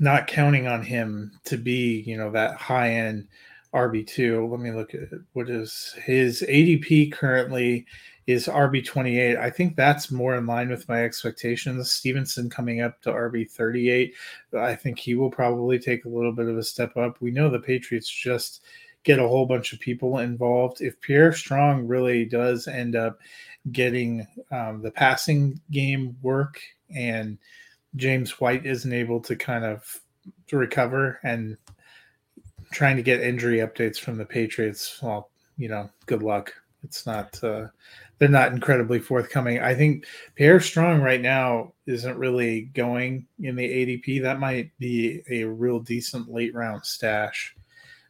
not 0.00 0.26
counting 0.26 0.66
on 0.66 0.82
him 0.82 1.38
to 1.44 1.58
be, 1.58 2.00
you 2.06 2.16
know, 2.16 2.30
that 2.30 2.56
high 2.56 2.92
end 2.92 3.28
RB 3.74 4.06
two. 4.06 4.46
Let 4.46 4.60
me 4.60 4.70
look 4.70 4.94
at. 4.94 5.10
What 5.34 5.50
is 5.50 5.94
his 6.02 6.42
ADP 6.48 7.12
currently 7.12 7.84
is 8.26 8.46
RB28. 8.46 9.38
I 9.38 9.50
think 9.50 9.76
that's 9.76 10.10
more 10.10 10.34
in 10.34 10.46
line 10.46 10.68
with 10.68 10.88
my 10.88 11.04
expectations. 11.04 11.90
Stevenson 11.92 12.50
coming 12.50 12.80
up 12.80 13.00
to 13.02 13.12
RB38. 13.12 14.12
I 14.58 14.74
think 14.74 14.98
he 14.98 15.14
will 15.14 15.30
probably 15.30 15.78
take 15.78 16.04
a 16.04 16.08
little 16.08 16.32
bit 16.32 16.48
of 16.48 16.58
a 16.58 16.62
step 16.62 16.96
up. 16.96 17.20
We 17.20 17.30
know 17.30 17.48
the 17.48 17.60
Patriots 17.60 18.08
just 18.08 18.62
get 19.04 19.20
a 19.20 19.28
whole 19.28 19.46
bunch 19.46 19.72
of 19.72 19.78
people 19.78 20.18
involved. 20.18 20.80
If 20.80 21.00
Pierre 21.00 21.32
Strong 21.32 21.86
really 21.86 22.24
does 22.24 22.66
end 22.66 22.96
up 22.96 23.20
getting 23.70 24.26
um, 24.50 24.82
the 24.82 24.90
passing 24.90 25.60
game 25.70 26.16
work 26.22 26.60
and 26.90 27.38
James 27.94 28.40
White 28.40 28.66
isn't 28.66 28.92
able 28.92 29.20
to 29.20 29.36
kind 29.36 29.64
of 29.64 30.00
recover 30.50 31.20
and 31.22 31.56
trying 32.72 32.96
to 32.96 33.02
get 33.02 33.20
injury 33.20 33.58
updates 33.58 33.98
from 33.98 34.18
the 34.18 34.24
Patriots, 34.24 34.98
well, 35.00 35.30
you 35.56 35.68
know, 35.68 35.88
good 36.06 36.24
luck. 36.24 36.52
It's 36.82 37.06
not 37.06 37.42
uh, 37.44 37.68
they're 38.18 38.28
not 38.28 38.52
incredibly 38.52 38.98
forthcoming. 38.98 39.60
I 39.60 39.74
think 39.74 40.06
Pierre 40.34 40.60
Strong 40.60 41.02
right 41.02 41.20
now 41.20 41.74
isn't 41.86 42.18
really 42.18 42.62
going 42.74 43.26
in 43.40 43.56
the 43.56 43.68
ADP. 43.68 44.22
That 44.22 44.40
might 44.40 44.70
be 44.78 45.22
a 45.30 45.44
real 45.44 45.80
decent 45.80 46.30
late 46.30 46.54
round 46.54 46.84
stash. 46.84 47.54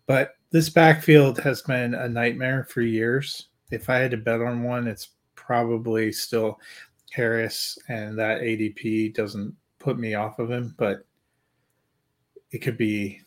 But 0.07 0.37
this 0.51 0.69
backfield 0.69 1.39
has 1.41 1.63
been 1.63 1.95
a 1.95 2.09
nightmare 2.09 2.65
for 2.71 2.83
years. 2.83 3.49
If 3.71 3.91
I 3.91 3.99
had 3.99 4.13
to 4.13 4.17
bet 4.17 4.41
on 4.41 4.63
one, 4.63 4.87
it's 4.87 5.09
probably 5.35 6.13
still 6.13 6.61
Harris, 7.11 7.79
and 7.89 8.17
that 8.19 8.41
ADP 8.41 9.15
doesn't 9.15 9.55
put 9.79 9.99
me 9.99 10.15
off 10.15 10.39
of 10.39 10.51
him, 10.51 10.75
but 10.79 11.05
it 12.53 12.59
could 12.59 12.79
be 12.79 13.21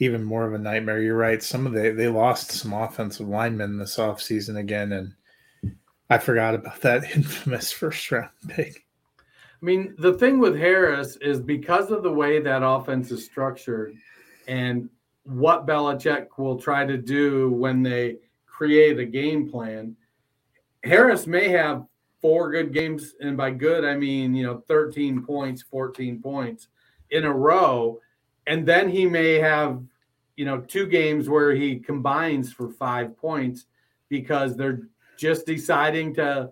even 0.00 0.22
more 0.22 0.46
of 0.46 0.54
a 0.54 0.58
nightmare. 0.58 1.02
You're 1.02 1.16
right. 1.16 1.42
Some 1.42 1.66
of 1.66 1.74
the 1.74 1.90
they 1.90 2.08
lost 2.08 2.52
some 2.52 2.72
offensive 2.72 3.28
linemen 3.28 3.78
this 3.78 3.98
offseason 3.98 4.58
again, 4.58 4.92
and 4.92 5.12
I 6.10 6.18
forgot 6.18 6.54
about 6.54 6.80
that 6.82 7.04
infamous 7.14 7.72
first 7.72 8.10
round 8.10 8.30
pick. 8.48 8.84
I 9.18 9.64
mean, 9.64 9.94
the 9.98 10.14
thing 10.14 10.40
with 10.40 10.56
Harris 10.56 11.16
is 11.20 11.40
because 11.40 11.90
of 11.90 12.02
the 12.02 12.12
way 12.12 12.40
that 12.40 12.64
offense 12.64 13.10
is 13.12 13.24
structured 13.24 13.94
and 14.48 14.90
what 15.24 15.66
Belichick 15.66 16.26
will 16.36 16.58
try 16.58 16.84
to 16.84 16.98
do 16.98 17.50
when 17.50 17.82
they 17.82 18.16
create 18.46 18.98
a 18.98 19.04
game 19.04 19.50
plan, 19.50 19.96
Harris 20.82 21.26
may 21.26 21.48
have 21.48 21.86
four 22.20 22.50
good 22.50 22.72
games. 22.72 23.14
And 23.20 23.36
by 23.36 23.50
good, 23.50 23.84
I 23.84 23.96
mean, 23.96 24.34
you 24.34 24.44
know, 24.44 24.62
13 24.66 25.24
points, 25.24 25.62
14 25.62 26.20
points 26.20 26.68
in 27.10 27.24
a 27.24 27.32
row. 27.32 28.00
And 28.46 28.66
then 28.66 28.88
he 28.88 29.06
may 29.06 29.34
have, 29.34 29.82
you 30.36 30.44
know, 30.44 30.60
two 30.60 30.86
games 30.86 31.28
where 31.28 31.54
he 31.54 31.78
combines 31.78 32.52
for 32.52 32.70
five 32.70 33.16
points 33.16 33.66
because 34.08 34.56
they're 34.56 34.82
just 35.22 35.46
deciding 35.46 36.12
to 36.12 36.50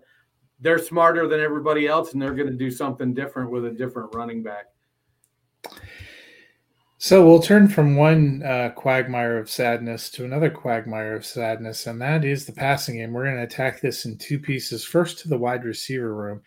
they're 0.61 0.77
smarter 0.77 1.27
than 1.27 1.41
everybody 1.41 1.87
else 1.87 2.13
and 2.13 2.21
they're 2.21 2.33
going 2.33 2.49
to 2.49 2.55
do 2.55 2.71
something 2.71 3.13
different 3.13 3.51
with 3.51 3.65
a 3.65 3.71
different 3.71 4.15
running 4.15 4.41
back. 4.41 4.65
So 7.03 7.25
we'll 7.25 7.39
turn 7.39 7.67
from 7.67 7.95
one 7.95 8.43
uh, 8.43 8.73
quagmire 8.75 9.39
of 9.39 9.49
sadness 9.49 10.07
to 10.11 10.23
another 10.23 10.51
quagmire 10.51 11.15
of 11.15 11.25
sadness, 11.25 11.87
and 11.87 11.99
that 11.99 12.23
is 12.23 12.45
the 12.45 12.51
passing 12.51 12.97
game. 12.97 13.11
We're 13.11 13.23
going 13.23 13.37
to 13.37 13.41
attack 13.41 13.81
this 13.81 14.05
in 14.05 14.19
two 14.19 14.37
pieces. 14.37 14.85
First, 14.85 15.17
to 15.17 15.27
the 15.27 15.35
wide 15.35 15.65
receiver 15.65 16.13
room. 16.13 16.43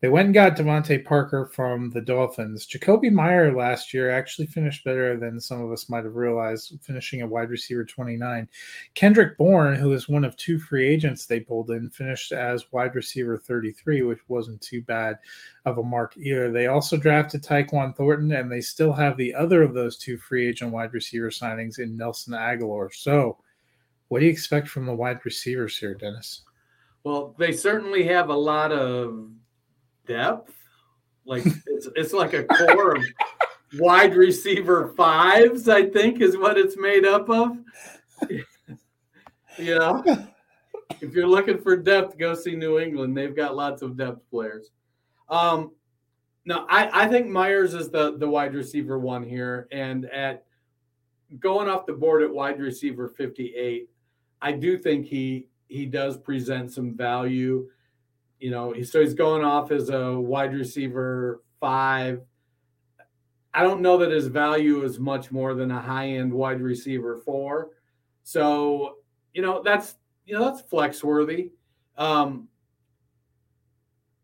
They 0.00 0.08
went 0.08 0.24
and 0.24 0.34
got 0.34 0.56
DeVante 0.56 1.04
Parker 1.04 1.50
from 1.52 1.90
the 1.90 2.00
Dolphins. 2.00 2.66
Jakobi 2.66 3.12
Meyer 3.12 3.54
last 3.54 3.92
year 3.92 4.08
actually 4.08 4.46
finished 4.46 4.82
better 4.82 5.18
than 5.18 5.38
some 5.38 5.60
of 5.60 5.70
us 5.70 5.90
might 5.90 6.04
have 6.04 6.16
realized, 6.16 6.78
finishing 6.80 7.20
at 7.20 7.28
wide 7.28 7.50
receiver 7.50 7.84
29. 7.84 8.48
Kendrick 8.94 9.36
Bourne, 9.36 9.74
who 9.74 9.92
is 9.92 10.08
one 10.08 10.24
of 10.24 10.34
two 10.38 10.58
free 10.58 10.88
agents 10.88 11.26
they 11.26 11.40
pulled 11.40 11.70
in, 11.70 11.90
finished 11.90 12.32
as 12.32 12.72
wide 12.72 12.94
receiver 12.94 13.36
33, 13.36 14.00
which 14.00 14.20
wasn't 14.28 14.62
too 14.62 14.80
bad 14.80 15.18
of 15.70 15.78
a 15.78 15.82
mark 15.82 16.16
either. 16.16 16.50
They 16.50 16.66
also 16.66 16.96
drafted 16.96 17.42
Tyquan 17.42 17.96
Thornton, 17.96 18.32
and 18.32 18.50
they 18.50 18.60
still 18.60 18.92
have 18.92 19.16
the 19.16 19.34
other 19.34 19.62
of 19.62 19.74
those 19.74 19.96
two 19.96 20.18
free 20.18 20.48
agent 20.48 20.72
wide 20.72 20.92
receiver 20.92 21.30
signings 21.30 21.78
in 21.78 21.96
Nelson 21.96 22.34
Agholor. 22.34 22.92
So, 22.94 23.38
what 24.08 24.20
do 24.20 24.26
you 24.26 24.32
expect 24.32 24.68
from 24.68 24.86
the 24.86 24.94
wide 24.94 25.24
receivers 25.24 25.76
here, 25.76 25.94
Dennis? 25.94 26.42
Well, 27.04 27.34
they 27.38 27.52
certainly 27.52 28.04
have 28.04 28.28
a 28.28 28.36
lot 28.36 28.72
of 28.72 29.30
depth. 30.06 30.54
Like 31.24 31.44
it's, 31.66 31.88
it's 31.94 32.12
like 32.12 32.32
a 32.32 32.44
core 32.44 32.96
of 32.96 33.04
wide 33.74 34.14
receiver 34.14 34.94
fives, 34.96 35.68
I 35.68 35.88
think, 35.88 36.20
is 36.20 36.36
what 36.36 36.58
it's 36.58 36.76
made 36.76 37.04
up 37.04 37.28
of. 37.28 37.58
you 38.28 38.44
know, 39.78 40.02
if 41.00 41.12
you're 41.12 41.28
looking 41.28 41.58
for 41.58 41.76
depth, 41.76 42.18
go 42.18 42.34
see 42.34 42.56
New 42.56 42.78
England. 42.78 43.16
They've 43.16 43.36
got 43.36 43.56
lots 43.56 43.82
of 43.82 43.96
depth 43.96 44.28
players. 44.30 44.70
Um, 45.28 45.72
no, 46.44 46.66
I, 46.68 47.04
I 47.04 47.08
think 47.08 47.26
Meyers 47.26 47.74
is 47.74 47.90
the 47.90 48.16
the 48.16 48.28
wide 48.28 48.54
receiver 48.54 48.98
one 48.98 49.22
here, 49.22 49.68
and 49.70 50.06
at 50.06 50.44
going 51.38 51.68
off 51.68 51.86
the 51.86 51.92
board 51.92 52.22
at 52.22 52.32
wide 52.32 52.58
receiver 52.58 53.08
58, 53.08 53.88
I 54.40 54.52
do 54.52 54.78
think 54.78 55.06
he 55.06 55.46
he 55.68 55.86
does 55.86 56.16
present 56.16 56.72
some 56.72 56.96
value. 56.96 57.68
You 58.40 58.50
know, 58.50 58.82
so 58.82 59.00
he's 59.00 59.14
going 59.14 59.44
off 59.44 59.70
as 59.72 59.90
a 59.90 60.18
wide 60.18 60.54
receiver 60.54 61.42
five. 61.60 62.22
I 63.52 63.62
don't 63.62 63.80
know 63.80 63.98
that 63.98 64.10
his 64.10 64.28
value 64.28 64.84
is 64.84 64.98
much 64.98 65.32
more 65.32 65.54
than 65.54 65.70
a 65.70 65.80
high 65.80 66.10
end 66.10 66.32
wide 66.32 66.60
receiver 66.60 67.16
four. 67.16 67.70
So, 68.22 68.98
you 69.34 69.42
know, 69.42 69.62
that's 69.62 69.96
you 70.24 70.34
know 70.34 70.44
that's 70.44 70.62
flex 70.62 71.02
worthy. 71.02 71.50
Um, 71.96 72.48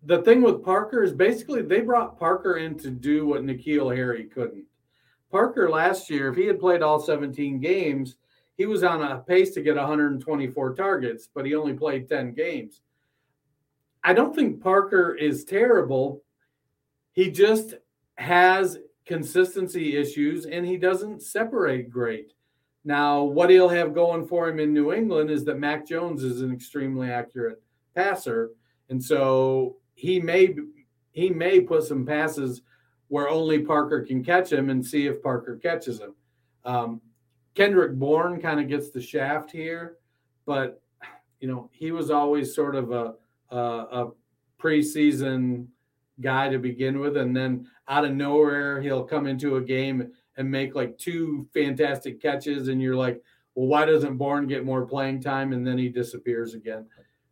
the 0.07 0.23
thing 0.23 0.43
with 0.43 0.63
Parker 0.63 1.03
is 1.03 1.13
basically 1.13 1.63
they 1.63 1.81
brought 1.81 2.19
Parker 2.19 2.57
in 2.57 2.77
to 2.79 2.91
do 2.91 3.27
what 3.27 3.43
N'Keal 3.43 3.95
Harry 3.95 4.25
couldn't. 4.25 4.65
Parker 5.31 5.71
last 5.71 6.11
year, 6.11 6.29
if 6.31 6.37
he 6.37 6.47
had 6.47 6.61
played 6.61 6.83
all 6.83 7.01
17 7.01 7.59
games, 7.61 8.17
he 8.57 8.67
was 8.67 8.85
on 8.85 9.03
a 9.03 9.19
pace 9.19 9.53
to 9.55 9.63
get 9.63 9.77
124 9.77 10.75
targets, 10.75 11.29
but 11.35 11.45
he 11.45 11.55
only 11.55 11.73
played 11.73 12.09
10 12.09 12.35
games. 12.35 12.81
I 14.05 14.13
don't 14.13 14.35
think 14.35 14.63
Parker 14.63 15.15
is 15.15 15.45
terrible. 15.45 16.23
He 17.13 17.31
just 17.31 17.75
has 18.17 18.79
consistency 19.07 19.97
issues 19.97 20.47
and 20.47 20.65
he 20.65 20.77
doesn't 20.77 21.23
separate 21.23 21.91
great. 21.91 22.33
Now, 22.85 23.23
what 23.23 23.51
he'll 23.51 23.69
have 23.71 23.95
going 23.95 24.27
for 24.27 24.47
him 24.49 24.61
in 24.61 24.75
New 24.75 24.93
England 24.93 25.31
is 25.31 25.45
that 25.45 25.59
Mac 25.59 25.87
Jones 25.89 26.23
is 26.23 26.43
an 26.43 26.53
extremely 26.53 27.11
accurate 27.11 27.63
passer. 27.95 28.51
And 28.91 29.03
so 29.03 29.77
he 29.95 30.21
may 30.21 30.55
he 31.13 31.31
may 31.31 31.61
put 31.61 31.85
some 31.85 32.05
passes 32.05 32.63
where 33.09 33.29
only 33.29 33.61
Parker 33.61 34.03
can 34.03 34.25
catch 34.25 34.51
him 34.51 34.71
and 34.71 34.85
see 34.85 35.07
if 35.07 35.23
Parker 35.23 35.57
catches 35.57 36.01
him. 36.01 36.15
Um, 36.65 37.01
Kendrick 37.55 37.93
Bourne 37.93 38.41
kind 38.41 38.59
of 38.59 38.69
gets 38.69 38.91
the 38.91 39.01
shaft 39.01 39.51
here, 39.51 39.99
but 40.47 40.83
you 41.41 41.49
know 41.49 41.71
he 41.73 41.93
was 41.93 42.11
always 42.11 42.55
sort 42.55 42.75
of 42.75 42.91
a, 42.91 43.15
a, 43.51 43.57
a 43.57 44.13
preseason 44.61 45.67
guy 46.21 46.49
to 46.49 46.59
begin 46.59 46.99
with, 46.99 47.17
and 47.17 47.37
then 47.37 47.69
out 47.89 48.05
of 48.05 48.13
nowhere 48.13 48.81
he'll 48.81 49.05
come 49.05 49.27
into 49.27 49.57
a 49.57 49.61
game 49.61 50.13
and 50.37 50.51
make 50.51 50.75
like 50.75 50.99
two 50.99 51.47
fantastic 51.55 52.21
catches, 52.21 52.69
and 52.69 52.83
you're 52.83 52.97
like, 52.97 53.23
well, 53.55 53.69
why 53.69 53.85
doesn't 53.85 54.17
Bourne 54.17 54.47
get 54.47 54.65
more 54.65 54.87
playing 54.87 55.21
time? 55.21 55.53
And 55.53 55.67
then 55.67 55.79
he 55.79 55.89
disappears 55.89 56.55
again. 56.55 56.87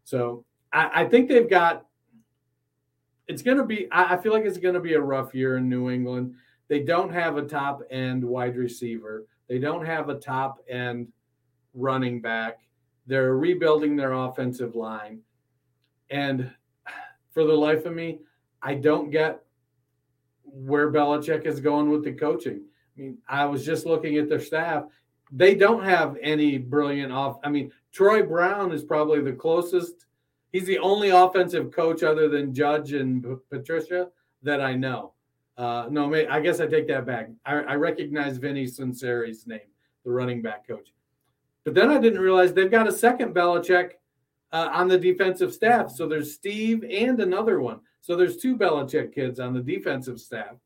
So 0.05 0.45
I, 0.73 1.03
I 1.03 1.05
think 1.07 1.29
they've 1.29 1.51
got 1.51 1.87
it's 3.33 3.43
going 3.43 3.57
to 3.57 3.65
be, 3.65 3.89
I 3.91 4.19
feel 4.19 4.33
like 4.33 4.45
it's 4.45 4.59
going 4.59 4.75
to 4.75 4.81
be 4.81 4.93
a 4.93 5.01
rough 5.01 5.35
year 5.35 5.57
in 5.57 5.67
New 5.67 5.89
England. 5.89 6.35
They 6.69 6.81
don't 6.81 7.11
have 7.11 7.39
a 7.39 7.43
top 7.43 7.81
end 7.91 8.23
wide 8.23 8.57
receiver, 8.57 9.25
they 9.49 9.59
don't 9.59 9.87
have 9.87 10.11
a 10.11 10.19
top 10.19 10.59
end 10.69 11.09
running 11.73 12.21
back. 12.21 12.59
They're 13.07 13.35
rebuilding 13.35 13.97
their 13.97 14.13
offensive 14.13 14.77
line. 14.77 15.21
And 16.11 16.51
for 17.31 17.45
the 17.45 17.55
life 17.55 17.87
of 17.87 17.95
me, 17.95 18.21
I 18.61 18.75
don't 18.75 19.11
get 19.11 19.43
where 20.45 20.93
Belichick 20.93 21.47
is 21.47 21.59
going 21.59 21.91
with 21.91 22.05
the 22.05 22.13
coaching. 22.13 22.61
I 22.97 23.01
mean, 23.01 23.19
I 23.27 23.47
was 23.47 23.65
just 23.65 23.87
looking 23.87 24.19
at 24.19 24.29
their 24.29 24.41
staff. 24.41 24.85
They 25.33 25.55
don't 25.55 25.83
have 25.83 26.19
any 26.23 26.59
brilliant 26.59 27.13
off. 27.13 27.39
I 27.43 27.49
mean, 27.49 27.73
Troy 27.93 28.23
Brown 28.23 28.73
is 28.73 28.85
probably 28.85 29.23
the 29.23 29.33
closest 29.33 30.05
he's 30.53 30.67
the 30.67 30.79
only 30.79 31.09
offensive 31.09 31.73
coach 31.73 32.03
other 32.03 32.29
than 32.29 32.55
Judge 32.55 32.93
and 32.93 33.23
P- 33.23 33.37
Patricia 33.51 34.09
that 34.43 34.61
I 34.61 34.75
know. 34.75 35.13
Uh, 35.57 35.87
no, 35.91 36.15
I 36.15 36.41
guess 36.41 36.61
I 36.61 36.67
take 36.67 36.89
that 36.89 37.07
back. 37.07 37.29
I, 37.45 37.57
I 37.57 37.75
recognize 37.75 38.39
Vinny 38.39 38.67
Sunseri's 38.67 39.47
name, 39.47 39.61
the 40.05 40.11
running 40.11 40.41
back 40.41 40.67
coach. 40.67 40.93
But 41.65 41.75
then 41.75 41.91
I 41.91 41.99
didn't 41.99 42.21
realize 42.21 42.53
they've 42.53 42.71
got 42.71 42.89
a 42.89 42.93
second 42.93 43.35
Belichick 43.35 43.93
uh, 44.53 44.71
on 44.73 44.89
the 44.89 44.99
defensive 44.99 45.53
staff. 45.53 45.91
So 45.91 46.07
there's 46.07 46.35
Steve 46.35 46.85
and 46.85 47.21
another 47.21 47.61
one. 47.61 47.81
So 48.01 48.17
there's 48.17 48.37
two 48.37 48.57
Belichick 48.57 49.15
kids 49.15 49.39
on 49.39 49.53
the 49.53 49.63
defensive 49.63 50.21
staff. 50.21 50.57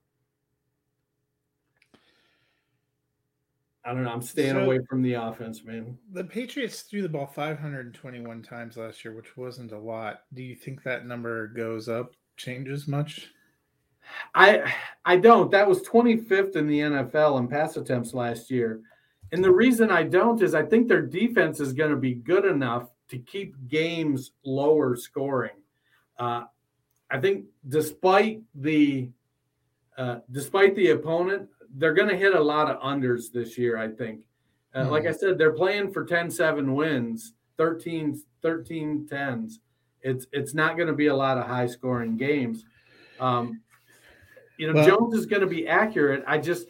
I 3.86 3.94
don't 3.94 4.02
know. 4.02 4.10
I'm 4.10 4.20
staying 4.22 4.54
so, 4.54 4.64
away 4.64 4.80
from 4.88 5.00
the 5.00 5.14
offense, 5.14 5.62
man. 5.62 5.96
The 6.12 6.24
Patriots 6.24 6.82
threw 6.82 7.02
the 7.02 7.08
ball 7.08 7.26
521 7.26 8.42
times 8.42 8.76
last 8.76 9.04
year, 9.04 9.14
which 9.14 9.36
wasn't 9.36 9.70
a 9.70 9.78
lot. 9.78 10.22
Do 10.34 10.42
you 10.42 10.56
think 10.56 10.82
that 10.82 11.06
number 11.06 11.46
goes 11.46 11.88
up, 11.88 12.12
changes 12.36 12.88
much? 12.88 13.28
I 14.34 14.74
I 15.04 15.16
don't. 15.16 15.52
That 15.52 15.68
was 15.68 15.82
25th 15.82 16.56
in 16.56 16.66
the 16.66 16.80
NFL 16.80 17.38
in 17.38 17.46
pass 17.46 17.76
attempts 17.76 18.12
last 18.12 18.50
year. 18.50 18.80
And 19.30 19.42
the 19.42 19.52
reason 19.52 19.90
I 19.90 20.02
don't 20.02 20.42
is 20.42 20.54
I 20.54 20.64
think 20.64 20.88
their 20.88 21.02
defense 21.02 21.60
is 21.60 21.72
going 21.72 21.90
to 21.90 21.96
be 21.96 22.14
good 22.14 22.44
enough 22.44 22.88
to 23.10 23.18
keep 23.18 23.54
games 23.68 24.32
lower 24.44 24.96
scoring. 24.96 25.56
Uh, 26.18 26.44
I 27.10 27.20
think 27.20 27.44
despite 27.68 28.42
the 28.54 29.10
uh, 29.96 30.18
despite 30.30 30.74
the 30.74 30.90
opponent, 30.90 31.48
they're 31.76 31.94
going 31.94 32.08
to 32.08 32.16
hit 32.16 32.34
a 32.34 32.40
lot 32.40 32.70
of 32.70 32.80
unders 32.80 33.30
this 33.32 33.56
year, 33.56 33.76
I 33.78 33.88
think. 33.88 34.22
Uh, 34.74 34.80
mm-hmm. 34.80 34.90
Like 34.90 35.06
I 35.06 35.12
said, 35.12 35.38
they're 35.38 35.52
playing 35.52 35.92
for 35.92 36.04
10 36.04 36.30
7 36.30 36.74
wins, 36.74 37.34
13, 37.58 38.20
13 38.42 39.08
10s. 39.10 39.54
It's, 40.02 40.26
it's 40.32 40.54
not 40.54 40.76
going 40.76 40.88
to 40.88 40.94
be 40.94 41.06
a 41.06 41.16
lot 41.16 41.38
of 41.38 41.46
high 41.46 41.66
scoring 41.66 42.16
games. 42.16 42.64
Um, 43.20 43.60
you 44.58 44.66
know, 44.66 44.74
well, 44.74 44.86
Jones 44.86 45.14
is 45.14 45.26
going 45.26 45.42
to 45.42 45.46
be 45.46 45.68
accurate. 45.68 46.24
I 46.26 46.38
just, 46.38 46.68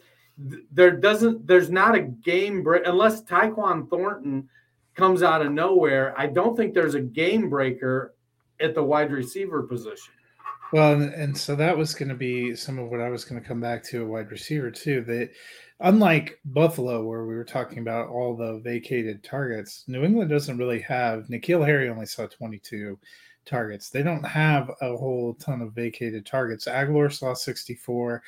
there 0.71 0.91
doesn't, 0.91 1.47
there's 1.47 1.69
not 1.69 1.95
a 1.95 2.01
game 2.01 2.63
break 2.63 2.83
unless 2.85 3.23
Tyquan 3.23 3.89
Thornton 3.89 4.49
comes 4.95 5.23
out 5.23 5.45
of 5.45 5.51
nowhere. 5.51 6.13
I 6.17 6.27
don't 6.27 6.55
think 6.55 6.73
there's 6.73 6.95
a 6.95 7.01
game 7.01 7.49
breaker 7.49 8.15
at 8.59 8.75
the 8.75 8.83
wide 8.83 9.11
receiver 9.11 9.63
position. 9.63 10.13
Well, 10.73 10.93
and, 10.93 11.13
and 11.13 11.37
so 11.37 11.55
that 11.55 11.77
was 11.77 11.93
going 11.93 12.09
to 12.09 12.15
be 12.15 12.55
some 12.55 12.77
of 12.77 12.89
what 12.89 12.99
I 12.99 13.09
was 13.09 13.23
going 13.23 13.41
to 13.41 13.47
come 13.47 13.61
back 13.61 13.83
to 13.85 14.03
a 14.03 14.05
wide 14.05 14.31
receiver 14.31 14.69
too. 14.69 15.01
That 15.01 15.31
unlike 15.79 16.39
Buffalo, 16.45 17.05
where 17.05 17.25
we 17.25 17.35
were 17.35 17.45
talking 17.45 17.79
about 17.79 18.09
all 18.09 18.35
the 18.35 18.59
vacated 18.59 19.23
targets, 19.23 19.85
New 19.87 20.03
England 20.03 20.29
doesn't 20.29 20.57
really 20.57 20.81
have. 20.81 21.27
N'Keal 21.27 21.65
Harry 21.65 21.89
only 21.89 22.05
saw 22.05 22.27
22 22.27 22.99
targets. 23.45 23.89
They 23.89 24.03
don't 24.03 24.25
have 24.25 24.69
a 24.81 24.95
whole 24.97 25.35
ton 25.35 25.61
of 25.61 25.73
vacated 25.73 26.25
targets. 26.25 26.65
Agholor 26.65 27.11
saw 27.13 27.33
64, 27.33 28.21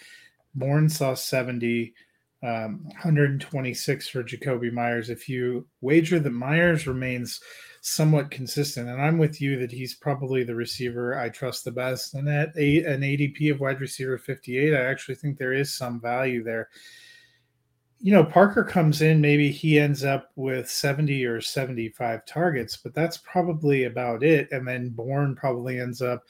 Bourne 0.56 0.88
saw 0.90 1.14
70, 1.14 1.94
um, 2.42 2.86
126 2.86 4.08
for 4.08 4.24
Jakobi 4.24 4.72
Meyers. 4.72 5.10
If 5.10 5.28
you 5.28 5.68
wager 5.82 6.20
that 6.20 6.30
Meyers 6.30 6.88
remains 6.88 7.42
somewhat 7.82 8.32
consistent. 8.32 8.90
And 8.90 9.02
I'm 9.02 9.18
with 9.18 9.42
you 9.42 9.58
that 9.60 9.72
he's 9.72 9.96
probably 9.96 10.44
the 10.44 10.56
receiver 10.56 11.18
I 11.18 11.30
trust 11.30 11.64
the 11.64 11.72
best. 11.72 12.14
And 12.14 12.28
at 12.28 12.56
a, 12.58 12.84
an 12.84 13.02
ADP 13.02 13.52
of 13.52 13.60
wide 13.60 13.82
receiver 13.82 14.18
58, 14.18 14.74
I 14.74 14.82
actually 14.82 15.16
think 15.16 15.38
there 15.38 15.54
is 15.54 15.74
some 15.74 16.00
value 16.00 16.44
there. 16.44 16.70
You 18.02 18.14
know, 18.14 18.24
Parker 18.24 18.64
comes 18.64 19.02
in, 19.02 19.20
maybe 19.20 19.52
he 19.52 19.78
ends 19.78 20.06
up 20.06 20.32
with 20.36 20.70
70 20.70 21.26
or 21.26 21.42
75 21.42 22.26
targets, 22.26 22.78
but 22.78 22.94
that's 22.94 23.18
probably 23.18 23.84
about 23.84 24.24
it. 24.24 24.48
And 24.52 24.66
then 24.66 24.90
Bourne 24.90 25.36
probably 25.36 25.80
ends 25.80 26.02
up, 26.02 26.24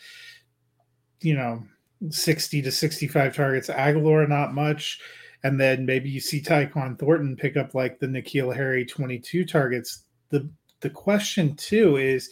you 1.22 1.36
know, 1.36 1.64
60 2.10 2.64
to 2.64 2.72
65 2.72 3.36
targets. 3.36 3.70
Agholor, 3.70 4.28
not 4.28 4.54
much 4.54 5.00
and 5.44 5.60
then 5.60 5.86
maybe 5.86 6.10
you 6.10 6.20
see 6.20 6.42
Tyquan 6.42 7.00
Thornton 7.00 7.36
pick 7.36 7.56
up 7.56 7.74
like 7.74 8.00
the 8.00 8.08
N'Keal 8.08 8.54
Harry 8.56 8.86
22 8.86 9.46
targets. 9.46 10.04
The 10.30 10.50
the 10.82 10.90
question 10.90 11.56
too 11.56 11.98
is 11.98 12.30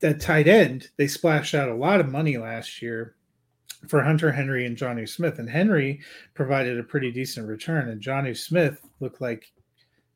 that 0.00 0.20
tight 0.20 0.46
end, 0.46 0.90
they 0.96 1.06
splashed 1.06 1.54
out 1.54 1.68
a 1.68 1.74
lot 1.74 2.00
of 2.00 2.08
money 2.08 2.36
last 2.36 2.80
year 2.80 3.16
for 3.86 4.02
Hunter 4.02 4.32
Henry 4.32 4.66
and 4.66 4.76
Jonnu 4.76 5.08
Smith. 5.08 5.38
And 5.38 5.48
Henry 5.48 6.00
provided 6.34 6.78
a 6.78 6.84
pretty 6.84 7.10
decent 7.10 7.48
return, 7.48 7.88
and 7.88 8.02
Jonnu 8.02 8.36
Smith 8.36 8.80
looked 9.00 9.20
like 9.20 9.52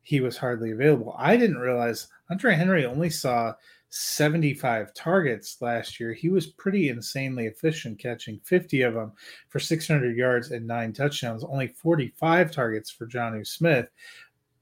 he 0.01 0.19
was 0.19 0.37
hardly 0.37 0.71
available. 0.71 1.15
I 1.17 1.37
didn't 1.37 1.57
realize 1.57 2.07
Hunter 2.27 2.51
Henry 2.51 2.85
only 2.85 3.09
saw 3.09 3.53
75 3.89 4.93
targets 4.93 5.61
last 5.61 5.99
year. 5.99 6.13
He 6.13 6.27
was 6.27 6.47
pretty 6.47 6.89
insanely 6.89 7.45
efficient, 7.45 7.99
catching 7.99 8.39
50 8.39 8.81
of 8.81 8.95
them 8.95 9.13
for 9.49 9.59
600 9.59 10.17
yards 10.17 10.51
and 10.51 10.65
nine 10.65 10.93
touchdowns, 10.93 11.43
only 11.43 11.67
45 11.67 12.51
targets 12.51 12.89
for 12.89 13.07
Jonnu 13.07 13.45
Smith. 13.45 13.87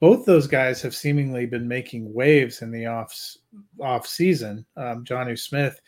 Both 0.02 0.26
those 0.26 0.48
guys 0.48 0.82
have 0.82 0.94
seemingly 0.94 1.46
been 1.46 1.68
making 1.68 2.14
waves 2.14 2.62
in 2.62 2.72
the 2.72 2.88
off 2.88 3.18
off 3.80 4.06
season. 4.06 4.66
Um, 4.76 5.06
Jonnu 5.06 5.40
Smith, 5.40 5.80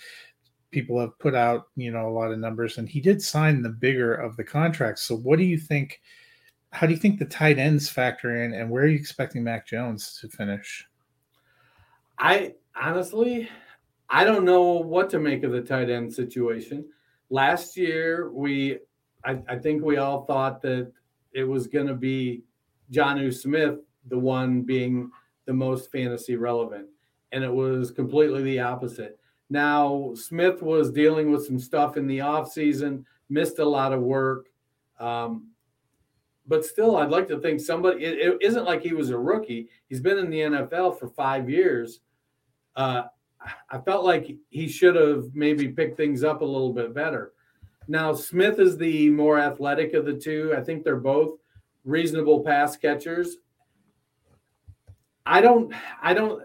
people 0.71 0.99
have 0.99 1.17
put 1.19 1.35
out 1.35 1.65
you 1.75 1.91
know 1.91 2.07
a 2.07 2.13
lot 2.13 2.31
of 2.31 2.39
numbers, 2.39 2.77
and 2.77 2.87
he 2.87 3.01
did 3.01 3.21
sign 3.21 3.61
the 3.61 3.69
bigger 3.69 4.13
of 4.13 4.37
the 4.37 4.43
contracts. 4.43 5.01
So, 5.01 5.17
what 5.17 5.39
do 5.39 5.43
you 5.43 5.57
think? 5.57 5.99
How 6.71 6.87
do 6.87 6.93
you 6.93 6.99
think 6.99 7.19
the 7.19 7.25
tight 7.25 7.59
ends 7.59 7.89
factor 7.89 8.43
in, 8.43 8.53
and 8.53 8.69
where 8.69 8.83
are 8.83 8.87
you 8.87 8.97
expecting 8.97 9.43
Mac 9.43 9.67
Jones 9.67 10.17
to 10.21 10.29
finish? 10.29 10.87
I 12.19 12.53
honestly, 12.79 13.49
I 14.09 14.23
don't 14.23 14.45
know 14.45 14.73
what 14.73 15.09
to 15.11 15.19
make 15.19 15.43
of 15.43 15.51
the 15.51 15.61
tight 15.61 15.89
end 15.89 16.13
situation. 16.13 16.85
Last 17.29 17.75
year, 17.75 18.31
we, 18.31 18.79
I, 19.25 19.39
I 19.49 19.57
think 19.57 19.83
we 19.83 19.97
all 19.97 20.25
thought 20.25 20.61
that 20.61 20.91
it 21.33 21.43
was 21.43 21.67
going 21.67 21.87
to 21.87 21.95
be 21.95 22.43
Jonnu 22.91 23.33
Smith, 23.33 23.79
the 24.07 24.17
one 24.17 24.61
being 24.61 25.11
the 25.45 25.53
most 25.53 25.91
fantasy 25.91 26.35
relevant, 26.35 26.87
and 27.31 27.43
it 27.43 27.53
was 27.53 27.91
completely 27.91 28.43
the 28.43 28.59
opposite. 28.59 29.19
Now, 29.49 30.13
Smith 30.15 30.61
was 30.61 30.91
dealing 30.91 31.31
with 31.31 31.45
some 31.45 31.59
stuff 31.59 31.97
in 31.97 32.07
the 32.07 32.19
offseason, 32.19 33.03
missed 33.29 33.59
a 33.59 33.65
lot 33.65 33.93
of 33.93 34.01
work. 34.01 34.47
Um, 34.99 35.49
but 36.47 36.65
still, 36.65 36.97
I'd 36.97 37.09
like 37.09 37.27
to 37.29 37.39
think 37.39 37.61
somebody, 37.61 38.03
it, 38.03 38.19
it 38.19 38.37
isn't 38.41 38.65
like 38.65 38.81
he 38.81 38.93
was 38.93 39.09
a 39.09 39.17
rookie. 39.17 39.69
He's 39.87 40.01
been 40.01 40.17
in 40.17 40.29
the 40.29 40.39
NFL 40.39 40.99
for 40.99 41.07
five 41.07 41.49
years 41.49 42.01
uh, 42.75 43.03
I 43.69 43.79
felt 43.79 44.05
like 44.05 44.35
he 44.49 44.67
should 44.67 44.95
have 44.95 45.25
maybe 45.33 45.67
picked 45.67 45.97
things 45.97 46.23
up 46.23 46.41
a 46.41 46.45
little 46.45 46.71
bit 46.71 46.93
better. 46.93 47.33
Now, 47.87 48.13
Smith 48.13 48.59
is 48.59 48.77
the 48.77 49.09
more 49.09 49.37
athletic 49.37 49.93
of 49.93 50.05
the 50.05 50.13
two. 50.13 50.53
I 50.57 50.61
think 50.61 50.83
they're 50.83 50.95
both 50.95 51.37
reasonable 51.83 52.41
pass 52.41 52.77
catchers. 52.77 53.37
I 55.25 55.41
don't, 55.41 55.73
I 56.01 56.13
don't, 56.13 56.41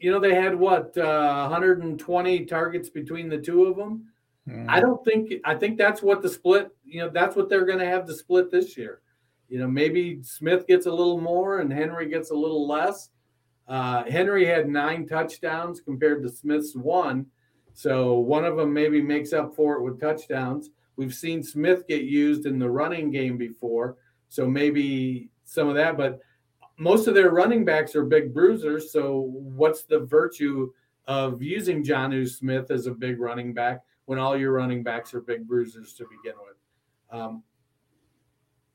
you 0.00 0.10
know, 0.10 0.20
they 0.20 0.34
had 0.34 0.54
what, 0.54 0.96
uh, 0.96 1.48
120 1.48 2.44
targets 2.44 2.88
between 2.88 3.28
the 3.28 3.38
two 3.38 3.64
of 3.64 3.76
them. 3.76 4.06
Mm. 4.48 4.66
I 4.68 4.80
don't 4.80 5.04
think, 5.04 5.32
I 5.44 5.54
think 5.54 5.78
that's 5.78 6.02
what 6.02 6.22
the 6.22 6.28
split, 6.28 6.70
you 6.84 7.00
know, 7.00 7.08
that's 7.08 7.36
what 7.36 7.48
they're 7.48 7.66
going 7.66 7.78
to 7.78 7.86
have 7.86 8.06
to 8.06 8.14
split 8.14 8.50
this 8.50 8.76
year. 8.76 9.00
You 9.48 9.58
know, 9.58 9.68
maybe 9.68 10.22
Smith 10.22 10.66
gets 10.66 10.86
a 10.86 10.90
little 10.90 11.20
more 11.20 11.60
and 11.60 11.72
Henry 11.72 12.08
gets 12.08 12.30
a 12.30 12.34
little 12.34 12.68
less. 12.68 13.10
Uh, 13.66 14.04
Henry 14.04 14.46
had 14.46 14.68
nine 14.68 15.06
touchdowns 15.06 15.80
compared 15.80 16.22
to 16.22 16.28
Smith's 16.28 16.74
one. 16.74 17.26
So 17.74 18.18
one 18.18 18.44
of 18.44 18.56
them 18.56 18.72
maybe 18.72 19.00
makes 19.00 19.32
up 19.32 19.54
for 19.54 19.76
it 19.76 19.82
with 19.82 20.00
touchdowns. 20.00 20.70
We've 20.96 21.14
seen 21.14 21.42
Smith 21.42 21.86
get 21.86 22.02
used 22.02 22.44
in 22.44 22.58
the 22.58 22.68
running 22.68 23.10
game 23.10 23.36
before. 23.36 23.96
So 24.28 24.46
maybe 24.46 25.30
some 25.44 25.68
of 25.68 25.76
that, 25.76 25.96
but 25.96 26.20
most 26.78 27.06
of 27.08 27.14
their 27.14 27.30
running 27.30 27.64
backs 27.64 27.94
are 27.94 28.04
big 28.04 28.32
bruisers. 28.32 28.92
So 28.92 29.30
what's 29.32 29.82
the 29.82 30.00
virtue 30.00 30.72
of 31.06 31.42
using 31.42 31.84
Jonnu 31.84 32.28
Smith 32.28 32.70
as 32.70 32.86
a 32.86 32.92
big 32.92 33.20
running 33.20 33.52
back 33.52 33.82
when 34.06 34.18
all 34.18 34.36
your 34.36 34.52
running 34.52 34.82
backs 34.82 35.12
are 35.12 35.20
big 35.20 35.46
bruisers 35.46 35.92
to 35.94 36.04
begin 36.04 36.38
with? 36.38 37.20
Um, 37.20 37.42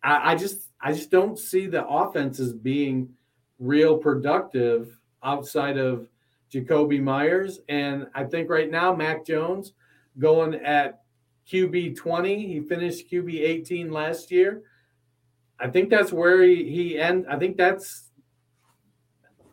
I, 0.04 0.34
I 0.34 0.36
just 0.36 0.70
I 0.82 0.94
just 0.94 1.12
don't 1.12 1.40
see 1.40 1.68
the 1.68 1.86
offense 1.88 2.40
as 2.40 2.54
being– 2.54 3.10
real 3.64 3.98
productive 3.98 5.00
outside 5.24 5.78
of 5.78 6.10
Jakobi 6.52 7.02
Meyers. 7.02 7.60
And 7.70 8.08
I 8.14 8.26
think 8.26 8.50
right 8.50 8.70
now, 8.70 8.94
Mac 8.94 9.26
Jones 9.26 9.74
going 10.20 10.56
at 10.56 11.02
QB 11.50 11.96
20. 11.96 12.48
He 12.48 12.60
finished 12.60 13.10
QB 13.10 13.42
18 13.42 13.92
last 13.92 14.32
year. 14.32 14.64
I 15.60 15.70
think 15.70 15.90
that's 15.90 16.12
where 16.12 16.44
he, 16.44 16.64
he 16.70 17.00
end. 17.00 17.26
I 17.30 17.38
think 17.38 17.58
that's 17.58 18.10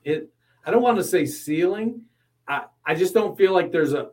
it. 0.04 0.28
I 0.64 0.70
don't 0.70 0.82
want 0.82 0.98
to 0.98 1.04
say 1.04 1.26
ceiling. 1.26 2.02
I, 2.48 2.64
I 2.84 2.94
just 2.94 3.14
don't 3.14 3.36
feel 3.36 3.52
like 3.52 3.72
there's 3.72 3.92
a 3.92 4.10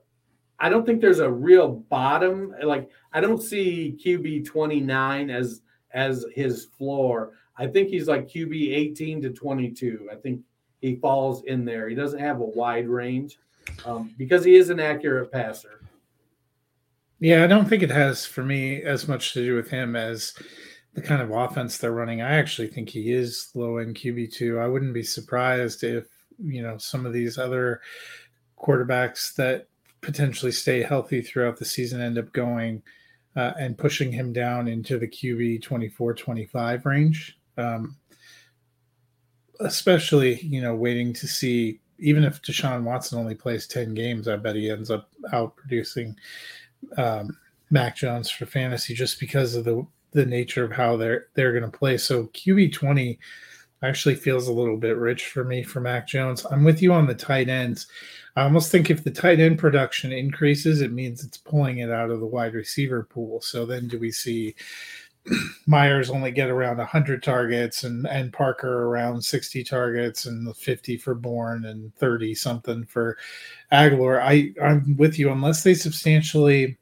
I 0.59 0.69
don't 0.69 0.85
think 0.85 1.01
there's 1.01 1.19
a 1.19 1.29
real 1.29 1.69
bottom. 1.69 2.53
Like 2.63 2.89
I 3.13 3.21
don't 3.21 3.41
see 3.41 3.97
QB 4.03 4.45
29 4.45 5.29
as 5.29 5.61
as 5.91 6.25
his 6.33 6.65
floor. 6.77 7.33
I 7.57 7.67
think 7.67 7.89
he's 7.89 8.07
like 8.07 8.27
QB 8.27 8.75
18 8.75 9.21
to 9.23 9.29
22. 9.31 10.09
I 10.11 10.15
think 10.15 10.41
he 10.81 10.95
falls 10.97 11.43
in 11.43 11.65
there. 11.65 11.89
He 11.89 11.95
doesn't 11.95 12.19
have 12.19 12.39
a 12.39 12.45
wide 12.45 12.87
range 12.87 13.39
um, 13.85 14.13
because 14.17 14.43
he 14.43 14.55
is 14.55 14.69
an 14.69 14.79
accurate 14.79 15.31
passer. 15.31 15.81
Yeah, 17.19 17.43
I 17.43 17.47
don't 17.47 17.67
think 17.67 17.81
it 17.81 17.89
has 17.89 18.25
for 18.25 18.43
me 18.43 18.83
as 18.83 19.07
much 19.07 19.33
to 19.33 19.43
do 19.43 19.55
with 19.55 19.69
him 19.69 19.95
as 19.95 20.33
the 20.97 21.03
kind 21.03 21.21
of 21.21 21.29
offense 21.29 21.77
they're 21.77 21.91
running. 21.91 22.23
I 22.23 22.39
actually 22.39 22.69
think 22.69 22.89
he 22.89 23.11
is 23.13 23.51
low 23.53 23.77
end 23.77 23.95
QB 23.95 24.33
two. 24.33 24.57
I 24.57 24.67
wouldn't 24.67 24.95
be 24.95 25.03
surprised 25.03 25.83
if 25.83 26.07
you 26.43 26.63
know 26.63 26.79
some 26.79 27.05
of 27.05 27.13
these 27.13 27.37
other 27.37 27.81
quarterbacks 28.57 29.35
that 29.35 29.67
potentially 30.01 30.51
stay 30.51 30.81
healthy 30.81 31.21
throughout 31.21 31.57
the 31.57 31.65
season 31.65 32.01
end 32.01 32.17
up 32.17 32.33
going 32.33 32.81
uh, 33.35 33.53
and 33.59 33.77
pushing 33.77 34.11
him 34.11 34.33
down 34.33 34.67
into 34.67 34.97
the 34.97 35.07
QB 35.07 35.61
24 35.61 36.15
25 36.15 36.85
range 36.87 37.37
um, 37.59 37.95
especially 39.59 40.39
you 40.41 40.61
know 40.61 40.73
waiting 40.73 41.13
to 41.13 41.27
see 41.27 41.79
even 41.99 42.23
if 42.23 42.41
Deshaun 42.41 42.81
Watson 42.81 43.19
only 43.19 43.35
plays 43.35 43.65
10 43.65 43.95
games, 43.95 44.27
I 44.27 44.35
bet 44.35 44.55
he 44.55 44.69
ends 44.69 44.91
up 44.91 45.09
out 45.33 45.55
producing 45.55 46.15
um, 46.95 47.35
Mac 47.71 47.95
Jones 47.95 48.29
for 48.29 48.45
fantasy 48.45 48.93
just 48.93 49.19
because 49.19 49.55
of 49.55 49.65
the 49.65 49.85
the 50.17 50.25
nature 50.25 50.63
of 50.63 50.71
how 50.71 50.97
they're 50.97 51.27
they're 51.35 51.57
going 51.57 51.71
to 51.71 51.77
play. 51.77 51.97
So 51.97 52.25
QB 52.27 52.73
20 52.73 53.19
actually 53.83 54.15
feels 54.15 54.47
a 54.47 54.53
little 54.53 54.75
bit 54.75 54.97
rich 54.97 55.27
for 55.27 55.43
me 55.43 55.63
for 55.63 55.79
Mac 55.79 56.07
Jones. 56.07 56.45
I'm 56.49 56.63
with 56.63 56.81
you 56.81 56.91
on 56.91 57.05
the 57.05 57.13
tight 57.13 57.47
ends. 57.47 57.85
I 58.35 58.43
almost 58.43 58.71
think 58.71 58.89
if 58.89 59.03
the 59.03 59.11
tight 59.11 59.39
end 59.39 59.59
production 59.59 60.11
increases, 60.11 60.81
it 60.81 60.91
means 60.91 61.23
it's 61.23 61.37
pulling 61.37 61.77
it 61.77 61.91
out 61.91 62.09
of 62.09 62.19
the 62.19 62.25
wide 62.25 62.55
receiver 62.55 63.03
pool. 63.03 63.41
So 63.41 63.65
then 63.65 63.87
do 63.87 63.99
we 63.99 64.11
see 64.11 64.55
Meyers 65.67 66.09
only 66.09 66.31
get 66.31 66.49
around 66.49 66.77
100 66.77 67.21
targets 67.21 67.83
and, 67.83 68.07
and 68.07 68.33
Parker 68.33 68.85
around 68.85 69.23
60 69.23 69.63
targets 69.63 70.25
and 70.25 70.55
50 70.55 70.97
for 70.97 71.13
Bourne 71.13 71.65
and 71.65 71.93
30 71.95 72.33
something 72.33 72.85
for 72.85 73.17
Agholor. 73.71 74.19
I, 74.19 74.53
I'm 74.63 74.97
with 74.97 75.19
you. 75.19 75.31
Unless 75.31 75.63
they 75.63 75.75
substantially 75.75 76.77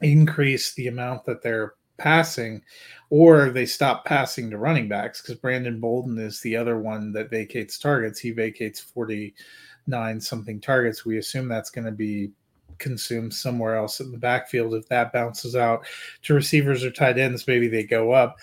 increase 0.00 0.72
the 0.72 0.88
amount 0.88 1.26
that 1.26 1.42
they're 1.42 1.74
passing 2.02 2.62
or 3.10 3.50
they 3.50 3.66
stop 3.66 4.04
passing 4.04 4.50
to 4.50 4.58
running 4.58 4.88
backs 4.88 5.20
because 5.20 5.36
Brandon 5.36 5.78
Bolden 5.78 6.18
is 6.18 6.40
the 6.40 6.56
other 6.56 6.78
one 6.78 7.12
that 7.12 7.30
vacates 7.30 7.78
targets. 7.78 8.18
He 8.18 8.30
vacates 8.30 8.80
49 8.80 10.20
something 10.20 10.60
targets. 10.60 11.04
We 11.04 11.18
assume 11.18 11.48
that's 11.48 11.70
going 11.70 11.84
to 11.84 11.92
be 11.92 12.32
consumed 12.78 13.32
somewhere 13.32 13.76
else 13.76 14.00
in 14.00 14.12
the 14.12 14.18
backfield. 14.18 14.74
If 14.74 14.88
that 14.88 15.12
bounces 15.12 15.54
out 15.54 15.86
to 16.22 16.34
receivers 16.34 16.84
or 16.84 16.90
tight 16.90 17.18
ends, 17.18 17.46
maybe 17.46 17.68
they 17.68 17.84
go 17.84 18.12
up. 18.12 18.38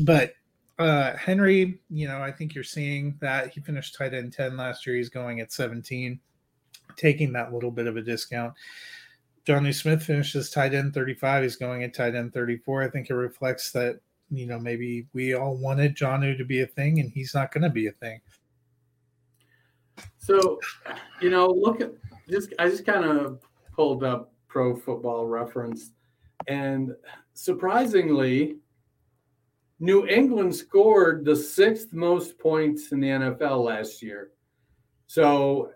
But 0.00 0.34
uh, 0.78 1.16
Henry, 1.16 1.80
you 1.88 2.08
know, 2.08 2.20
I 2.20 2.30
think 2.30 2.54
you're 2.54 2.64
seeing 2.64 3.16
that 3.20 3.50
he 3.50 3.60
finished 3.60 3.94
tight 3.96 4.14
end 4.14 4.32
10 4.32 4.56
last 4.56 4.86
year. 4.86 4.96
He's 4.96 5.08
going 5.08 5.40
at 5.40 5.52
17, 5.52 6.20
taking 6.96 7.32
that 7.32 7.52
little 7.52 7.70
bit 7.70 7.86
of 7.86 7.96
a 7.96 8.02
discount. 8.02 8.52
Jonnu 9.46 9.72
Smith 9.72 10.02
finishes 10.02 10.50
tight 10.50 10.74
end 10.74 10.92
35. 10.92 11.42
He's 11.44 11.56
going 11.56 11.84
at 11.84 11.94
tight 11.94 12.14
end 12.14 12.34
34. 12.34 12.82
I 12.82 12.88
think 12.88 13.10
it 13.10 13.14
reflects 13.14 13.70
that, 13.72 14.00
you 14.30 14.46
know, 14.46 14.58
maybe 14.58 15.06
we 15.12 15.34
all 15.34 15.56
wanted 15.56 15.96
Jonnu 15.96 16.36
to 16.36 16.44
be 16.44 16.62
a 16.62 16.66
thing 16.66 16.98
and 16.98 17.10
he's 17.10 17.32
not 17.32 17.52
going 17.52 17.62
to 17.62 17.70
be 17.70 17.86
a 17.86 17.92
thing. 17.92 18.20
So, 20.18 20.58
you 21.20 21.30
know, 21.30 21.46
look 21.46 21.80
at 21.80 21.92
just 22.28 22.52
I 22.58 22.68
just 22.68 22.84
kind 22.84 23.04
of 23.04 23.40
pulled 23.72 24.02
up 24.02 24.32
Pro 24.48 24.74
Football 24.74 25.26
Reference, 25.26 25.92
and 26.48 26.94
surprisingly, 27.34 28.56
New 29.78 30.06
England 30.08 30.54
scored 30.54 31.24
the 31.24 31.36
sixth 31.36 31.92
most 31.92 32.38
points 32.38 32.90
in 32.92 33.00
the 33.00 33.08
NFL 33.08 33.64
last 33.64 34.02
year. 34.02 34.30
So, 35.06 35.70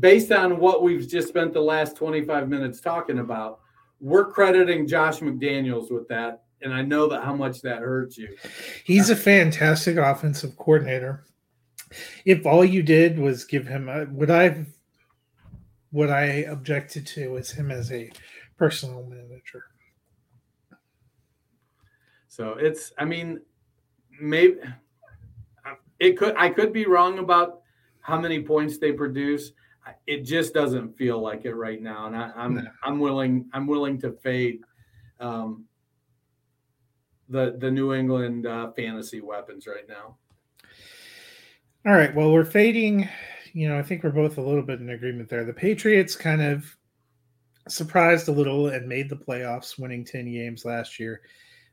based 0.00 0.32
on 0.32 0.58
what 0.58 0.82
we've 0.82 1.08
just 1.08 1.28
spent 1.28 1.52
the 1.52 1.60
last 1.60 1.96
25 1.96 2.48
minutes 2.48 2.80
talking 2.80 3.18
about, 3.18 3.60
we're 4.00 4.30
crediting 4.30 4.86
Josh 4.86 5.20
McDaniels 5.20 5.90
with 5.90 6.08
that 6.08 6.42
and 6.62 6.72
I 6.72 6.82
know 6.82 7.08
that 7.08 7.22
how 7.22 7.34
much 7.34 7.60
that 7.62 7.78
hurts 7.78 8.16
you. 8.16 8.36
He's 8.84 9.10
a 9.10 9.16
fantastic 9.16 9.96
offensive 9.98 10.56
coordinator. 10.56 11.24
If 12.24 12.46
all 12.46 12.64
you 12.64 12.82
did 12.82 13.18
was 13.18 13.44
give 13.44 13.66
him 13.66 13.88
a, 13.88 14.04
what 14.06 14.30
I've 14.30 14.66
what 15.90 16.10
I 16.10 16.24
objected 16.48 17.06
to 17.08 17.36
is 17.36 17.50
him 17.50 17.70
as 17.70 17.92
a 17.92 18.10
personal 18.58 19.04
manager. 19.04 19.64
So 22.28 22.56
it's, 22.58 22.92
I 22.98 23.04
mean, 23.04 23.40
maybe 24.20 24.56
it 25.98 26.18
could, 26.18 26.34
I 26.36 26.50
could 26.50 26.72
be 26.72 26.86
wrong 26.86 27.18
about 27.18 27.60
how 28.00 28.20
many 28.20 28.42
points 28.42 28.76
they 28.76 28.92
produce. 28.92 29.52
It 30.06 30.24
just 30.24 30.52
doesn't 30.52 30.96
feel 30.96 31.20
like 31.20 31.44
it 31.44 31.54
right 31.54 31.80
now, 31.80 32.06
and 32.06 32.16
I, 32.16 32.24
am 32.36 32.58
I'm, 32.58 32.68
I'm 32.82 32.98
willing 32.98 33.48
I'm 33.52 33.66
willing 33.66 34.00
to 34.00 34.12
fade 34.12 34.60
um, 35.20 35.64
the 37.28 37.56
the 37.58 37.70
New 37.70 37.94
England 37.94 38.46
uh, 38.46 38.72
fantasy 38.72 39.20
weapons 39.20 39.66
right 39.66 39.88
now. 39.88 40.16
All 41.86 41.92
right. 41.92 42.14
Well, 42.14 42.32
we're 42.32 42.44
fading. 42.44 43.08
You 43.52 43.68
know, 43.68 43.78
I 43.78 43.82
think 43.82 44.02
we're 44.02 44.10
both 44.10 44.38
a 44.38 44.42
little 44.42 44.62
bit 44.62 44.80
in 44.80 44.90
agreement 44.90 45.28
there. 45.28 45.44
The 45.44 45.52
Patriots 45.52 46.16
kind 46.16 46.42
of 46.42 46.76
surprised 47.68 48.28
a 48.28 48.32
little 48.32 48.68
and 48.68 48.88
made 48.88 49.08
the 49.08 49.16
playoffs, 49.16 49.78
winning 49.78 50.04
10 50.04 50.30
games 50.32 50.64
last 50.64 50.98
year. 50.98 51.20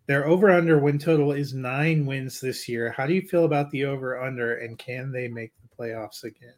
Their 0.05 0.27
over 0.27 0.51
under 0.51 0.79
win 0.79 0.99
total 0.99 1.31
is 1.31 1.53
nine 1.53 2.05
wins 2.05 2.39
this 2.39 2.67
year. 2.67 2.91
How 2.91 3.07
do 3.07 3.13
you 3.13 3.21
feel 3.21 3.45
about 3.45 3.71
the 3.71 3.85
over 3.85 4.21
under 4.21 4.57
and 4.57 4.77
can 4.77 5.11
they 5.11 5.27
make 5.27 5.53
the 5.61 5.83
playoffs 5.83 6.23
again? 6.23 6.53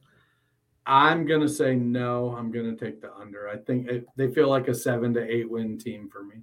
I'm 0.88 1.26
going 1.26 1.42
to 1.42 1.50
say 1.50 1.76
no. 1.76 2.36
I'm 2.38 2.52
going 2.52 2.76
to 2.76 2.86
take 2.86 3.02
the 3.02 3.14
under. 3.16 3.50
I 3.50 3.58
think 3.58 3.88
it, 3.88 4.06
they 4.16 4.32
feel 4.32 4.50
like 4.50 4.68
a 4.68 4.76
seven 4.76 5.14
to 5.16 5.24
eight 5.24 5.50
win 5.50 5.78
team 5.78 6.10
for 6.10 6.24
me. 6.24 6.36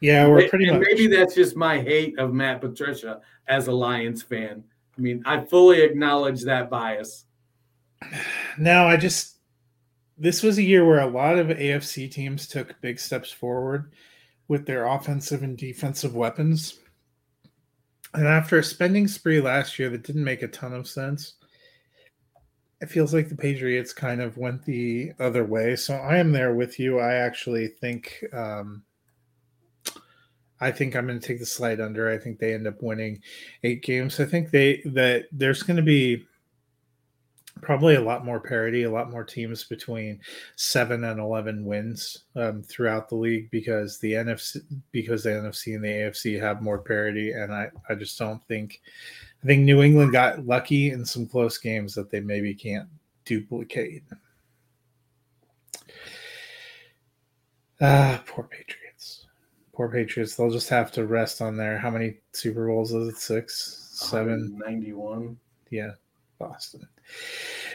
Yeah, 0.00 0.26
we're 0.28 0.48
pretty 0.48 0.70
much. 0.70 0.80
Maybe 0.80 1.06
that's 1.08 1.34
just 1.34 1.56
my 1.56 1.80
hate 1.80 2.18
of 2.18 2.32
Matt 2.32 2.60
Patricia 2.60 3.20
as 3.48 3.66
a 3.66 3.72
Lions 3.72 4.22
fan. 4.22 4.64
I 4.96 5.00
mean, 5.00 5.22
I 5.26 5.44
fully 5.44 5.82
acknowledge 5.82 6.42
that 6.44 6.70
bias. 6.70 7.26
Now, 8.58 8.86
I 8.86 8.96
just 8.96 9.38
this 10.20 10.42
was 10.42 10.58
a 10.58 10.62
year 10.62 10.86
where 10.86 11.00
a 11.00 11.06
lot 11.06 11.38
of 11.38 11.48
AFC 11.48 12.10
teams 12.10 12.46
took 12.46 12.78
big 12.82 13.00
steps 13.00 13.30
forward 13.30 13.92
with 14.48 14.66
their 14.66 14.86
offensive 14.86 15.42
and 15.42 15.56
defensive 15.56 16.14
weapons. 16.14 16.78
And 18.12 18.26
after 18.26 18.58
a 18.58 18.64
spending 18.64 19.08
spree 19.08 19.40
last 19.40 19.78
year 19.78 19.88
that 19.88 20.02
didn't 20.02 20.24
make 20.24 20.42
a 20.42 20.48
ton 20.48 20.74
of 20.74 20.86
sense, 20.86 21.34
it 22.80 22.90
feels 22.90 23.12
like 23.12 23.28
the 23.28 23.36
Patriots 23.36 23.92
kind 23.92 24.22
of 24.22 24.38
went 24.38 24.64
the 24.64 25.12
other 25.18 25.44
way. 25.44 25.76
So 25.76 25.94
I 25.94 26.16
am 26.16 26.32
there 26.32 26.54
with 26.54 26.78
you. 26.78 26.98
I 26.98 27.14
actually 27.14 27.68
think 27.68 28.24
um, 28.32 28.82
I 30.60 30.70
think 30.70 30.94
I'm 30.94 31.06
going 31.06 31.18
to 31.20 31.26
take 31.26 31.38
the 31.40 31.46
slide 31.46 31.80
under. 31.80 32.10
I 32.10 32.18
think 32.18 32.38
they 32.38 32.54
end 32.54 32.66
up 32.66 32.82
winning 32.82 33.22
eight 33.64 33.82
games. 33.82 34.20
I 34.20 34.24
think 34.24 34.50
they 34.50 34.82
that 34.86 35.26
there's 35.32 35.62
going 35.62 35.78
to 35.78 35.82
be 35.82 36.26
probably 37.62 37.94
a 37.94 38.00
lot 38.00 38.24
more 38.24 38.40
parity, 38.40 38.84
a 38.84 38.90
lot 38.90 39.10
more 39.10 39.24
teams 39.24 39.64
between 39.64 40.20
seven 40.56 41.04
and 41.04 41.20
eleven 41.20 41.64
wins 41.64 42.24
um, 42.36 42.62
throughout 42.62 43.08
the 43.08 43.16
league 43.16 43.50
because 43.50 43.98
the 43.98 44.12
NFC 44.12 44.62
because 44.92 45.22
the 45.22 45.30
NFC 45.30 45.74
and 45.74 45.84
the 45.84 45.88
AFC 45.88 46.40
have 46.40 46.62
more 46.62 46.78
parity, 46.78 47.32
and 47.32 47.54
I 47.54 47.68
I 47.88 47.94
just 47.94 48.18
don't 48.18 48.42
think 48.46 48.80
I 49.42 49.46
think 49.46 49.62
New 49.62 49.82
England 49.82 50.12
got 50.12 50.46
lucky 50.46 50.90
in 50.90 51.04
some 51.04 51.26
close 51.26 51.56
games 51.56 51.94
that 51.94 52.10
they 52.10 52.20
maybe 52.20 52.54
can't 52.54 52.88
duplicate. 53.24 54.02
Ah, 57.80 58.22
poor 58.26 58.44
Patriots. 58.44 59.26
Poor 59.72 59.88
Patriots. 59.88 60.36
They'll 60.36 60.50
just 60.50 60.68
have 60.68 60.92
to 60.92 61.06
rest 61.06 61.40
on 61.40 61.56
their 61.56 61.78
how 61.78 61.90
many 61.90 62.18
Super 62.32 62.66
Bowls 62.66 62.92
is 62.92 63.08
it? 63.08 63.16
Six, 63.16 63.88
seven, 63.92 64.60
ninety-one. 64.66 65.38
Yeah, 65.70 65.92
Boston. 66.38 66.86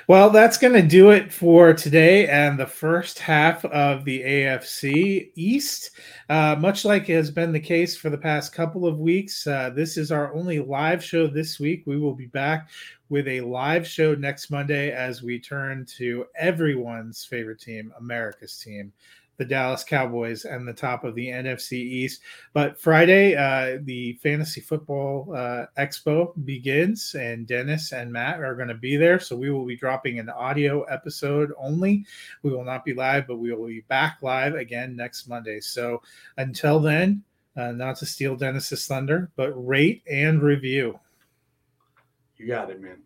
Well, 0.07 0.29
that's 0.29 0.59
going 0.59 0.73
to 0.73 0.83
do 0.83 1.09
it 1.09 1.33
for 1.33 1.73
today 1.73 2.27
and 2.27 2.59
the 2.59 2.67
first 2.67 3.17
half 3.17 3.65
of 3.65 4.05
the 4.05 4.21
AFC 4.21 5.31
East. 5.33 5.91
Uh, 6.29 6.55
much 6.59 6.85
like 6.85 7.07
has 7.07 7.31
been 7.31 7.51
the 7.51 7.59
case 7.59 7.97
for 7.97 8.11
the 8.11 8.17
past 8.17 8.53
couple 8.53 8.85
of 8.85 8.99
weeks, 8.99 9.47
uh, 9.47 9.71
this 9.71 9.97
is 9.97 10.11
our 10.11 10.31
only 10.35 10.59
live 10.59 11.03
show 11.03 11.25
this 11.25 11.59
week. 11.59 11.81
We 11.87 11.97
will 11.97 12.13
be 12.13 12.27
back 12.27 12.69
with 13.09 13.27
a 13.27 13.41
live 13.41 13.87
show 13.87 14.13
next 14.13 14.51
Monday 14.51 14.91
as 14.91 15.23
we 15.23 15.39
turn 15.39 15.87
to 15.97 16.25
everyone's 16.37 17.25
favorite 17.25 17.59
team, 17.59 17.91
America's 17.97 18.59
team, 18.59 18.93
the 19.37 19.45
Dallas 19.45 19.83
Cowboys 19.83 20.45
and 20.45 20.67
the 20.67 20.73
top 20.73 21.03
of 21.03 21.15
the 21.15 21.27
NFC 21.27 21.73
East. 21.73 22.21
But 22.53 22.79
Friday, 22.79 23.35
uh, 23.35 23.79
the 23.83 24.13
Fantasy 24.23 24.61
Football 24.61 25.33
uh, 25.35 25.65
Expo 25.77 26.33
begins, 26.45 27.15
and 27.15 27.47
Dennis 27.47 27.91
and 27.91 28.11
Matt 28.11 28.41
are 28.41 28.55
going 28.55 28.67
to 28.69 28.75
be 28.75 28.97
there. 28.97 29.19
So 29.19 29.35
we 29.35 29.49
will 29.49 29.65
be 29.65 29.75
dropping 29.75 30.19
an 30.19 30.29
audio 30.29 30.83
episode 30.83 31.51
only. 31.57 32.05
We 32.43 32.51
will 32.51 32.65
not 32.65 32.85
be 32.85 32.93
live, 32.93 33.27
but 33.27 33.37
we 33.37 33.53
will 33.53 33.67
be 33.67 33.81
back 33.81 34.19
live 34.21 34.55
again 34.55 34.95
next 34.95 35.27
Monday. 35.27 35.59
So 35.59 36.01
until 36.37 36.79
then, 36.79 37.23
uh, 37.57 37.71
not 37.71 37.95
to 37.97 38.05
steal 38.05 38.35
Dennis's 38.35 38.85
thunder, 38.85 39.31
but 39.35 39.51
rate 39.53 40.03
and 40.09 40.41
review. 40.41 40.99
You 42.37 42.47
got 42.47 42.69
it, 42.69 42.81
man. 42.81 43.04